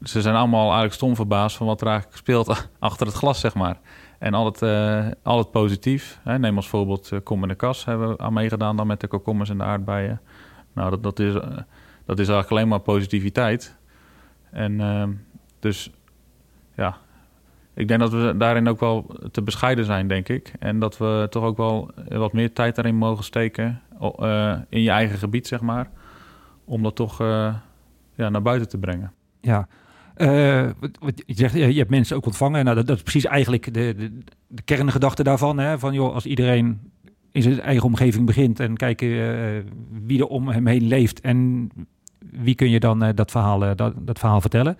ze 0.04 0.21
zijn 0.21 0.36
allemaal 0.36 0.63
eigenlijk 0.63 0.93
stom 0.93 1.15
verbaasd 1.15 1.58
van 1.58 1.67
wat 1.67 1.82
er 1.82 1.88
eigenlijk 1.88 2.17
speelt 2.17 2.67
achter 2.80 3.08
het 3.08 3.15
glas, 3.15 3.39
zeg 3.39 3.54
maar. 3.54 3.80
En 4.19 4.34
altijd, 4.34 4.71
uh, 4.71 5.12
altijd 5.23 5.51
positief. 5.51 6.19
Hè. 6.23 6.39
Neem 6.39 6.56
als 6.56 6.67
voorbeeld 6.67 7.12
Kom 7.23 7.41
in 7.41 7.47
de 7.47 7.56
Kas 7.56 7.86
hebben 7.86 8.10
we 8.10 8.17
aan 8.17 8.34
meegedaan 8.34 8.75
dan 8.78 8.88
met 8.88 8.99
de 8.99 9.08
komkommers 9.08 9.49
en 9.49 9.58
de 9.58 9.63
aardbeien. 9.63 10.21
Nou, 10.73 10.89
dat, 10.89 11.04
dat, 11.04 11.19
is, 11.19 11.34
dat 12.06 12.19
is 12.19 12.28
eigenlijk 12.28 12.49
alleen 12.49 12.67
maar 12.67 12.80
positiviteit. 12.80 13.78
En 14.51 15.28
dus 15.60 15.91
ja, 16.75 16.97
ik 17.76 17.88
denk 17.88 18.00
dat 18.00 18.12
we 18.12 18.34
daarin 18.38 18.68
ook 18.68 18.80
wel 18.80 19.16
te 19.32 19.42
bescheiden 19.42 19.86
zijn, 19.86 20.08
denk 20.08 20.30
ik. 20.30 20.52
En 20.60 20.80
dat 20.80 20.98
we 20.98 21.28
toch 21.30 21.44
ook 21.44 21.58
wel 21.58 21.92
wat 22.08 22.34
meer 22.34 22.54
tijd 22.54 22.76
daarin 22.76 22.96
mogen 22.96 23.24
steken 23.24 23.82
in 24.70 24.82
je 24.82 24.90
eigen 24.90 25.18
gebied, 25.18 25.48
zeg 25.48 25.62
maar. 25.62 25.90
Om 26.66 26.84
dat 26.84 26.96
toch 26.96 27.18
ja, 28.16 28.30
naar 28.30 28.42
buiten 28.42 28.70
te 28.70 28.78
brengen. 28.78 29.12
Ja, 29.42 29.68
uh, 30.18 30.70
wat, 31.00 31.24
je 31.26 31.34
zegt, 31.34 31.54
je 31.54 31.74
hebt 31.74 31.90
mensen 31.90 32.16
ook 32.16 32.26
ontvangen. 32.26 32.66
Nou, 32.66 32.84
dat, 32.84 32.98
is 32.98 33.02
precies 33.02 33.26
eigenlijk 33.26 33.74
de, 33.74 33.94
de, 33.98 34.18
de 34.48 34.62
kerngedachte 34.62 35.24
daarvan. 35.24 35.58
Hè? 35.58 35.80
Van 35.80 35.94
joh, 35.94 36.14
als 36.14 36.26
iedereen 36.26 36.80
in 37.32 37.42
zijn 37.42 37.62
eigen 37.62 37.86
omgeving 37.86 38.26
begint 38.26 38.60
en 38.60 38.78
kijken 38.78 39.08
uh, 39.08 39.64
wie 40.06 40.20
er 40.20 40.28
om 40.28 40.48
hem 40.48 40.68
heen 40.68 40.88
leeft 40.88 41.22
en 41.22 41.70
wie 42.32 42.56
kun 42.56 42.70
je 42.70 42.80
dan 42.80 43.04
uh, 43.04 43.10
dat, 43.16 43.32
verhaal, 43.32 43.76
dat, 43.76 43.94
dat 44.00 44.20
verhaal 44.20 44.42
vertellen. 44.42 44.78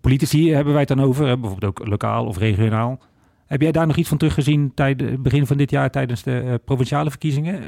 Politici 0.00 0.52
hebben 0.52 0.72
wij 0.72 0.82
het 0.82 0.96
dan 0.96 1.00
over, 1.00 1.40
bijvoorbeeld 1.40 1.78
ook 1.78 1.88
lokaal 1.88 2.26
of 2.26 2.38
regionaal. 2.38 3.00
Heb 3.46 3.60
jij 3.60 3.72
daar 3.72 3.86
nog 3.86 3.96
iets 3.96 4.08
van 4.08 4.18
teruggezien 4.18 4.74
tijdens 4.74 5.20
begin 5.20 5.46
van 5.46 5.56
dit 5.56 5.70
jaar 5.70 5.90
tijdens 5.90 6.22
de 6.22 6.60
provinciale 6.64 7.10
verkiezingen? 7.10 7.62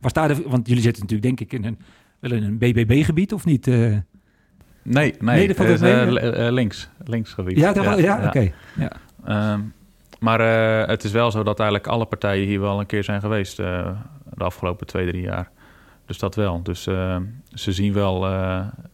Was 0.00 0.12
daar 0.12 0.28
de, 0.28 0.42
want 0.46 0.68
jullie 0.68 0.82
zitten 0.82 1.02
natuurlijk 1.02 1.36
denk 1.36 1.50
ik 1.50 1.58
in 1.58 1.64
een, 1.64 1.78
wel 2.20 2.32
in 2.32 2.42
een 2.42 2.58
BBB-gebied 2.58 3.32
of 3.32 3.44
niet? 3.44 3.66
Nee, 3.66 4.02
nee, 4.82 5.14
nee 5.18 5.54
dat 5.54 5.82
uh, 5.82 6.50
links. 6.50 6.88
Linksgebied. 7.04 7.58
Ja, 7.58 7.72
ja, 7.74 7.96
ja, 7.96 8.26
oké. 8.26 8.52
Ja. 8.76 9.52
Um, 9.52 9.72
maar 10.20 10.40
het 10.88 11.04
is 11.04 11.12
wel 11.12 11.30
zo 11.30 11.42
dat 11.42 11.58
eigenlijk 11.60 11.88
alle 11.90 12.06
partijen 12.06 12.46
hier 12.46 12.60
wel 12.60 12.80
een 12.80 12.86
keer 12.86 13.04
zijn 13.04 13.20
geweest 13.20 13.56
de 13.56 13.94
afgelopen 14.44 14.86
twee, 14.86 15.06
drie 15.06 15.22
jaar. 15.22 15.50
Dus 16.06 16.18
dat 16.18 16.34
wel. 16.34 16.62
Dus 16.62 16.86
uh, 16.86 17.16
ze 17.54 17.72
zien 17.72 17.92
wel, 17.92 18.22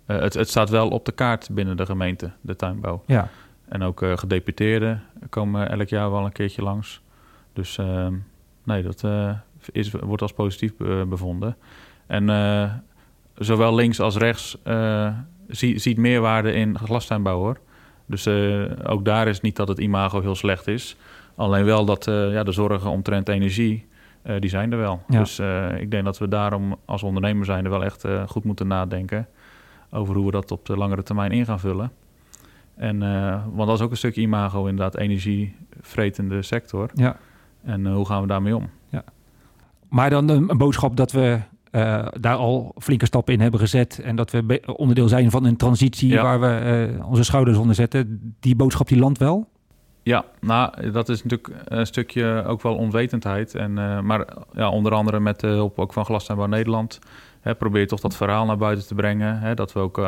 het, 0.06 0.34
het 0.34 0.48
staat 0.48 0.70
wel 0.70 0.88
op 0.88 1.04
de 1.04 1.12
kaart 1.12 1.48
binnen 1.52 1.76
de 1.76 1.86
gemeente, 1.86 2.30
de 2.40 2.56
tuinbouw. 2.56 3.02
Ja. 3.06 3.28
En 3.68 3.82
ook 3.82 4.04
gedeputeerden 4.14 5.02
komen 5.28 5.70
elk 5.70 5.88
jaar 5.88 6.10
wel 6.10 6.24
een 6.24 6.32
keertje 6.32 6.62
langs. 6.62 7.00
Dus 7.52 7.78
ehm, 7.78 8.14
nee, 8.62 8.82
dat 8.82 9.04
is, 9.72 9.90
wordt 9.90 10.22
als 10.22 10.32
positief 10.32 10.72
bevonden. 11.08 11.56
En 12.06 12.24
zowel 13.34 13.74
links 13.74 14.00
als 14.00 14.16
rechts 14.16 14.58
zie, 15.48 15.78
ziet 15.78 15.96
meerwaarde 15.96 16.52
in 16.52 16.78
glastuinbouw 16.78 17.38
hoor. 17.38 17.58
Dus 18.06 18.28
ook 18.84 19.04
daar 19.04 19.28
is 19.28 19.40
niet 19.40 19.56
dat 19.56 19.68
het 19.68 19.78
imago 19.78 20.20
heel 20.20 20.34
slecht 20.34 20.66
is. 20.66 20.96
Alleen 21.34 21.64
wel 21.64 21.84
dat 21.84 22.04
ja, 22.04 22.42
de 22.42 22.52
zorgen 22.52 22.90
omtrent 22.90 23.28
energie, 23.28 23.86
uh, 24.22 24.40
die 24.40 24.50
zijn 24.50 24.72
er 24.72 24.78
wel. 24.78 25.02
Ja. 25.08 25.18
Dus 25.18 25.38
ik 25.78 25.90
denk 25.90 26.04
dat 26.04 26.18
we 26.18 26.28
daarom 26.28 26.76
als 26.84 27.02
ondernemer 27.02 27.44
zijn 27.44 27.64
er 27.64 27.70
wel 27.70 27.84
echt 27.84 28.04
goed 28.26 28.44
moeten 28.44 28.66
nadenken... 28.66 29.26
over 29.90 30.14
hoe 30.14 30.24
we 30.24 30.30
dat 30.30 30.50
op 30.50 30.66
de 30.66 30.76
langere 30.76 31.02
termijn 31.02 31.30
in 31.30 31.44
gaan 31.44 31.60
vullen. 31.60 31.90
En, 32.76 32.98
want 33.54 33.68
dat 33.68 33.78
is 33.78 33.84
ook 33.84 33.90
een 33.90 33.96
stukje 33.96 34.20
imago 34.20 34.66
inderdaad, 34.66 34.96
energievretende 34.96 36.42
sector. 36.42 36.90
Ja. 36.94 37.16
En 37.64 37.86
hoe 37.86 38.06
gaan 38.06 38.20
we 38.20 38.26
daarmee 38.26 38.56
om? 38.56 38.68
Ja. 38.88 39.04
Maar 39.88 40.10
dan 40.10 40.28
een 40.28 40.58
boodschap 40.58 40.96
dat 40.96 41.12
we 41.12 41.38
daar 42.20 42.36
al 42.36 42.74
flinke 42.78 43.06
stappen 43.06 43.34
in 43.34 43.40
hebben 43.40 43.60
gezet. 43.60 43.98
En 43.98 44.16
dat 44.16 44.30
we 44.30 44.62
onderdeel 44.76 45.08
zijn 45.08 45.30
van 45.30 45.44
een 45.44 45.56
transitie 45.56 46.08
ja. 46.08 46.22
waar 46.22 46.40
we 46.40 46.90
onze 47.04 47.24
schouders 47.24 47.56
onder 47.56 47.74
zetten. 47.74 48.34
Die 48.40 48.56
boodschap 48.56 48.88
die 48.88 48.98
landt 48.98 49.18
wel? 49.18 49.48
Ja, 50.02 50.24
nou, 50.40 50.90
dat 50.90 51.08
is 51.08 51.22
natuurlijk 51.22 51.62
een 51.64 51.86
stukje 51.86 52.44
ook 52.46 52.62
wel 52.62 52.76
onwetendheid. 52.76 53.54
En, 53.54 53.70
uh, 53.76 54.00
maar 54.00 54.26
ja, 54.52 54.70
onder 54.70 54.94
andere 54.94 55.20
met 55.20 55.40
de 55.40 55.46
hulp 55.46 55.78
ook 55.78 55.92
van 55.92 56.04
Glastuinbouw 56.04 56.46
Nederland... 56.46 56.98
Hè, 57.40 57.54
probeer 57.54 57.80
je 57.80 57.86
toch 57.86 58.00
dat 58.00 58.16
verhaal 58.16 58.46
naar 58.46 58.56
buiten 58.56 58.86
te 58.86 58.94
brengen. 58.94 59.38
Hè, 59.38 59.54
dat 59.54 59.72
we 59.72 59.80
ook 59.80 60.00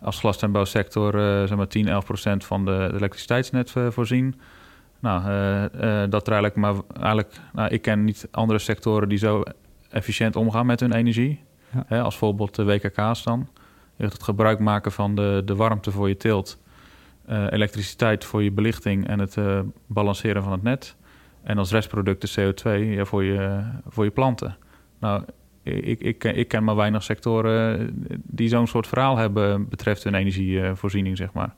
als 0.00 0.18
glastuinbouwsector 0.18 1.12
zeg 1.46 1.56
maar 1.56 1.68
10, 1.68 1.88
11 1.88 2.04
procent 2.04 2.44
van 2.44 2.64
de, 2.64 2.88
de 2.90 2.96
elektriciteitsnet 2.96 3.70
voorzien. 3.88 4.40
Nou, 5.00 5.22
dat 6.08 6.26
er 6.26 6.32
eigenlijk 6.32 6.56
maar... 6.56 6.74
Eigenlijk, 6.94 7.40
nou, 7.52 7.68
ik 7.68 7.82
ken 7.82 8.04
niet 8.04 8.28
andere 8.30 8.58
sectoren 8.58 9.08
die 9.08 9.18
zo 9.18 9.42
efficiënt 9.90 10.36
omgaan 10.36 10.66
met 10.66 10.80
hun 10.80 10.92
energie. 10.92 11.40
Ja. 11.72 11.84
Hè, 11.86 12.02
als 12.02 12.16
voorbeeld 12.16 12.54
de 12.54 12.64
WKK's 12.64 13.22
dan. 13.22 13.48
Het 13.96 14.22
gebruik 14.22 14.58
maken 14.58 14.92
van 14.92 15.14
de, 15.14 15.42
de 15.44 15.54
warmte 15.54 15.90
voor 15.90 16.08
je 16.08 16.16
teelt, 16.16 16.58
uh, 17.30 17.46
elektriciteit 17.50 18.24
voor 18.24 18.42
je 18.42 18.52
belichting 18.52 19.06
en 19.06 19.18
het 19.18 19.36
uh, 19.36 19.60
balanceren 19.86 20.42
van 20.42 20.52
het 20.52 20.62
net. 20.62 20.96
En 21.42 21.58
als 21.58 21.70
restproduct 21.70 22.34
de 22.34 22.52
CO2 22.52 22.94
ja, 22.96 23.04
voor, 23.04 23.24
je, 23.24 23.62
voor 23.88 24.04
je 24.04 24.10
planten. 24.10 24.56
Nou, 25.00 25.24
ik, 25.62 26.00
ik, 26.00 26.24
ik 26.24 26.48
ken 26.48 26.64
maar 26.64 26.76
weinig 26.76 27.02
sectoren 27.02 27.90
die 28.22 28.48
zo'n 28.48 28.66
soort 28.66 28.86
verhaal 28.86 29.16
hebben 29.16 29.68
betreft 29.68 30.04
hun 30.04 30.14
energievoorziening, 30.14 31.16
zeg 31.16 31.32
maar. 31.32 31.54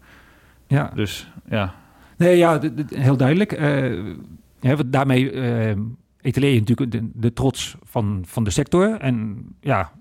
Ja. 0.67 0.91
Dus 0.95 1.33
ja. 1.49 1.75
Nee, 2.17 2.37
ja, 2.37 2.61
heel 2.95 3.17
duidelijk. 3.17 3.61
Uh, 3.61 4.79
daarmee 4.87 5.33
uh, 5.33 5.83
etaleer 6.21 6.53
je 6.53 6.59
natuurlijk 6.59 6.91
de, 6.91 7.11
de, 7.15 7.33
trots 7.33 7.77
van, 7.83 8.23
van 8.27 8.45
de 8.45 8.51
sector. 8.51 9.01
En 9.01 9.45
ja, 9.61 9.93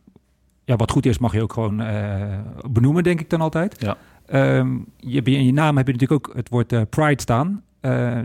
ja, 0.65 0.75
wat 0.75 0.91
goed 0.91 1.05
is 1.05 1.17
mag 1.17 1.33
je 1.33 1.41
ook 1.41 1.53
gewoon 1.53 1.81
uh, 1.81 2.39
benoemen, 2.69 3.03
denk 3.03 3.19
ik 3.19 3.29
dan 3.29 3.41
altijd. 3.41 3.81
Ja. 3.81 3.97
Um, 4.33 4.85
je, 4.97 5.21
in 5.21 5.45
je 5.45 5.53
naam 5.53 5.77
heb 5.77 5.87
je 5.87 5.93
natuurlijk 5.93 6.27
ook 6.27 6.35
het 6.35 6.49
woord 6.49 6.89
pride 6.89 7.21
staan. 7.21 7.63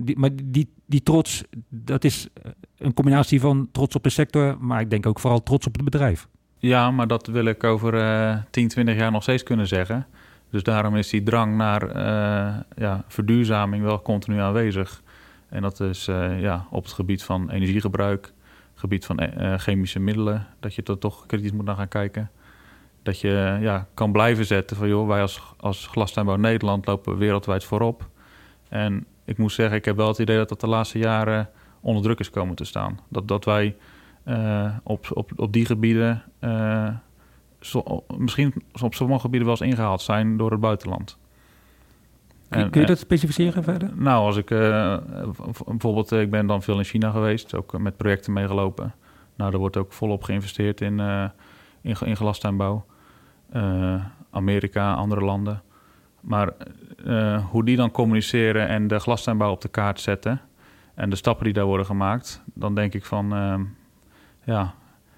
die, 0.03 0.19
maar 0.19 0.31
die, 0.45 0.69
die 0.87 1.03
trots, 1.03 1.45
dat 1.69 2.05
is 2.05 2.29
een 2.79 2.95
combinatie 2.95 3.41
van 3.41 3.69
trots 3.73 3.97
op 3.97 4.03
de 4.03 4.11
sector, 4.11 4.57
maar 4.61 4.81
ik 4.81 4.91
denk 4.91 5.07
ook 5.07 5.21
vooral 5.21 5.43
trots 5.43 5.67
op 5.67 5.75
het 5.75 5.85
bedrijf. 5.85 6.29
Ja, 6.59 6.91
maar 6.91 7.07
dat 7.07 7.27
wil 7.27 7.45
ik 7.45 7.65
over 7.65 7.95
uh, 7.95 8.37
10, 8.51 8.69
20 8.69 8.97
jaar 8.97 9.11
nog 9.11 9.23
steeds 9.23 9.43
kunnen 9.43 9.67
zeggen. 9.67 10.07
Dus 10.51 10.63
daarom 10.63 10.97
is 10.97 11.09
die 11.09 11.23
drang 11.23 11.57
naar 11.57 11.97
ja, 12.77 13.05
verduurzaming 13.09 13.85
wel 13.85 14.03
continu 14.03 14.39
aanwezig. 14.39 15.03
En 15.49 15.63
dat 15.63 15.81
is 15.81 16.05
ja, 16.39 16.67
op 16.71 16.85
het 16.85 16.93
gebied 16.93 17.23
van 17.23 17.51
energiegebruik, 17.51 18.33
gebied 18.75 19.07
van 19.07 19.21
chemische 19.57 19.99
middelen, 19.99 20.47
dat 20.61 20.75
je 20.75 20.83
er 20.83 20.99
toch 20.99 21.27
kritisch 21.27 21.53
moet 21.53 21.65
naar 21.65 21.77
gaan 21.77 21.89
kijken. 21.89 22.31
Dat 23.03 23.21
je 23.21 23.59
ja, 23.61 23.87
kan 23.95 24.13
blijven 24.13 24.47
zetten 24.47 24.77
van 24.77 24.89
joh, 24.89 25.09
wij 25.09 25.21
als, 25.21 25.43
als 25.57 25.87
Glastuinbouw 25.87 26.37
Nederland 26.37 26.87
lopen 26.87 27.19
wereldwijd 27.19 27.65
voorop. 27.65 28.09
En 28.69 29.07
ik 29.25 29.39
moet 29.39 29.53
zeggen, 29.53 29.77
ik 29.77 29.85
heb 29.85 29.97
wel 29.97 30.09
het 30.09 30.19
idee 30.19 30.37
dat 30.37 30.49
dat 30.49 30.61
de 30.61 30.67
laatste 30.67 30.99
jaren 30.99 31.49
onder 31.81 32.03
druk 32.03 32.19
is 32.19 32.31
komen 32.31 32.55
te 32.55 32.65
staan. 32.65 33.01
Dat, 33.09 33.29
dat 33.29 33.45
wij 33.45 33.77
uh, 34.25 34.77
op, 34.83 35.07
op, 35.15 35.33
op 35.37 35.53
die 35.53 35.67
gebieden 35.67 36.23
uh, 36.41 36.89
zo, 37.61 38.05
misschien 38.19 38.55
op 38.83 38.95
sommige 38.95 39.21
gebieden 39.21 39.49
wel 39.49 39.57
eens 39.61 39.71
ingehaald 39.71 40.01
zijn 40.03 40.37
door 40.37 40.51
het 40.51 40.61
buitenland. 40.61 41.19
En, 42.49 42.71
kun 42.71 42.81
je 42.81 42.87
dat 42.87 42.99
specificeren 42.99 43.63
verder? 43.63 43.91
Nou, 43.95 44.25
als 44.25 44.37
ik 44.37 44.51
uh, 44.51 44.97
bijvoorbeeld, 45.67 46.13
ik 46.13 46.31
ben 46.31 46.47
dan 46.47 46.63
veel 46.63 46.79
in 46.79 46.85
China 46.85 47.11
geweest, 47.11 47.55
ook 47.55 47.79
met 47.79 47.97
projecten 47.97 48.33
meegelopen. 48.33 48.95
Nou, 49.37 49.53
er 49.53 49.59
wordt 49.59 49.77
ook 49.77 49.93
volop 49.93 50.23
geïnvesteerd 50.23 50.81
in, 50.81 51.01
in, 51.81 51.97
in 52.05 52.17
glastuinbouw. 52.17 52.85
Amerika, 54.31 54.95
andere 54.95 55.21
landen. 55.21 55.63
Maar 56.21 56.53
hoe 57.51 57.65
die 57.65 57.77
dan 57.77 57.91
communiceren 57.91 58.69
en 58.69 58.89
de 58.89 58.99
glastuinbouw 58.99 59.51
op 59.51 59.61
de 59.61 59.69
kaart 59.69 60.01
zetten 60.01 60.41
en 61.01 61.11
de 61.11 61.17
stappen 61.17 61.45
die 61.45 61.55
daar 61.55 61.65
worden 61.65 61.87
gemaakt, 61.87 62.43
dan 62.55 62.75
denk 62.75 62.95
ik 62.95 63.05
van 63.05 63.37
uh, 63.37 63.55
ja. 64.45 64.75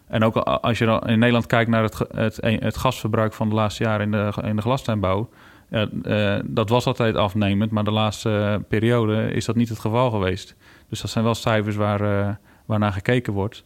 En 0.06 0.24
ook 0.24 0.36
als 0.36 0.78
je 0.78 0.84
dan 0.84 1.00
in 1.00 1.18
Nederland 1.18 1.46
kijkt 1.46 1.70
naar 1.70 1.82
het, 1.82 1.98
het, 2.14 2.38
het 2.40 2.76
gasverbruik 2.76 3.32
van 3.32 3.48
de 3.48 3.54
laatste 3.54 3.82
jaren 3.82 4.04
in 4.04 4.10
de, 4.10 4.32
in 4.42 4.56
de 4.56 4.62
glastuinbouw. 4.62 5.28
Uh, 5.70 6.38
dat 6.44 6.68
was 6.68 6.86
altijd 6.86 7.16
afnemend, 7.16 7.70
maar 7.70 7.84
de 7.84 7.90
laatste 7.90 8.64
periode 8.68 9.32
is 9.32 9.44
dat 9.44 9.56
niet 9.56 9.68
het 9.68 9.78
geval 9.78 10.10
geweest. 10.10 10.56
Dus 10.88 11.00
dat 11.00 11.10
zijn 11.10 11.24
wel 11.24 11.34
cijfers 11.34 11.76
waar, 11.76 12.00
uh, 12.00 12.34
waarnaar 12.66 12.92
gekeken 12.92 13.32
wordt. 13.32 13.64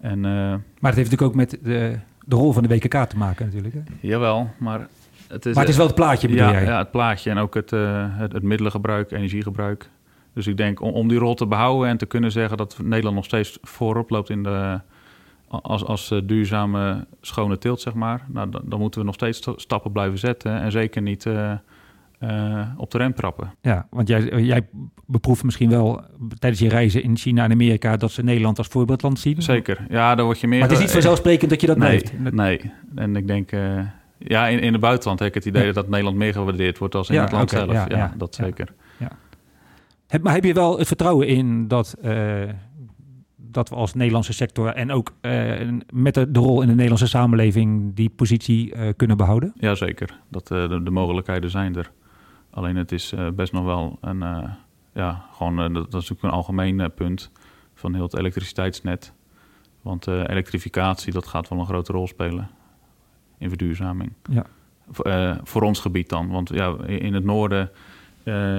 En, 0.00 0.20
maar 0.20 0.90
het 0.90 0.96
heeft 0.96 1.10
natuurlijk 1.10 1.22
ook 1.22 1.34
met 1.34 1.58
de, 1.62 1.98
de 2.24 2.36
rol 2.36 2.52
van 2.52 2.62
de 2.62 2.68
WKK 2.68 3.04
te 3.04 3.16
maken 3.16 3.44
natuurlijk. 3.44 3.74
Hè? 3.74 3.80
Jawel, 4.00 4.50
maar 4.58 4.88
het 5.28 5.46
is, 5.46 5.54
maar 5.54 5.62
het 5.62 5.72
is 5.72 5.76
wel 5.76 5.86
het 5.86 5.94
plaatje 5.94 6.28
bedoel 6.28 6.44
ja, 6.44 6.52
jij? 6.52 6.64
Ja, 6.64 6.78
het 6.78 6.90
plaatje 6.90 7.30
en 7.30 7.38
ook 7.38 7.54
het, 7.54 7.70
het, 7.70 8.32
het 8.32 8.42
middelengebruik, 8.42 9.10
energiegebruik. 9.10 9.90
Dus 10.32 10.46
ik 10.46 10.56
denk 10.56 10.80
om, 10.80 10.92
om, 10.92 11.08
die 11.08 11.18
rol 11.18 11.34
te 11.34 11.46
behouden 11.46 11.88
en 11.88 11.96
te 11.96 12.06
kunnen 12.06 12.32
zeggen 12.32 12.56
dat 12.56 12.78
Nederland 12.82 13.16
nog 13.16 13.24
steeds 13.24 13.58
voorop 13.62 14.10
loopt 14.10 14.30
in 14.30 14.42
de, 14.42 14.80
als, 15.60 15.84
als 15.84 16.10
uh, 16.10 16.20
duurzame 16.24 17.06
schone 17.20 17.58
teelt, 17.58 17.80
zeg 17.80 17.94
maar. 17.94 18.24
Nou, 18.28 18.50
dan, 18.50 18.62
dan, 18.64 18.80
moeten 18.80 19.00
we 19.00 19.06
nog 19.06 19.14
steeds 19.14 19.48
stappen 19.56 19.92
blijven 19.92 20.18
zetten 20.18 20.60
en 20.60 20.70
zeker 20.70 21.02
niet 21.02 21.24
uh, 21.24 21.52
uh, 22.22 22.68
op 22.76 22.90
de 22.90 22.98
rem 22.98 23.14
trappen. 23.14 23.54
Ja, 23.60 23.86
want 23.90 24.08
jij, 24.08 24.42
jij 24.42 24.66
beproeft 25.06 25.44
misschien 25.44 25.70
wel 25.70 26.00
tijdens 26.38 26.62
je 26.62 26.68
reizen 26.68 27.02
in 27.02 27.16
China 27.16 27.44
en 27.44 27.52
Amerika 27.52 27.96
dat 27.96 28.12
ze 28.12 28.22
Nederland 28.22 28.58
als 28.58 28.66
voorbeeldland 28.66 29.18
zien. 29.18 29.42
Zeker, 29.42 29.86
ja, 29.88 30.14
daar 30.14 30.24
word 30.24 30.40
je 30.40 30.48
meer. 30.48 30.58
Maar 30.58 30.68
het 30.68 30.76
is 30.76 30.82
niet 30.82 30.92
vanzelfsprekend 30.92 31.50
dat 31.50 31.60
je 31.60 31.66
dat 31.66 31.78
nee, 31.78 31.90
heeft. 31.90 32.32
Nee, 32.32 32.72
en 32.94 33.16
ik 33.16 33.26
denk. 33.26 33.50
ja, 34.18 34.48
in, 34.48 34.58
in 34.60 34.72
het 34.72 34.80
buitenland 34.80 35.18
heb 35.18 35.28
ik 35.28 35.34
het 35.34 35.44
idee 35.44 35.66
ja. 35.66 35.72
dat 35.72 35.88
Nederland 35.88 36.16
meer 36.16 36.32
gewaardeerd 36.32 36.78
wordt 36.78 36.94
als 36.94 37.08
in 37.08 37.14
ja, 37.14 37.22
het 37.22 37.32
land 37.32 37.52
okay, 37.52 37.64
zelf. 37.64 37.88
Ja, 37.88 37.96
ja, 37.96 38.14
dat 38.16 38.34
zeker. 38.34 38.72
Ja. 38.98 39.08
Heb, 40.12 40.22
maar 40.22 40.34
heb 40.34 40.44
je 40.44 40.52
wel 40.52 40.78
het 40.78 40.86
vertrouwen 40.86 41.26
in 41.26 41.68
dat, 41.68 41.96
uh, 42.04 42.42
dat 43.36 43.68
we 43.68 43.74
als 43.74 43.94
Nederlandse 43.94 44.32
sector 44.32 44.68
en 44.68 44.90
ook 44.90 45.12
uh, 45.22 45.52
met 45.92 46.14
de, 46.14 46.30
de, 46.30 46.40
rol 46.40 46.60
in 46.60 46.66
de 46.66 46.74
Nederlandse 46.74 47.06
samenleving 47.06 47.94
die 47.94 48.10
positie 48.10 48.74
uh, 48.74 48.88
kunnen 48.96 49.16
behouden? 49.16 49.52
Jazeker, 49.54 50.18
dat, 50.28 50.48
de, 50.48 50.80
de, 50.84 50.90
mogelijkheden 50.90 51.50
zijn 51.50 51.76
er. 51.76 51.90
Alleen 52.54 52.76
het 52.76 52.92
is 52.92 53.14
best 53.34 53.52
nog 53.52 53.64
wel 53.64 53.98
een, 54.00 54.18
ja, 54.92 55.26
gewoon, 55.32 55.56
dat, 55.56 55.74
dat, 55.74 55.86
is 55.86 55.92
natuurlijk 55.92 56.22
een 56.22 56.30
algemeen 56.30 56.92
punt 56.94 57.30
van 57.74 57.94
heel 57.94 58.02
het 58.02 58.16
elektriciteitsnet. 58.16 59.12
Want 59.82 60.06
elektrificatie, 60.06 61.12
dat 61.12 61.26
gaat 61.26 61.48
wel 61.48 61.58
een 61.58 61.66
grote 61.66 61.92
rol 61.92 62.06
spelen 62.06 62.50
in 63.38 63.48
verduurzaming. 63.48 64.12
Ja. 64.30 64.46
voor 65.42 65.62
ons 65.62 65.80
gebied 65.80 66.08
dan, 66.08 66.28
want 66.28 66.48
ja, 66.48 66.76
in 66.86 67.14
het 67.14 67.24
noorden 67.24 67.70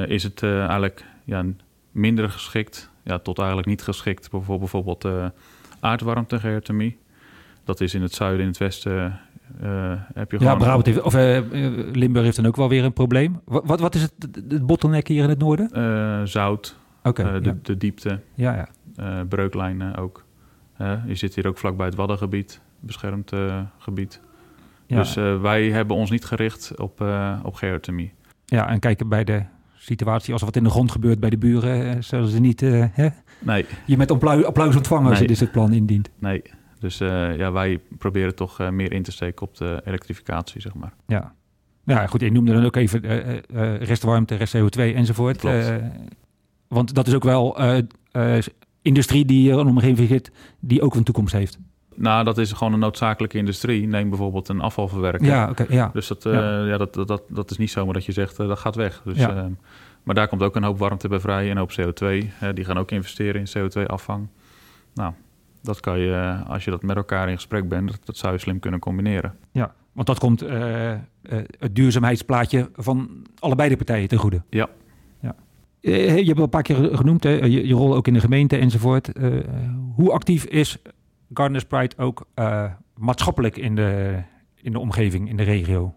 is 0.08 0.24
het 0.24 0.44
eigenlijk 0.44 1.06
ja, 1.24 1.46
minder 1.92 2.30
geschikt, 2.30 2.90
ja, 3.04 3.20
tot 3.20 3.38
eigenlijk 3.38 3.68
niet 3.68 3.82
geschikt 3.82 4.30
voor 4.32 4.60
bijvoorbeeld 4.60 5.08
aardwarmte 5.80 6.40
geothermie. 6.40 6.98
Dat 7.64 7.82
is 7.82 7.94
in 7.94 8.02
het 8.02 8.14
zuiden, 8.14 8.42
in 8.42 8.48
het 8.48 8.58
westen 8.58 9.20
heb 10.14 10.32
je 10.32 10.40
ja. 10.40 10.56
Brabant 10.56 10.86
heeft, 10.86 11.02
of 11.02 11.16
uh, 11.16 11.40
Limburg 11.92 12.26
heeft 12.26 12.36
dan 12.36 12.46
ook 12.46 12.56
wel 12.56 12.70
weer 12.70 12.84
een 12.84 12.94
probleem. 12.94 13.42
Wat, 13.46 13.64
wat, 13.66 13.80
wat 13.80 13.96
is 13.96 14.02
het, 14.02 14.14
het 14.48 14.66
bottleneck 14.66 15.08
hier 15.08 15.24
in 15.24 15.30
het 15.30 15.40
noorden? 15.40 15.70
zout, 16.28 16.78
okay, 17.04 17.40
de, 17.40 17.50
ja. 17.50 17.56
de, 17.62 17.78
diepte, 17.78 18.20
ja, 18.34 18.68
ja. 18.96 19.24
breuklijnen 19.24 19.96
ook. 19.96 20.26
je 21.08 21.16
zit 21.16 21.36
hier 21.36 21.48
ook 21.48 21.58
vlakbij 21.58 21.86
het 21.86 21.96
Waddengebied, 21.96 22.62
beschermd 22.80 23.32
gebied. 23.78 24.22
Ja. 24.86 24.98
Dus 24.98 25.16
wij 25.42 25.70
hebben 25.70 25.96
ons 25.96 26.10
niet 26.10 26.26
gericht 26.26 26.80
op, 26.80 27.06
op 27.44 27.54
geothermie. 27.54 28.14
Ja, 28.46 28.70
en 28.70 28.80
kijken 28.80 29.08
bij 29.08 29.24
de 29.24 29.44
situatie 29.84 30.32
als 30.32 30.42
er 30.42 30.48
wat 30.48 30.56
in 30.56 30.64
de 30.64 30.70
grond 30.70 30.92
gebeurt 30.92 31.20
bij 31.20 31.30
de 31.30 31.38
buren, 31.38 32.04
zullen 32.04 32.28
ze 32.28 32.40
niet 32.40 32.62
uh, 32.62 32.86
hè? 32.92 33.08
Nee. 33.40 33.66
je 33.86 33.98
met 33.98 34.12
applaus, 34.12 34.76
ontvangen 34.76 35.10
als 35.10 35.20
je 35.20 35.28
dit 35.28 35.38
soort 35.38 35.52
plan 35.52 35.74
indient. 35.74 36.10
Nee, 36.20 36.42
dus 36.84 37.02
uh, 37.02 37.38
ja, 37.38 37.52
wij 37.52 37.80
proberen 37.98 38.36
toch 38.36 38.62
uh, 38.62 38.70
meer 38.70 38.92
in 38.92 39.04
te 39.04 39.12
steken 39.12 39.48
op 39.48 39.58
de 39.58 39.82
elektrificatie, 39.86 40.62
zeg 40.62 40.74
maar. 40.74 40.94
Ja, 41.08 41.34
ja 41.84 42.08
goed, 42.08 42.22
je 42.22 42.32
noemde 42.32 42.54
dan 42.54 42.66
ook 42.66 42.76
even 42.76 43.02
restwarmte, 43.78 44.36
rest 44.36 44.58
CO2 44.58 44.80
enzovoort. 44.80 45.38
Klopt. 45.38 45.72
want 46.68 46.94
dat 46.94 47.08
is 47.08 47.14
ook 47.14 47.24
wel 47.24 47.58
industrie 48.82 49.26
die 49.26 49.52
er 49.52 49.58
een 49.58 49.68
omgeving 49.68 50.08
zit, 50.08 50.32
die 50.60 50.82
ook 50.82 50.96
een 50.96 51.04
toekomst 51.04 51.34
heeft. 51.34 51.60
Nou, 51.96 52.24
dat 52.24 52.38
is 52.38 52.52
gewoon 52.52 52.74
een 52.74 52.80
noodzakelijke 52.80 53.38
industrie. 53.38 53.88
Neem 53.88 54.10
bijvoorbeeld 54.10 54.50
een 54.50 54.62
afvalverwerker. 54.62 55.26
Ja, 55.26 55.50
okay, 55.50 55.66
ja. 55.70 55.90
Dus 55.94 56.08
dat, 56.08 56.26
uh, 56.26 56.34
ja. 56.34 56.66
ja 56.66 56.78
dat, 56.78 56.94
dat, 56.94 57.24
dat 57.28 57.52
is 57.52 57.58
niet 57.58 57.72
zomaar 57.72 57.94
dat 57.94 58.06
je 58.06 58.12
zegt 58.12 58.40
uh, 58.40 58.48
dat 58.48 58.60
gaat 58.60 58.76
weg. 58.76 59.02
Dus, 59.06 59.18
ja. 59.18 59.36
uh, 59.36 59.46
maar 60.04 60.16
daar 60.16 60.28
komt 60.28 60.42
ook 60.42 60.56
een 60.56 60.64
hoop 60.64 60.80
warmte 60.80 61.08
bij 61.08 61.20
vrij 61.20 61.50
en 61.50 61.52
een 61.52 61.58
hoop 61.58 61.72
CO2. 61.72 62.28
die 62.54 62.66
gaan 62.66 62.78
ook 62.78 62.92
investeren 62.92 63.46
in 63.46 63.48
CO2-afvang. 63.58 64.28
Nou, 64.94 65.14
dat 65.64 65.80
kan 65.80 66.00
je, 66.00 66.44
als 66.48 66.66
je 66.66 66.72
dat 66.72 66.84
met 66.84 66.96
elkaar 66.96 67.30
in 67.30 67.36
gesprek 67.36 67.70
bent, 67.70 67.92
dat, 67.92 68.06
dat 68.06 68.18
zou 68.18 68.34
je 68.34 68.40
slim 68.40 68.60
kunnen 68.60 68.80
combineren. 68.80 69.36
Ja, 69.52 69.74
want 69.92 70.08
dat 70.08 70.20
komt 70.20 70.40
het 71.60 71.76
duurzaamheidsplaatje 71.76 72.70
van 72.76 73.26
allebei 73.40 73.70
de 73.70 73.78
partijen 73.78 74.08
ten 74.08 74.18
goede. 74.18 74.42
Ja. 74.50 74.70
ja. 75.20 75.36
je 75.80 76.26
hebt 76.26 76.40
een 76.40 76.50
paar 76.50 76.62
keer 76.62 76.98
genoemd, 76.98 77.24
hè, 77.24 77.30
je, 77.30 77.68
je, 77.68 77.74
rol 77.74 77.96
ook 77.96 78.08
in 78.08 78.14
de 78.14 78.20
gemeente 78.20 78.58
enzovoort. 78.58 79.12
hoe 79.96 80.12
actief 80.12 80.46
is 80.46 80.78
Gardeners 81.34 81.66
Pride 81.66 81.98
ook 81.98 82.28
maatschappelijk 82.98 83.58
in 83.58 83.76
de, 83.76 84.22
in 84.62 84.72
de 84.72 84.80
omgeving, 84.80 85.30
in 85.30 85.38
de 85.38 85.44
regio? 85.44 85.96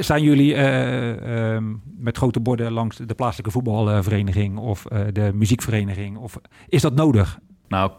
Zijn 0.00 0.22
jullie 0.22 0.54
uh, 0.54 1.54
um, 1.54 1.82
met 1.98 2.16
grote 2.16 2.40
borden 2.40 2.72
langs 2.72 2.96
de 2.96 3.14
plaatselijke 3.14 3.50
voetbalvereniging 3.50 4.58
of 4.58 4.84
uh, 4.92 5.00
de 5.12 5.30
muziekvereniging? 5.34 6.16
Of 6.16 6.40
is 6.68 6.82
dat 6.82 6.94
nodig? 6.94 7.38
Nou, 7.68 7.90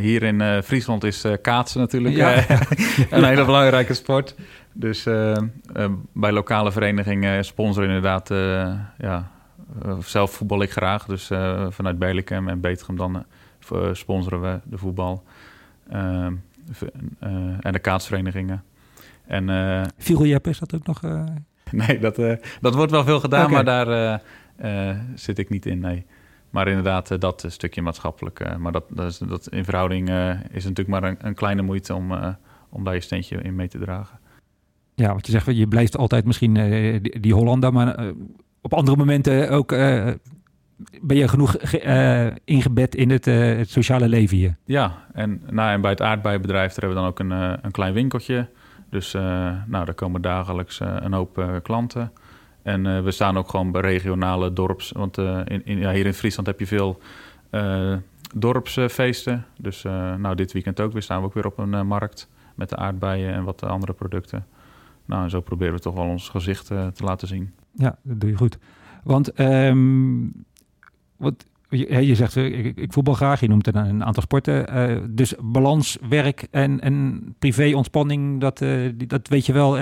hier 0.00 0.22
in 0.22 0.62
Friesland 0.62 1.04
is 1.04 1.24
kaatsen 1.42 1.80
natuurlijk 1.80 2.14
ja. 2.14 2.36
een 3.10 3.24
hele 3.24 3.44
belangrijke 3.44 3.94
sport. 3.94 4.34
Dus 4.72 5.02
bij 6.12 6.32
lokale 6.32 6.72
verenigingen 6.72 7.44
sponsoren 7.44 7.88
inderdaad, 7.88 8.28
ja, 8.98 9.30
zelf 10.04 10.30
voetbal 10.30 10.62
ik 10.62 10.70
graag. 10.70 11.04
Dus 11.04 11.30
vanuit 11.68 11.98
Belikum 11.98 12.48
en 12.48 12.60
Betegem 12.60 12.96
dan 12.96 13.24
sponsoren 13.92 14.40
we 14.40 14.60
de 14.64 14.78
voetbal. 14.78 15.24
Uh, 15.92 16.26
en 17.60 17.72
de 17.72 17.78
kaatsverenigingen. 17.78 18.62
En, 19.26 19.48
Viegeljep 19.98 20.46
is 20.46 20.58
dat 20.58 20.74
ook 20.74 20.86
nog? 20.86 21.00
Nee, 21.70 21.98
dat, 21.98 22.16
dat 22.60 22.74
wordt 22.74 22.90
wel 22.90 23.04
veel 23.04 23.20
gedaan, 23.20 23.44
okay. 23.44 23.62
maar 23.62 23.64
daar 23.64 24.20
zit 25.14 25.38
ik 25.38 25.48
niet 25.48 25.66
in, 25.66 25.78
nee. 25.78 26.06
Maar 26.50 26.68
inderdaad, 26.68 27.10
eh, 27.10 27.18
dat 27.18 27.44
stukje 27.48 27.82
maatschappelijk. 27.82 28.40
eh, 28.40 28.56
maar 28.56 28.72
dat, 28.72 28.84
dat, 28.88 29.06
is, 29.10 29.18
dat 29.18 29.48
in 29.48 29.64
verhouding 29.64 30.08
eh, 30.08 30.30
is 30.50 30.64
natuurlijk 30.64 30.88
maar 30.88 31.02
een, 31.04 31.16
een 31.20 31.34
kleine 31.34 31.62
moeite 31.62 31.94
om, 31.94 32.12
om 32.68 32.84
daar 32.84 32.94
je 32.94 33.00
steentje 33.00 33.36
in 33.42 33.54
mee 33.54 33.68
te 33.68 33.78
dragen. 33.78 34.18
Ja, 34.94 35.14
wat 35.14 35.26
je 35.26 35.32
zegt, 35.32 35.56
je 35.56 35.68
blijft 35.68 35.96
altijd 35.96 36.24
misschien 36.24 36.54
die, 37.02 37.20
die 37.20 37.34
Hollander, 37.34 37.72
maar 37.72 38.12
op 38.60 38.74
andere 38.74 38.96
momenten 38.96 39.50
ook 39.50 39.68
ben 41.02 41.16
je 41.16 41.28
genoeg 41.28 41.56
ge- 41.58 42.40
ingebed 42.44 42.94
in 42.94 43.10
het, 43.10 43.24
het 43.24 43.70
sociale 43.70 44.08
leven 44.08 44.36
hier. 44.36 44.56
Ja, 44.64 45.06
en, 45.12 45.42
nou, 45.50 45.70
en 45.72 45.80
bij 45.80 45.90
het 45.90 46.02
aardbeienbedrijf 46.02 46.72
daar 46.74 46.84
hebben 46.90 47.02
we 47.02 47.10
dan 47.20 47.30
ook 47.30 47.40
een, 47.40 47.64
een 47.64 47.70
klein 47.70 47.92
winkeltje. 47.94 48.48
Dus 48.90 49.12
nou, 49.12 49.84
daar 49.84 49.94
komen 49.94 50.22
dagelijks 50.22 50.80
een 50.80 51.12
hoop 51.12 51.60
klanten. 51.62 52.12
En 52.62 52.86
eh, 52.86 53.02
we 53.02 53.10
staan 53.10 53.38
ook 53.38 53.48
gewoon 53.48 53.70
bij 53.70 53.80
regionale 53.80 54.52
dorps. 54.52 54.92
Want 54.92 55.18
eh, 55.18 55.40
in, 55.44 55.64
in, 55.64 55.78
ja, 55.78 55.92
hier 55.92 56.06
in 56.06 56.14
Friesland 56.14 56.46
heb 56.46 56.58
je 56.58 56.66
veel 56.66 57.00
eh, 57.50 57.96
dorpsfeesten. 58.34 59.44
Dus 59.58 59.82
nou, 60.16 60.34
dit 60.34 60.52
weekend 60.52 60.80
ook 60.80 60.92
weer 60.92 61.02
staan 61.02 61.20
we 61.20 61.26
ook 61.26 61.34
weer 61.34 61.46
op 61.46 61.58
een 61.58 61.86
markt 61.86 62.28
met 62.54 62.68
de 62.68 62.76
aardbeien 62.76 63.34
en 63.34 63.44
wat 63.44 63.62
andere 63.62 63.92
producten. 63.92 64.46
Nou, 65.04 65.22
en 65.22 65.30
zo 65.30 65.40
proberen 65.40 65.74
we 65.74 65.80
toch 65.80 65.94
wel 65.94 66.04
ons 66.04 66.28
gezicht 66.28 66.66
te 66.66 67.04
laten 67.04 67.28
zien. 67.28 67.54
Ja, 67.72 67.98
dat 68.02 68.20
doe 68.20 68.30
je 68.30 68.36
goed. 68.36 68.58
Want 69.04 69.32
ehm, 69.32 70.26
wat, 71.16 71.46
je, 71.70 72.06
je 72.06 72.14
zegt, 72.14 72.36
eh, 72.36 72.64
ik, 72.64 72.76
ik 72.76 72.92
voetbal 72.92 73.14
graag, 73.14 73.40
je 73.40 73.48
noemt 73.48 73.66
een, 73.66 73.76
een 73.76 74.04
aantal 74.04 74.22
sporten. 74.22 74.68
eh, 74.68 74.96
dus 75.08 75.34
balans, 75.40 75.98
werk 76.08 76.46
en, 76.50 76.80
en 76.80 77.24
privé 77.38 77.72
ontspanning, 77.74 78.40
dat, 78.40 78.60
eh, 78.60 78.92
dat 79.06 79.28
weet 79.28 79.46
je 79.46 79.52
wel 79.52 79.72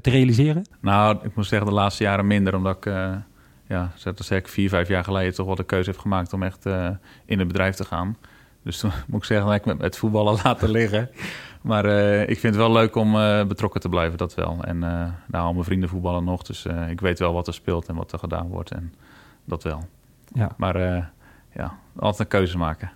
te 0.00 0.10
realiseren? 0.10 0.66
Nou, 0.80 1.18
ik 1.22 1.36
moet 1.36 1.46
zeggen 1.46 1.68
de 1.68 1.74
laatste 1.74 2.02
jaren 2.02 2.26
minder, 2.26 2.54
omdat 2.54 2.76
ik, 2.76 2.92
ja, 3.66 3.92
zeg 3.94 4.38
ik 4.38 4.48
vier, 4.48 4.68
vijf 4.68 4.88
jaar 4.88 5.04
geleden 5.04 5.34
toch 5.34 5.46
wel 5.46 5.54
de 5.54 5.64
keuze 5.64 5.90
heb 5.90 5.98
gemaakt 5.98 6.32
om 6.32 6.42
echt 6.42 6.66
in 7.24 7.38
het 7.38 7.48
bedrijf 7.48 7.74
te 7.74 7.84
gaan. 7.84 8.16
Dus 8.62 8.78
toen 8.78 8.90
moet 9.08 9.20
ik 9.20 9.26
zeggen, 9.26 9.46
dat 9.46 9.56
ik 9.56 9.64
met 9.64 9.80
het 9.80 9.96
voetballen 9.96 10.38
laten 10.44 10.70
liggen. 10.70 11.10
Maar 11.60 11.84
ik 12.28 12.38
vind 12.38 12.54
het 12.54 12.62
wel 12.62 12.72
leuk 12.72 12.96
om 12.96 13.12
betrokken 13.48 13.80
te 13.80 13.88
blijven, 13.88 14.18
dat 14.18 14.34
wel. 14.34 14.58
En 14.60 14.78
nou, 14.78 15.44
al 15.44 15.52
mijn 15.52 15.64
vrienden 15.64 15.88
voetballen 15.88 16.24
nog, 16.24 16.42
dus 16.42 16.66
ik 16.88 17.00
weet 17.00 17.18
wel 17.18 17.32
wat 17.32 17.46
er 17.46 17.54
speelt 17.54 17.88
en 17.88 17.94
wat 17.94 18.12
er 18.12 18.18
gedaan 18.18 18.48
wordt. 18.48 18.70
En 18.70 18.94
dat 19.44 19.62
wel. 19.62 19.84
Ja. 20.32 20.50
Maar 20.56 20.76
eh, 20.76 21.04
ja, 21.54 21.78
altijd 21.96 22.20
een 22.20 22.38
keuze 22.38 22.58
maken. 22.58 22.90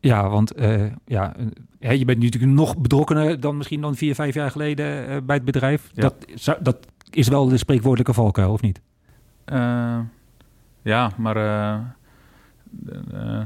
Ja, 0.00 0.28
want 0.28 0.52
eh, 0.52 0.92
ja, 1.04 1.34
hè, 1.78 1.92
je 1.92 2.04
bent 2.04 2.18
nu 2.18 2.24
natuurlijk 2.24 2.52
nog 2.52 2.78
betrokkener 2.78 3.40
dan 3.40 3.56
misschien 3.56 3.80
dan 3.80 3.94
vier, 3.94 4.14
vijf 4.14 4.34
jaar 4.34 4.50
geleden 4.50 5.08
eh, 5.08 5.16
bij 5.22 5.36
het 5.36 5.44
bedrijf. 5.44 5.90
Ja. 5.92 6.02
Dat, 6.02 6.26
dat 6.60 6.86
is 7.10 7.28
wel 7.28 7.48
de 7.48 7.56
spreekwoordelijke 7.56 8.14
valkuil, 8.14 8.52
of 8.52 8.60
niet? 8.60 8.80
Ja, 10.82 11.10
maar 11.16 11.34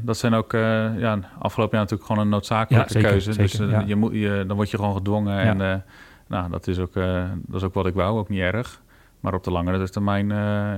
dat 0.03 0.17
zijn 0.17 0.35
ook 0.35 0.53
ja, 0.53 1.19
afgelopen 1.39 1.79
jaar 1.79 1.87
natuurlijk 1.89 2.05
gewoon 2.05 2.23
een 2.23 2.29
noodzakelijke 2.29 2.87
Ja, 2.87 2.93
zeker, 2.93 3.11
keuze. 3.11 3.37
dus 3.37 3.53
ja. 3.53 3.83
je 3.87 3.97
moet, 3.97 4.13
je, 4.13 4.45
dan 4.47 4.57
word 4.57 4.71
je 4.71 4.77
gewoon 4.77 4.95
gedwongen. 4.95 5.39
En 5.39 5.85
nou, 6.27 6.51
dat 6.51 6.67
is, 6.67 6.79
ook, 6.79 6.95
dat 7.33 7.55
is 7.55 7.63
ook 7.63 7.75
wat 7.75 7.87
ik 7.87 7.95
wou, 7.95 8.19
ook 8.19 8.29
niet 8.29 8.41
erg. 8.41 8.83
Maar 9.21 9.35
op 9.35 9.45
de 9.45 9.51
langere 9.51 9.91
termijn 9.91 10.31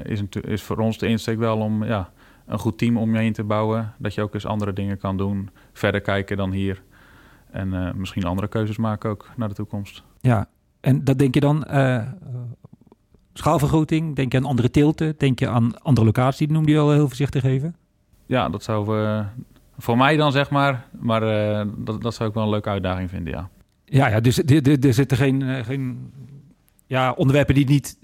is, 0.04 0.20
het, 0.20 0.46
is 0.46 0.62
voor 0.62 0.78
ons 0.78 0.98
de 0.98 1.06
insteek 1.06 1.38
wel 1.38 1.58
om 1.58 1.84
ja, 1.84 2.10
een 2.46 2.58
goed 2.58 2.78
team 2.78 2.96
om 2.96 3.12
je 3.12 3.18
heen 3.18 3.32
te 3.32 3.44
bouwen. 3.44 3.92
Dat 3.98 4.14
je 4.14 4.22
ook 4.22 4.34
eens 4.34 4.46
andere 4.46 4.72
dingen 4.72 4.98
kan 4.98 5.16
doen. 5.16 5.50
Verder 5.72 6.00
kijken 6.00 6.36
dan 6.36 6.52
hier. 6.52 6.82
En 7.50 7.74
eh, 7.74 7.92
misschien 7.94 8.24
andere 8.24 8.48
keuzes 8.48 8.76
maken 8.76 9.10
ook 9.10 9.30
naar 9.36 9.48
de 9.48 9.54
toekomst. 9.54 10.02
Ja, 10.20 10.48
en 10.80 11.04
dat 11.04 11.18
denk 11.18 11.34
je 11.34 11.40
dan 11.40 11.64
eh, 11.64 12.06
schaalvergroting, 13.32 14.16
denk 14.16 14.32
je 14.32 14.38
aan 14.38 14.44
andere 14.44 14.70
teelten, 14.70 15.14
denk 15.18 15.38
je 15.38 15.48
aan 15.48 15.80
andere 15.82 16.06
locaties, 16.06 16.38
die 16.38 16.50
noemde 16.50 16.70
je 16.72 16.78
al 16.78 16.92
heel 16.92 17.06
voorzichtig 17.06 17.42
even. 17.44 17.76
Ja, 18.26 18.48
dat 18.48 18.62
zou 18.62 18.98
eh, 19.00 19.26
voor 19.78 19.96
mij 19.96 20.16
dan 20.16 20.32
zeg 20.32 20.50
maar. 20.50 20.88
Maar 21.00 21.20
dat, 21.76 22.02
dat 22.02 22.14
zou 22.14 22.28
ik 22.28 22.34
wel 22.34 22.44
een 22.44 22.50
leuke 22.50 22.68
uitdaging 22.68 23.10
vinden, 23.10 23.32
ja. 23.32 23.48
Ja, 23.84 24.08
ja 24.08 24.20
dus 24.20 24.38
er- 24.42 24.94
zitten 24.94 25.16
geen, 25.16 25.64
geen 25.64 26.12
ja, 26.86 27.12
onderwerpen 27.12 27.54
die 27.54 27.66
niet 27.66 27.98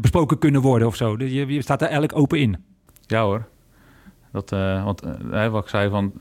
besproken 0.00 0.38
kunnen 0.38 0.60
worden 0.60 0.88
of 0.88 0.96
zo. 0.96 1.16
Dus 1.16 1.32
je, 1.32 1.46
je 1.46 1.62
staat 1.62 1.80
er 1.80 1.88
eigenlijk 1.88 2.18
open 2.18 2.40
in. 2.40 2.56
Ja 3.06 3.22
hoor. 3.22 3.46
Dat, 4.30 4.52
eh, 4.52 4.84
want 4.84 5.02
hè, 5.30 5.50
wat 5.50 5.62
ik 5.62 5.68
zei 5.68 5.90
van 5.90 6.12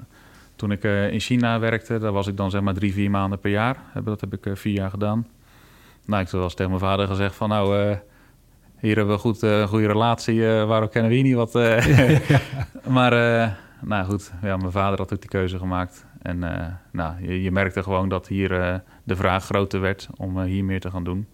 toen 0.55 0.71
ik 0.71 0.83
eh, 0.83 1.11
in 1.11 1.19
China 1.19 1.59
werkte, 1.59 1.99
daar 1.99 2.11
was 2.11 2.27
ik 2.27 2.37
dan 2.37 2.51
zeg 2.51 2.61
maar 2.61 2.73
drie, 2.73 2.93
vier 2.93 3.09
maanden 3.09 3.39
per 3.39 3.51
jaar. 3.51 3.77
Dat 4.03 4.21
heb 4.21 4.33
ik 4.33 4.57
vier 4.57 4.73
jaar 4.73 4.89
gedaan. 4.89 5.27
Nou, 6.05 6.23
ik 6.23 6.31
eens 6.31 6.53
tegen 6.53 6.71
mijn 6.71 6.83
vader 6.83 7.07
gezegd 7.07 7.35
van 7.35 7.49
nou, 7.49 7.97
hier 8.79 8.95
hebben 8.95 9.15
we 9.15 9.21
goed, 9.21 9.41
een 9.41 9.67
goede 9.67 9.87
relatie, 9.87 10.41
waarom 10.45 10.89
kennen 10.89 11.11
we 11.11 11.17
hier 11.17 11.25
niet 11.25 11.35
wat? 11.35 11.53
maar 12.97 13.11
nou 13.81 14.05
goed, 14.05 14.33
ja, 14.41 14.57
mijn 14.57 14.71
vader 14.71 14.97
had 14.97 15.13
ook 15.13 15.21
die 15.21 15.29
keuze 15.29 15.57
gemaakt. 15.57 16.05
En 16.21 16.39
nou, 16.91 17.27
je, 17.27 17.41
je 17.41 17.51
merkte 17.51 17.83
gewoon 17.83 18.09
dat 18.09 18.27
hier 18.27 18.49
de 19.03 19.15
vraag 19.15 19.45
groter 19.45 19.79
werd 19.79 20.07
om 20.17 20.41
hier 20.41 20.65
meer 20.65 20.79
te 20.79 20.91
gaan 20.91 21.03
doen. 21.03 21.27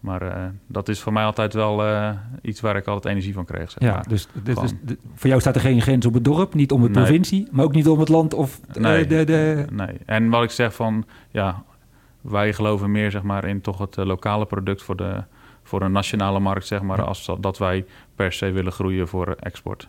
Maar 0.00 0.22
eh, 0.22 0.44
dat 0.66 0.88
is 0.88 1.00
voor 1.00 1.12
mij 1.12 1.24
altijd 1.24 1.52
wel 1.54 1.84
eh, 1.84 2.10
iets 2.42 2.60
waar 2.60 2.76
ik 2.76 2.86
altijd 2.86 3.12
energie 3.14 3.34
van 3.34 3.44
kreeg. 3.44 3.70
Zeg 3.70 3.82
Ja, 3.82 3.94
maar. 3.94 4.08
dus, 4.08 4.28
Gewoon. 4.44 4.78
de- 4.84 4.98
voor 5.14 5.28
jou 5.28 5.40
staat 5.40 5.54
er 5.54 5.60
geen 5.60 5.80
grens 5.82 6.06
op 6.06 6.14
het 6.14 6.24
dorp, 6.24 6.54
niet 6.54 6.72
om 6.72 6.80
Nee. 6.80 6.90
provincie, 6.90 7.48
maar 7.50 7.64
ook 7.64 7.74
niet 7.74 7.88
om 7.88 7.98
het 7.98 8.08
land 8.08 8.34
of 8.34 8.60
eh, 8.68 8.82
Nee. 8.82 9.06
de, 9.06 9.24
de... 9.24 9.66
Nee. 9.72 9.96
En 10.06 10.28
wat 10.28 10.42
ik 10.42 10.50
zeg 10.50 10.74
van, 10.74 11.04
ja, 11.30 11.62
wij 12.20 12.52
geloven 12.52 12.90
meer 12.90 13.10
zeg 13.10 13.22
maar 13.22 13.44
in 13.44 13.60
toch 13.60 13.78
het 13.78 13.96
lokale 13.96 14.46
product 14.46 14.82
voor 14.82 14.96
de 14.96 15.24
voor 15.62 15.82
een 15.82 15.92
nationale 15.92 16.40
markt, 16.40 16.66
zeg 16.66 16.82
maar, 16.82 16.98
Ja. 16.98 17.02
als 17.04 17.26
dat, 17.26 17.42
dat 17.42 17.58
wij 17.58 17.84
per 18.14 18.32
se 18.32 18.50
willen 18.50 18.72
groeien 18.72 19.08
voor 19.08 19.36
export. 19.40 19.88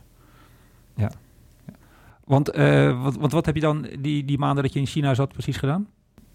Want, 2.26 2.50
eh, 2.50 3.04
wat, 3.04 3.16
want 3.18 3.32
wat 3.32 3.46
heb 3.46 3.56
je 3.56 3.62
dan 3.62 3.88
die, 4.00 4.26
die 4.26 4.38
maanden 4.38 4.64
dat 4.64 4.74
je 4.74 4.80
in 4.80 4.86
China 4.86 5.14
zat 5.14 5.32
precies 5.34 5.58
gedaan? 5.58 5.88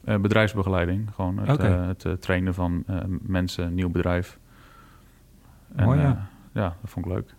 Eh, 0.04 0.16
bedrijfsbegeleiding, 0.18 1.10
gewoon 1.14 1.38
het, 1.38 1.60
eh, 1.60 1.86
het 1.86 2.04
eh, 2.04 2.12
trainen 2.12 2.54
van 2.54 2.84
mensen, 3.22 3.74
nieuw 3.74 3.90
bedrijf. 3.90 4.38
En, 5.76 5.84
Mooi, 5.84 6.00
ja. 6.00 6.28
ja, 6.52 6.76
dat 6.80 6.90
vond 6.90 7.06
ik 7.06 7.12
leuk. 7.12 7.34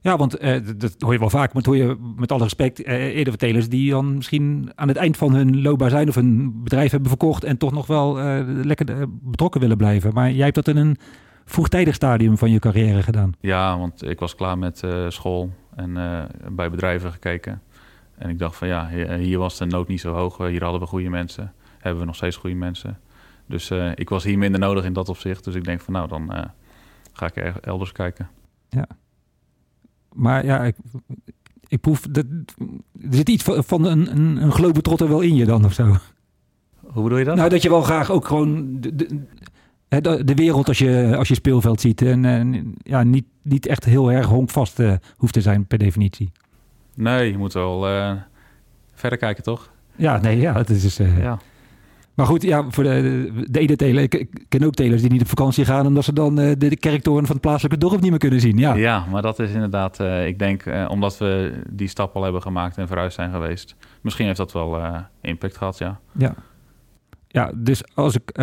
Ja, 0.00 0.16
want 0.16 0.36
eh, 0.36 0.60
dat, 0.76 0.94
hoor 0.98 1.12
je 1.12 1.18
wel 1.18 1.30
vaak, 1.30 1.52
maar 1.52 1.62
hoor 1.66 1.76
je 1.76 1.96
met 2.16 2.32
alle 2.32 2.42
respect 2.42 2.84
eerder 2.84 3.28
van 3.28 3.36
telers 3.36 3.68
die 3.68 3.90
dan 3.90 4.14
misschien 4.14 4.70
aan 4.74 4.88
het 4.88 4.96
eind 4.96 5.16
van 5.16 5.34
hun 5.34 5.62
loopbaan 5.62 5.90
zijn 5.90 6.08
of 6.08 6.14
hun 6.14 6.62
bedrijf 6.62 6.90
hebben 6.90 7.08
verkocht 7.08 7.44
en 7.44 7.56
toch 7.56 7.72
nog 7.72 7.86
wel 7.86 8.14
lekker 8.46 9.08
betrokken 9.08 9.60
willen 9.60 9.76
blijven. 9.76 10.14
Maar 10.14 10.30
jij 10.30 10.44
hebt 10.44 10.54
dat 10.54 10.68
in 10.68 10.76
een 10.76 10.96
vroegtijdig 11.44 11.94
stadium 11.94 12.38
van 12.38 12.50
je 12.50 12.58
carrière 12.58 13.02
gedaan. 13.02 13.32
Ja, 13.40 13.78
want 13.78 14.02
ik 14.04 14.18
was 14.18 14.34
klaar 14.34 14.58
met 14.58 14.82
school 15.08 15.50
en 15.74 15.92
bij 16.50 16.70
bedrijven 16.70 17.12
gekeken. 17.12 17.62
En 18.18 18.30
ik 18.30 18.38
dacht 18.38 18.56
van 18.56 18.68
ja, 18.68 18.88
hier, 18.88 19.12
hier 19.12 19.38
was 19.38 19.58
de 19.58 19.66
nood 19.66 19.88
niet 19.88 20.00
zo 20.00 20.12
hoog. 20.12 20.36
Hier 20.38 20.62
hadden 20.62 20.80
we 20.80 20.86
goede 20.86 21.08
mensen. 21.08 21.52
Hebben 21.78 22.00
we 22.00 22.06
nog 22.06 22.16
steeds 22.16 22.36
goede 22.36 22.56
mensen. 22.56 22.98
Dus 23.46 23.70
eh, 23.70 23.90
ik 23.94 24.08
was 24.08 24.24
hier 24.24 24.38
minder 24.38 24.60
nodig 24.60 24.84
in 24.84 24.92
dat 24.92 25.08
opzicht. 25.08 25.44
Dus 25.44 25.54
ik 25.54 25.64
denk 25.64 25.80
van 25.80 25.92
nou, 25.92 26.08
dan 26.08 26.32
eh, 26.32 26.44
ga 27.12 27.26
ik 27.26 27.36
er- 27.36 27.60
elders 27.60 27.92
kijken. 27.92 28.28
Maar 30.12 30.44
ja, 30.44 30.64
ik, 30.64 30.76
ik 31.68 31.80
proef 31.80 32.00
dat 32.00 32.24
er 33.00 33.14
zit 33.14 33.28
iets 33.28 33.42
van, 33.44 33.64
van 33.64 33.84
een, 33.84 34.10
een, 34.16 34.42
een 34.42 34.52
globetrotter 34.52 35.08
wel 35.08 35.20
in 35.20 35.34
je 35.34 35.44
dan 35.44 35.64
of 35.64 35.72
zo. 35.72 35.96
Hoe 36.86 37.02
bedoel 37.02 37.18
je 37.18 37.24
dat? 37.24 37.36
Nou, 37.36 37.48
dat 37.48 37.62
je 37.62 37.68
wel 37.68 37.82
graag 37.82 38.10
ook 38.10 38.26
gewoon 38.26 38.80
de, 38.80 38.94
de, 38.96 39.22
hè, 39.88 40.00
de, 40.00 40.24
de 40.24 40.34
wereld 40.34 40.68
als 40.68 40.78
je, 40.78 41.14
als 41.16 41.28
je 41.28 41.34
speelveld 41.34 41.80
ziet 41.80 42.02
en 42.02 42.24
eh, 42.24 42.62
ja, 42.82 43.02
niet, 43.02 43.24
niet 43.42 43.66
echt 43.66 43.84
heel 43.84 44.12
erg 44.12 44.26
honkvast 44.26 44.78
eh, 44.80 44.94
hoeft 45.16 45.32
te 45.32 45.40
zijn 45.40 45.66
per 45.66 45.78
definitie. 45.78 46.32
Nee, 46.96 47.30
je 47.30 47.38
moet 47.38 47.52
wel 47.52 47.88
eh, 47.88 48.12
verder 48.94 49.18
kijken, 49.18 49.42
toch? 49.42 49.70
Ja, 49.96 50.20
nee, 50.20 50.40
ja, 50.40 50.54
het 50.54 50.70
is 50.70 50.82
dus, 50.82 50.98
eh, 50.98 51.18
Ja. 51.18 51.38
Maar 52.14 52.26
goed, 52.26 52.42
ja, 52.42 52.64
voor 52.70 52.84
de, 52.84 53.30
de 53.50 53.58
ene 53.58 53.76
teler, 53.76 54.02
ik, 54.02 54.28
ken 54.48 54.64
ook 54.64 54.74
telers 54.74 55.00
die 55.00 55.10
niet 55.10 55.20
op 55.20 55.28
vakantie 55.28 55.64
gaan 55.64 55.86
omdat 55.86 56.04
ze 56.04 56.12
dan 56.12 56.38
eh, 56.38 56.52
de, 56.58 56.68
de 56.68 56.76
kerktoren 56.76 57.26
van 57.26 57.34
het 57.34 57.44
plaatselijke 57.44 57.78
dorp 57.78 58.00
niet 58.00 58.10
meer 58.10 58.18
kunnen 58.18 58.40
zien. 58.40 58.58
Ja, 58.58 58.74
Ja, 58.74 59.04
maar 59.10 59.22
dat 59.22 59.38
is 59.38 59.50
inderdaad, 59.50 60.00
ik 60.26 60.38
denk, 60.38 60.64
omdat 60.88 61.18
we 61.18 61.60
die 61.70 61.88
stap 61.88 62.16
al 62.16 62.22
hebben 62.22 62.42
gemaakt 62.42 62.78
en 62.78 62.86
vooruit 62.86 63.12
zijn 63.12 63.30
geweest. 63.30 63.76
Misschien 64.00 64.26
heeft 64.26 64.38
dat 64.38 64.52
wel 64.52 64.80
impact 65.20 65.56
gehad, 65.56 65.78
ja. 65.78 66.00
ja. 66.12 66.34
ja 67.28 67.52
dus 67.54 67.94
als 67.94 68.14
ik 68.14 68.38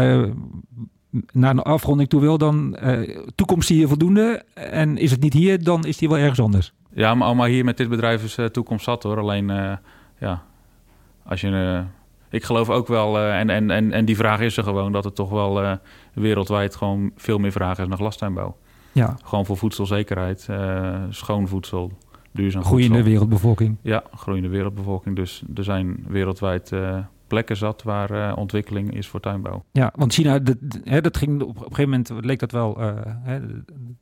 naar 1.32 1.51
een 1.51 1.60
afronding 1.60 2.10
toe 2.10 2.22
wil, 2.22 2.38
dan 2.38 2.78
toekomst 3.36 3.68
zie 3.68 3.80
je 3.80 3.88
voldoende. 3.88 4.43
En 4.54 4.97
is 4.97 5.12
het 5.12 5.22
niet 5.22 5.34
hier, 5.34 5.64
dan 5.64 5.86
is 5.86 5.97
die 5.97 6.10
wel 6.10 6.18
ergens 6.18 6.39
anders. 6.39 6.74
Ja, 6.94 7.16
maar, 7.16 7.36
maar 7.36 7.48
hier 7.48 7.66
met 7.66 7.78
dit 7.78 7.89
bedrijf 7.89 8.24
is 8.24 8.38
eh, 8.38 8.46
toekomst 8.46 8.84
zat 8.84 9.04
hoor. 9.04 9.18
Alleen, 9.20 9.50
eh, 9.50 9.72
ja, 10.20 10.44
als 11.26 11.41
je... 11.41 11.48
eh, 11.50 11.86
ik 12.30 12.44
geloof 12.44 12.70
ook 12.70 12.88
wel, 12.88 13.20
en, 13.20 13.50
en, 13.50 13.72
en, 13.72 13.91
en 13.91 14.06
die 14.06 14.16
vraag 14.16 14.39
is 14.39 14.58
er 14.58 14.64
gewoon, 14.64 14.91
dat 14.91 15.06
er 15.06 15.14
toch 15.14 15.30
wel 15.30 15.78
wereldwijd 16.14 16.76
gewoon 16.76 17.12
veel 17.16 17.38
meer 17.38 17.52
vraag 17.52 17.80
is 17.80 17.88
naar 17.88 17.98
glastuinbouw. 17.98 18.56
Ja, 18.91 19.16
Gewoon 19.24 19.46
voor 19.46 19.58
voedselzekerheid, 19.58 20.48
schoon 21.10 21.48
voedsel, 21.48 21.91
duurzaam 22.32 22.64
groeiende 22.64 22.94
voedsel. 22.94 23.12
wereldbevolking. 23.12 23.78
Ja, 23.82 24.04
groeiende 24.16 24.50
wereldbevolking. 24.50 25.16
Dus 25.16 25.44
er 25.56 25.64
zijn 25.64 26.06
wereldwijd 26.08 26.72
plekken 27.34 27.58
zat 27.58 27.84
waar 27.84 28.12
uh, 28.12 28.34
ontwikkeling 28.36 28.96
is 28.96 29.08
voor 29.08 29.20
tuinbouw. 29.20 29.64
Ja, 29.72 29.94
want 29.96 30.14
China, 30.14 30.40
dat, 30.40 30.58
hè, 30.84 31.02
dat 31.02 31.18
ging 31.18 31.42
op, 31.42 31.50
op 31.50 31.56
een 31.56 31.62
gegeven 31.62 31.90
moment 31.90 32.26
leek 32.26 32.40
dat 32.40 32.52
wel, 32.52 32.82
uh, 32.82 32.92
hè, 33.04 33.40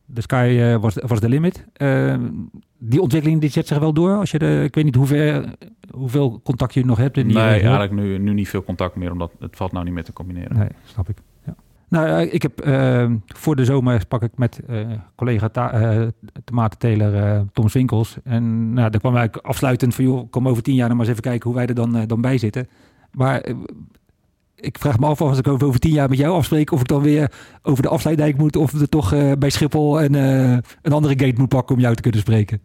de 0.06 0.22
sky 0.22 0.58
uh, 0.60 0.76
was, 0.76 0.96
was 0.96 1.20
de 1.20 1.30
limit. 1.30 1.66
die 2.78 3.02
ontwikkeling 3.02 3.42
die 3.42 3.50
zet 3.50 3.68
zich 3.68 3.80
wel 3.80 3.94
door. 3.94 4.16
Als 4.16 4.32
je 4.32 4.40
de, 4.40 4.62
ik 4.64 4.76
weet 4.76 4.84
niet 4.84 4.96
hoeveel, 4.96 5.44
hoeveel 5.92 6.42
contact 6.44 6.74
je 6.74 6.86
nog 6.86 6.98
hebt. 6.98 7.18
In 7.18 7.28
die 7.28 7.38
nee, 7.38 7.46
eigenlijk 7.46 7.92
nu, 7.92 8.18
nu 8.18 8.34
niet 8.34 8.50
veel 8.50 8.64
contact 8.64 8.96
meer, 8.96 9.12
omdat 9.12 9.32
het 9.40 9.56
valt 9.56 9.72
nou 9.72 9.86
niet 9.86 9.94
meer 9.94 10.04
te 10.04 10.14
combineren. 10.14 10.58
Nee, 10.58 10.70
snap 10.84 11.10
ik. 11.10 11.18
Nou, 11.92 12.22
ik 12.22 12.42
heb 12.42 12.66
uh, 12.66 13.12
voor 13.26 13.56
de 13.56 13.66
zomer 13.66 14.00
sprak 14.00 14.22
ik 14.22 14.32
met 14.36 14.62
uh, 14.70 14.88
collega 15.16 15.50
ta- 15.50 16.00
uh, 16.00 16.08
tomatenteler 16.44 17.46
Tom 17.54 17.68
Winkels. 17.74 18.18
En 18.24 18.74
nou, 18.74 18.90
daar 18.90 19.00
kwam 19.00 19.16
eigenlijk 19.16 19.46
afsluitend 19.46 19.96
van, 19.96 20.04
joh, 20.06 20.30
kom 20.30 20.48
over 20.48 20.64
tien 20.64 20.76
jaar 20.76 20.88
nog 20.88 20.98
maar 20.98 21.06
eens 21.06 21.18
even 21.18 21.30
kijken 21.30 21.50
hoe 21.50 21.58
wij 21.58 21.68
er 21.68 21.76
dan, 21.76 22.06
dan 22.08 22.22
bij 22.22 22.38
zitten. 22.38 22.68
Maar 23.12 23.45
ik 24.55 24.78
vraag 24.78 24.99
me 24.99 25.05
af 25.05 25.22
als 25.22 25.38
ik 25.38 25.47
over, 25.47 25.68
over 25.68 25.80
tien 25.80 25.91
jaar 25.91 26.09
met 26.09 26.18
jou 26.18 26.34
afspreek, 26.34 26.72
of 26.72 26.80
ik 26.80 26.88
dan 26.88 27.01
weer 27.01 27.32
over 27.62 27.84
de 27.84 27.89
afsluitdijk 27.89 28.38
moet, 28.38 28.55
of 28.55 28.74
er 28.74 28.89
toch 28.89 29.38
bij 29.38 29.49
Schiphol 29.49 30.01
een, 30.01 30.14
een 30.14 30.91
andere 30.91 31.26
gate 31.26 31.39
moet 31.39 31.49
pakken 31.49 31.76
om 31.76 31.82
jou 31.82 31.95
te 31.95 32.01
kunnen 32.01 32.22
spreken. 32.22 32.62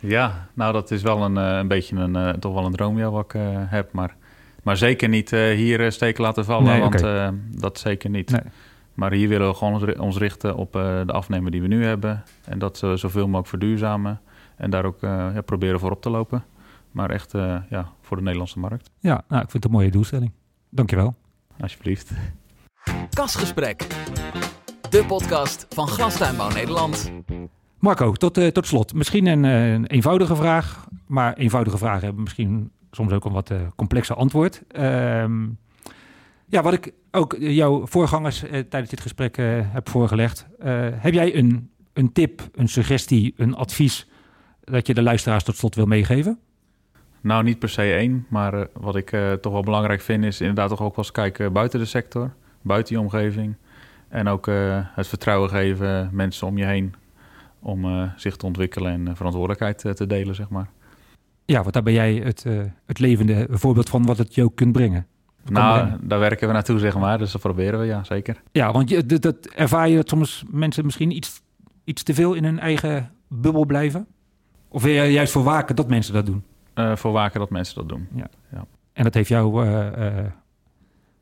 Ja, 0.00 0.48
nou 0.54 0.72
dat 0.72 0.90
is 0.90 1.02
wel 1.02 1.22
een, 1.22 1.36
een 1.36 1.68
beetje 1.68 1.96
een, 1.96 2.40
toch 2.40 2.54
wel 2.54 2.64
een 2.64 2.72
droom 2.72 2.98
ja, 2.98 3.10
wat 3.10 3.34
ik 3.34 3.40
heb, 3.68 3.92
maar... 3.92 4.16
Maar 4.62 4.76
zeker 4.76 5.08
niet 5.08 5.30
hier 5.30 5.92
steken 5.92 6.22
laten 6.22 6.44
vallen, 6.44 6.64
nee, 6.64 6.80
want 6.80 6.94
okay. 6.94 7.32
dat 7.50 7.78
zeker 7.78 8.10
niet. 8.10 8.30
Nee. 8.30 8.40
Maar 8.94 9.12
hier 9.12 9.28
willen 9.28 9.48
we 9.48 9.54
gewoon 9.54 9.98
ons 9.98 10.16
richten 10.16 10.56
op 10.56 10.72
de 10.72 11.12
afnemer 11.12 11.50
die 11.50 11.62
we 11.62 11.66
nu 11.66 11.84
hebben. 11.84 12.22
En 12.44 12.58
dat 12.58 12.76
zoveel 12.76 13.24
mogelijk 13.24 13.48
verduurzamen. 13.48 14.20
En 14.56 14.70
daar 14.70 14.84
ook 14.84 15.00
ja, 15.00 15.40
proberen 15.44 15.80
voor 15.80 15.90
op 15.90 16.02
te 16.02 16.10
lopen. 16.10 16.44
Maar 16.90 17.10
echt 17.10 17.32
ja, 17.68 17.92
voor 18.00 18.16
de 18.16 18.22
Nederlandse 18.22 18.58
markt. 18.58 18.90
Ja, 18.98 19.24
nou, 19.28 19.42
ik 19.42 19.50
vind 19.50 19.62
het 19.62 19.64
een 19.64 19.78
mooie 19.78 19.90
doelstelling. 19.90 20.32
Dankjewel. 20.70 21.14
Alsjeblieft. 21.60 22.10
Kasgesprek. 23.10 23.86
De 24.90 25.04
podcast 25.06 25.66
van 25.68 25.88
Glastuinbouw 25.88 26.50
Nederland. 26.50 27.12
Marco, 27.78 28.12
tot, 28.12 28.54
tot 28.54 28.66
slot. 28.66 28.94
Misschien 28.94 29.26
een, 29.26 29.44
een 29.44 29.86
eenvoudige 29.86 30.36
vraag. 30.36 30.86
Maar 31.06 31.34
eenvoudige 31.34 31.78
vragen 31.78 32.04
hebben 32.04 32.22
misschien 32.22 32.70
soms 32.90 33.12
ook 33.12 33.24
een 33.24 33.32
wat 33.32 33.50
uh, 33.50 33.60
complexer 33.76 34.16
antwoord. 34.16 34.62
Um, 34.76 35.58
ja, 36.46 36.62
wat 36.62 36.72
ik 36.72 36.92
ook 37.10 37.36
jouw 37.38 37.86
voorgangers 37.86 38.44
uh, 38.44 38.50
tijdens 38.50 38.90
dit 38.90 39.00
gesprek 39.00 39.36
uh, 39.38 39.60
heb 39.62 39.88
voorgelegd. 39.88 40.46
heb 40.92 41.12
jij 41.12 41.36
een, 41.36 41.70
een 41.92 42.12
tip, 42.12 42.48
een 42.54 42.68
suggestie, 42.68 43.34
een 43.36 43.54
advies 43.54 44.08
dat 44.64 44.86
je 44.86 44.94
de 44.94 45.02
luisteraars 45.02 45.44
tot 45.44 45.56
slot 45.56 45.74
wil 45.74 45.86
meegeven? 45.86 46.38
Nou, 47.20 47.44
niet 47.44 47.58
per 47.58 47.68
se 47.68 47.92
één, 47.92 48.26
maar 48.28 48.66
wat 48.72 48.96
ik 48.96 49.16
toch 49.40 49.52
wel 49.52 49.62
belangrijk 49.62 50.00
vind 50.00 50.24
is 50.24 50.40
inderdaad 50.40 50.68
toch 50.68 50.82
ook 50.82 50.96
wel 50.96 51.04
eens 51.04 51.12
kijken 51.12 51.52
buiten 51.52 51.78
de 51.78 51.84
sector, 51.84 52.30
buiten 52.62 52.94
je 52.94 53.00
omgeving. 53.00 53.54
En 54.08 54.28
ook 54.28 54.46
het 54.94 55.06
vertrouwen 55.06 55.50
geven 55.50 56.10
mensen 56.12 56.46
om 56.46 56.58
je 56.58 56.64
heen 56.64 56.94
om 57.60 58.10
zich 58.16 58.36
te 58.36 58.46
ontwikkelen 58.46 58.92
en 58.92 59.16
verantwoordelijkheid 59.16 59.96
te 59.96 60.06
delen, 60.06 60.34
zeg 60.34 60.48
maar. 60.48 60.68
Ja, 61.44 61.60
want 61.62 61.72
daar 61.72 61.82
ben 61.82 61.92
jij 61.92 62.14
het, 62.14 62.44
het 62.86 62.98
levende 62.98 63.46
voorbeeld 63.50 63.88
van 63.88 64.06
wat 64.06 64.18
het 64.18 64.34
je 64.34 64.42
ook 64.42 64.56
kunt 64.56 64.72
brengen. 64.72 65.06
Nou, 65.44 65.80
brengen. 65.80 66.08
daar 66.08 66.18
werken 66.18 66.46
we 66.46 66.52
naartoe, 66.52 66.78
zeg 66.78 66.98
maar. 66.98 67.18
Dus 67.18 67.32
dat 67.32 67.40
proberen 67.40 67.80
we, 67.80 67.86
ja, 67.86 68.04
zeker. 68.04 68.42
Ja, 68.52 68.72
want 68.72 68.88
je, 68.88 69.06
dat, 69.06 69.22
dat, 69.22 69.46
ervaar 69.46 69.88
je 69.88 69.96
dat 69.96 70.08
soms 70.08 70.44
mensen 70.50 70.84
misschien 70.84 71.16
iets, 71.16 71.40
iets 71.84 72.02
te 72.02 72.14
veel 72.14 72.34
in 72.34 72.44
hun 72.44 72.58
eigen 72.58 73.10
bubbel 73.28 73.66
blijven? 73.66 74.06
Of 74.68 74.82
wil 74.82 74.92
jij 74.92 75.12
juist 75.12 75.32
voor 75.32 75.42
waken 75.42 75.76
dat 75.76 75.88
mensen 75.88 76.14
dat 76.14 76.26
doen? 76.26 76.42
Uh, 76.78 76.96
voor 76.96 77.12
waken 77.12 77.40
dat 77.40 77.50
mensen 77.50 77.74
dat 77.74 77.88
doen, 77.88 78.08
ja. 78.14 78.28
ja. 78.52 78.66
En 78.92 79.04
dat 79.04 79.14
heeft 79.14 79.28
jou... 79.28 79.66
Uh, 79.66 79.86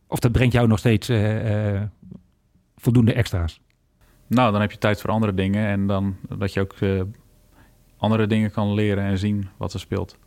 of 0.06 0.18
dat 0.18 0.32
brengt 0.32 0.52
jou 0.52 0.68
nog 0.68 0.78
steeds 0.78 1.10
voldoende 2.76 3.12
extra's? 3.12 3.60
Nou, 4.26 4.52
dan 4.52 4.60
heb 4.60 4.70
je 4.70 4.78
tijd 4.78 5.00
voor 5.00 5.10
andere 5.10 5.34
dingen. 5.34 5.66
En 5.66 5.86
dan 5.86 6.16
dat 6.38 6.52
je 6.52 6.60
ook 6.60 6.74
andere 7.96 8.26
dingen 8.26 8.50
kan 8.50 8.74
leren 8.74 9.04
en 9.04 9.18
zien 9.18 9.48
wat 9.56 9.72
er 9.72 9.80
speelt. 9.80 10.18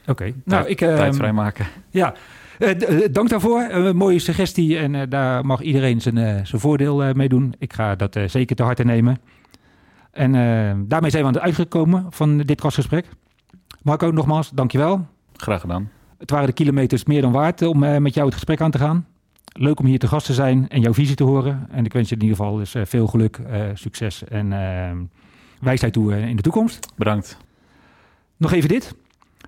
Oké, 0.00 0.10
okay. 0.10 0.34
nou 0.44 0.66
ik... 0.66 0.80
Uh, 0.80 0.96
tijd 0.96 1.16
vrijmaken. 1.16 1.66
Ja, 1.90 2.14
uh, 2.58 3.04
dank 3.10 3.28
daarvoor. 3.28 3.60
Een 3.60 3.96
mooie 3.96 4.18
suggestie 4.18 4.78
en 4.78 4.94
uh, 4.94 5.02
daar 5.08 5.46
mag 5.46 5.60
iedereen 5.60 6.00
zijn, 6.00 6.46
zijn 6.46 6.60
voordeel 6.60 7.12
mee 7.14 7.28
doen. 7.28 7.54
Ik 7.58 7.72
ga 7.72 7.94
dat 7.94 8.18
zeker 8.26 8.56
te 8.56 8.62
harte 8.62 8.84
nemen. 8.84 9.20
En 10.10 10.32
daarmee 10.88 11.10
zijn 11.10 11.22
we 11.22 11.28
aan 11.28 11.34
het 11.34 11.42
uitgekomen 11.42 12.06
van 12.10 12.38
dit 12.38 12.60
kastgesprek. 12.60 13.06
Marco, 13.82 14.10
nogmaals, 14.10 14.50
dankjewel. 14.50 15.06
Graag 15.32 15.60
gedaan. 15.60 15.90
Het 16.18 16.30
waren 16.30 16.46
de 16.46 16.52
kilometers 16.52 17.04
meer 17.04 17.22
dan 17.22 17.32
waard 17.32 17.62
om 17.62 17.78
met 17.78 18.14
jou 18.14 18.26
het 18.26 18.34
gesprek 18.34 18.60
aan 18.60 18.70
te 18.70 18.78
gaan. 18.78 19.06
Leuk 19.52 19.80
om 19.80 19.86
hier 19.86 19.98
te 19.98 20.08
gast 20.08 20.26
te 20.26 20.34
zijn 20.34 20.68
en 20.68 20.80
jouw 20.80 20.94
visie 20.94 21.16
te 21.16 21.24
horen. 21.24 21.66
En 21.70 21.84
ik 21.84 21.92
wens 21.92 22.08
je 22.08 22.14
in 22.14 22.22
ieder 22.22 22.36
geval 22.36 22.56
dus, 22.56 22.74
veel 22.82 23.06
geluk, 23.06 23.40
succes 23.74 24.24
en 24.24 24.48
wijsheid 25.60 25.92
toe 25.92 26.20
in 26.20 26.36
de 26.36 26.42
toekomst. 26.42 26.92
Bedankt. 26.96 27.36
Nog 28.36 28.52
even 28.52 28.68
dit. 28.68 28.94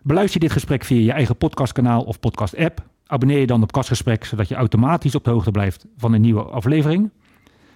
Beluister 0.02 0.40
dit 0.40 0.52
gesprek 0.52 0.84
via 0.84 1.00
je 1.00 1.12
eigen 1.12 1.36
podcastkanaal 1.36 2.02
of 2.02 2.20
podcast-app. 2.20 2.86
Abonneer 3.06 3.38
je 3.38 3.46
dan 3.46 3.62
op 3.62 3.72
Kastgesprek, 3.72 4.24
zodat 4.24 4.48
je 4.48 4.54
automatisch 4.54 5.14
op 5.14 5.24
de 5.24 5.30
hoogte 5.30 5.50
blijft 5.50 5.86
van 5.96 6.12
een 6.12 6.20
nieuwe 6.20 6.42
aflevering. 6.42 7.10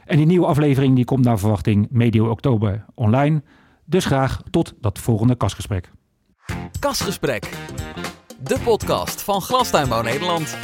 En 0.04 0.16
die 0.16 0.26
nieuwe 0.26 0.46
aflevering 0.46 0.94
die 0.94 1.04
komt 1.04 1.24
naar 1.24 1.38
verwachting 1.38 1.86
medio 1.90 2.30
oktober 2.30 2.84
online. 2.94 3.42
Dus 3.84 4.04
graag 4.04 4.42
tot 4.50 4.74
dat 4.80 4.98
volgende 4.98 5.34
Kastgesprek. 5.34 5.90
Kastgesprek, 6.78 7.50
de 8.38 8.58
podcast 8.64 9.22
van 9.22 9.42
Glastuinbouw 9.42 10.02
Nederland. 10.02 10.56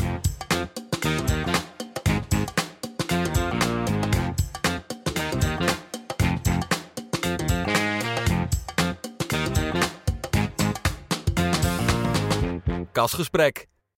Kasgesprek. 12.93 13.66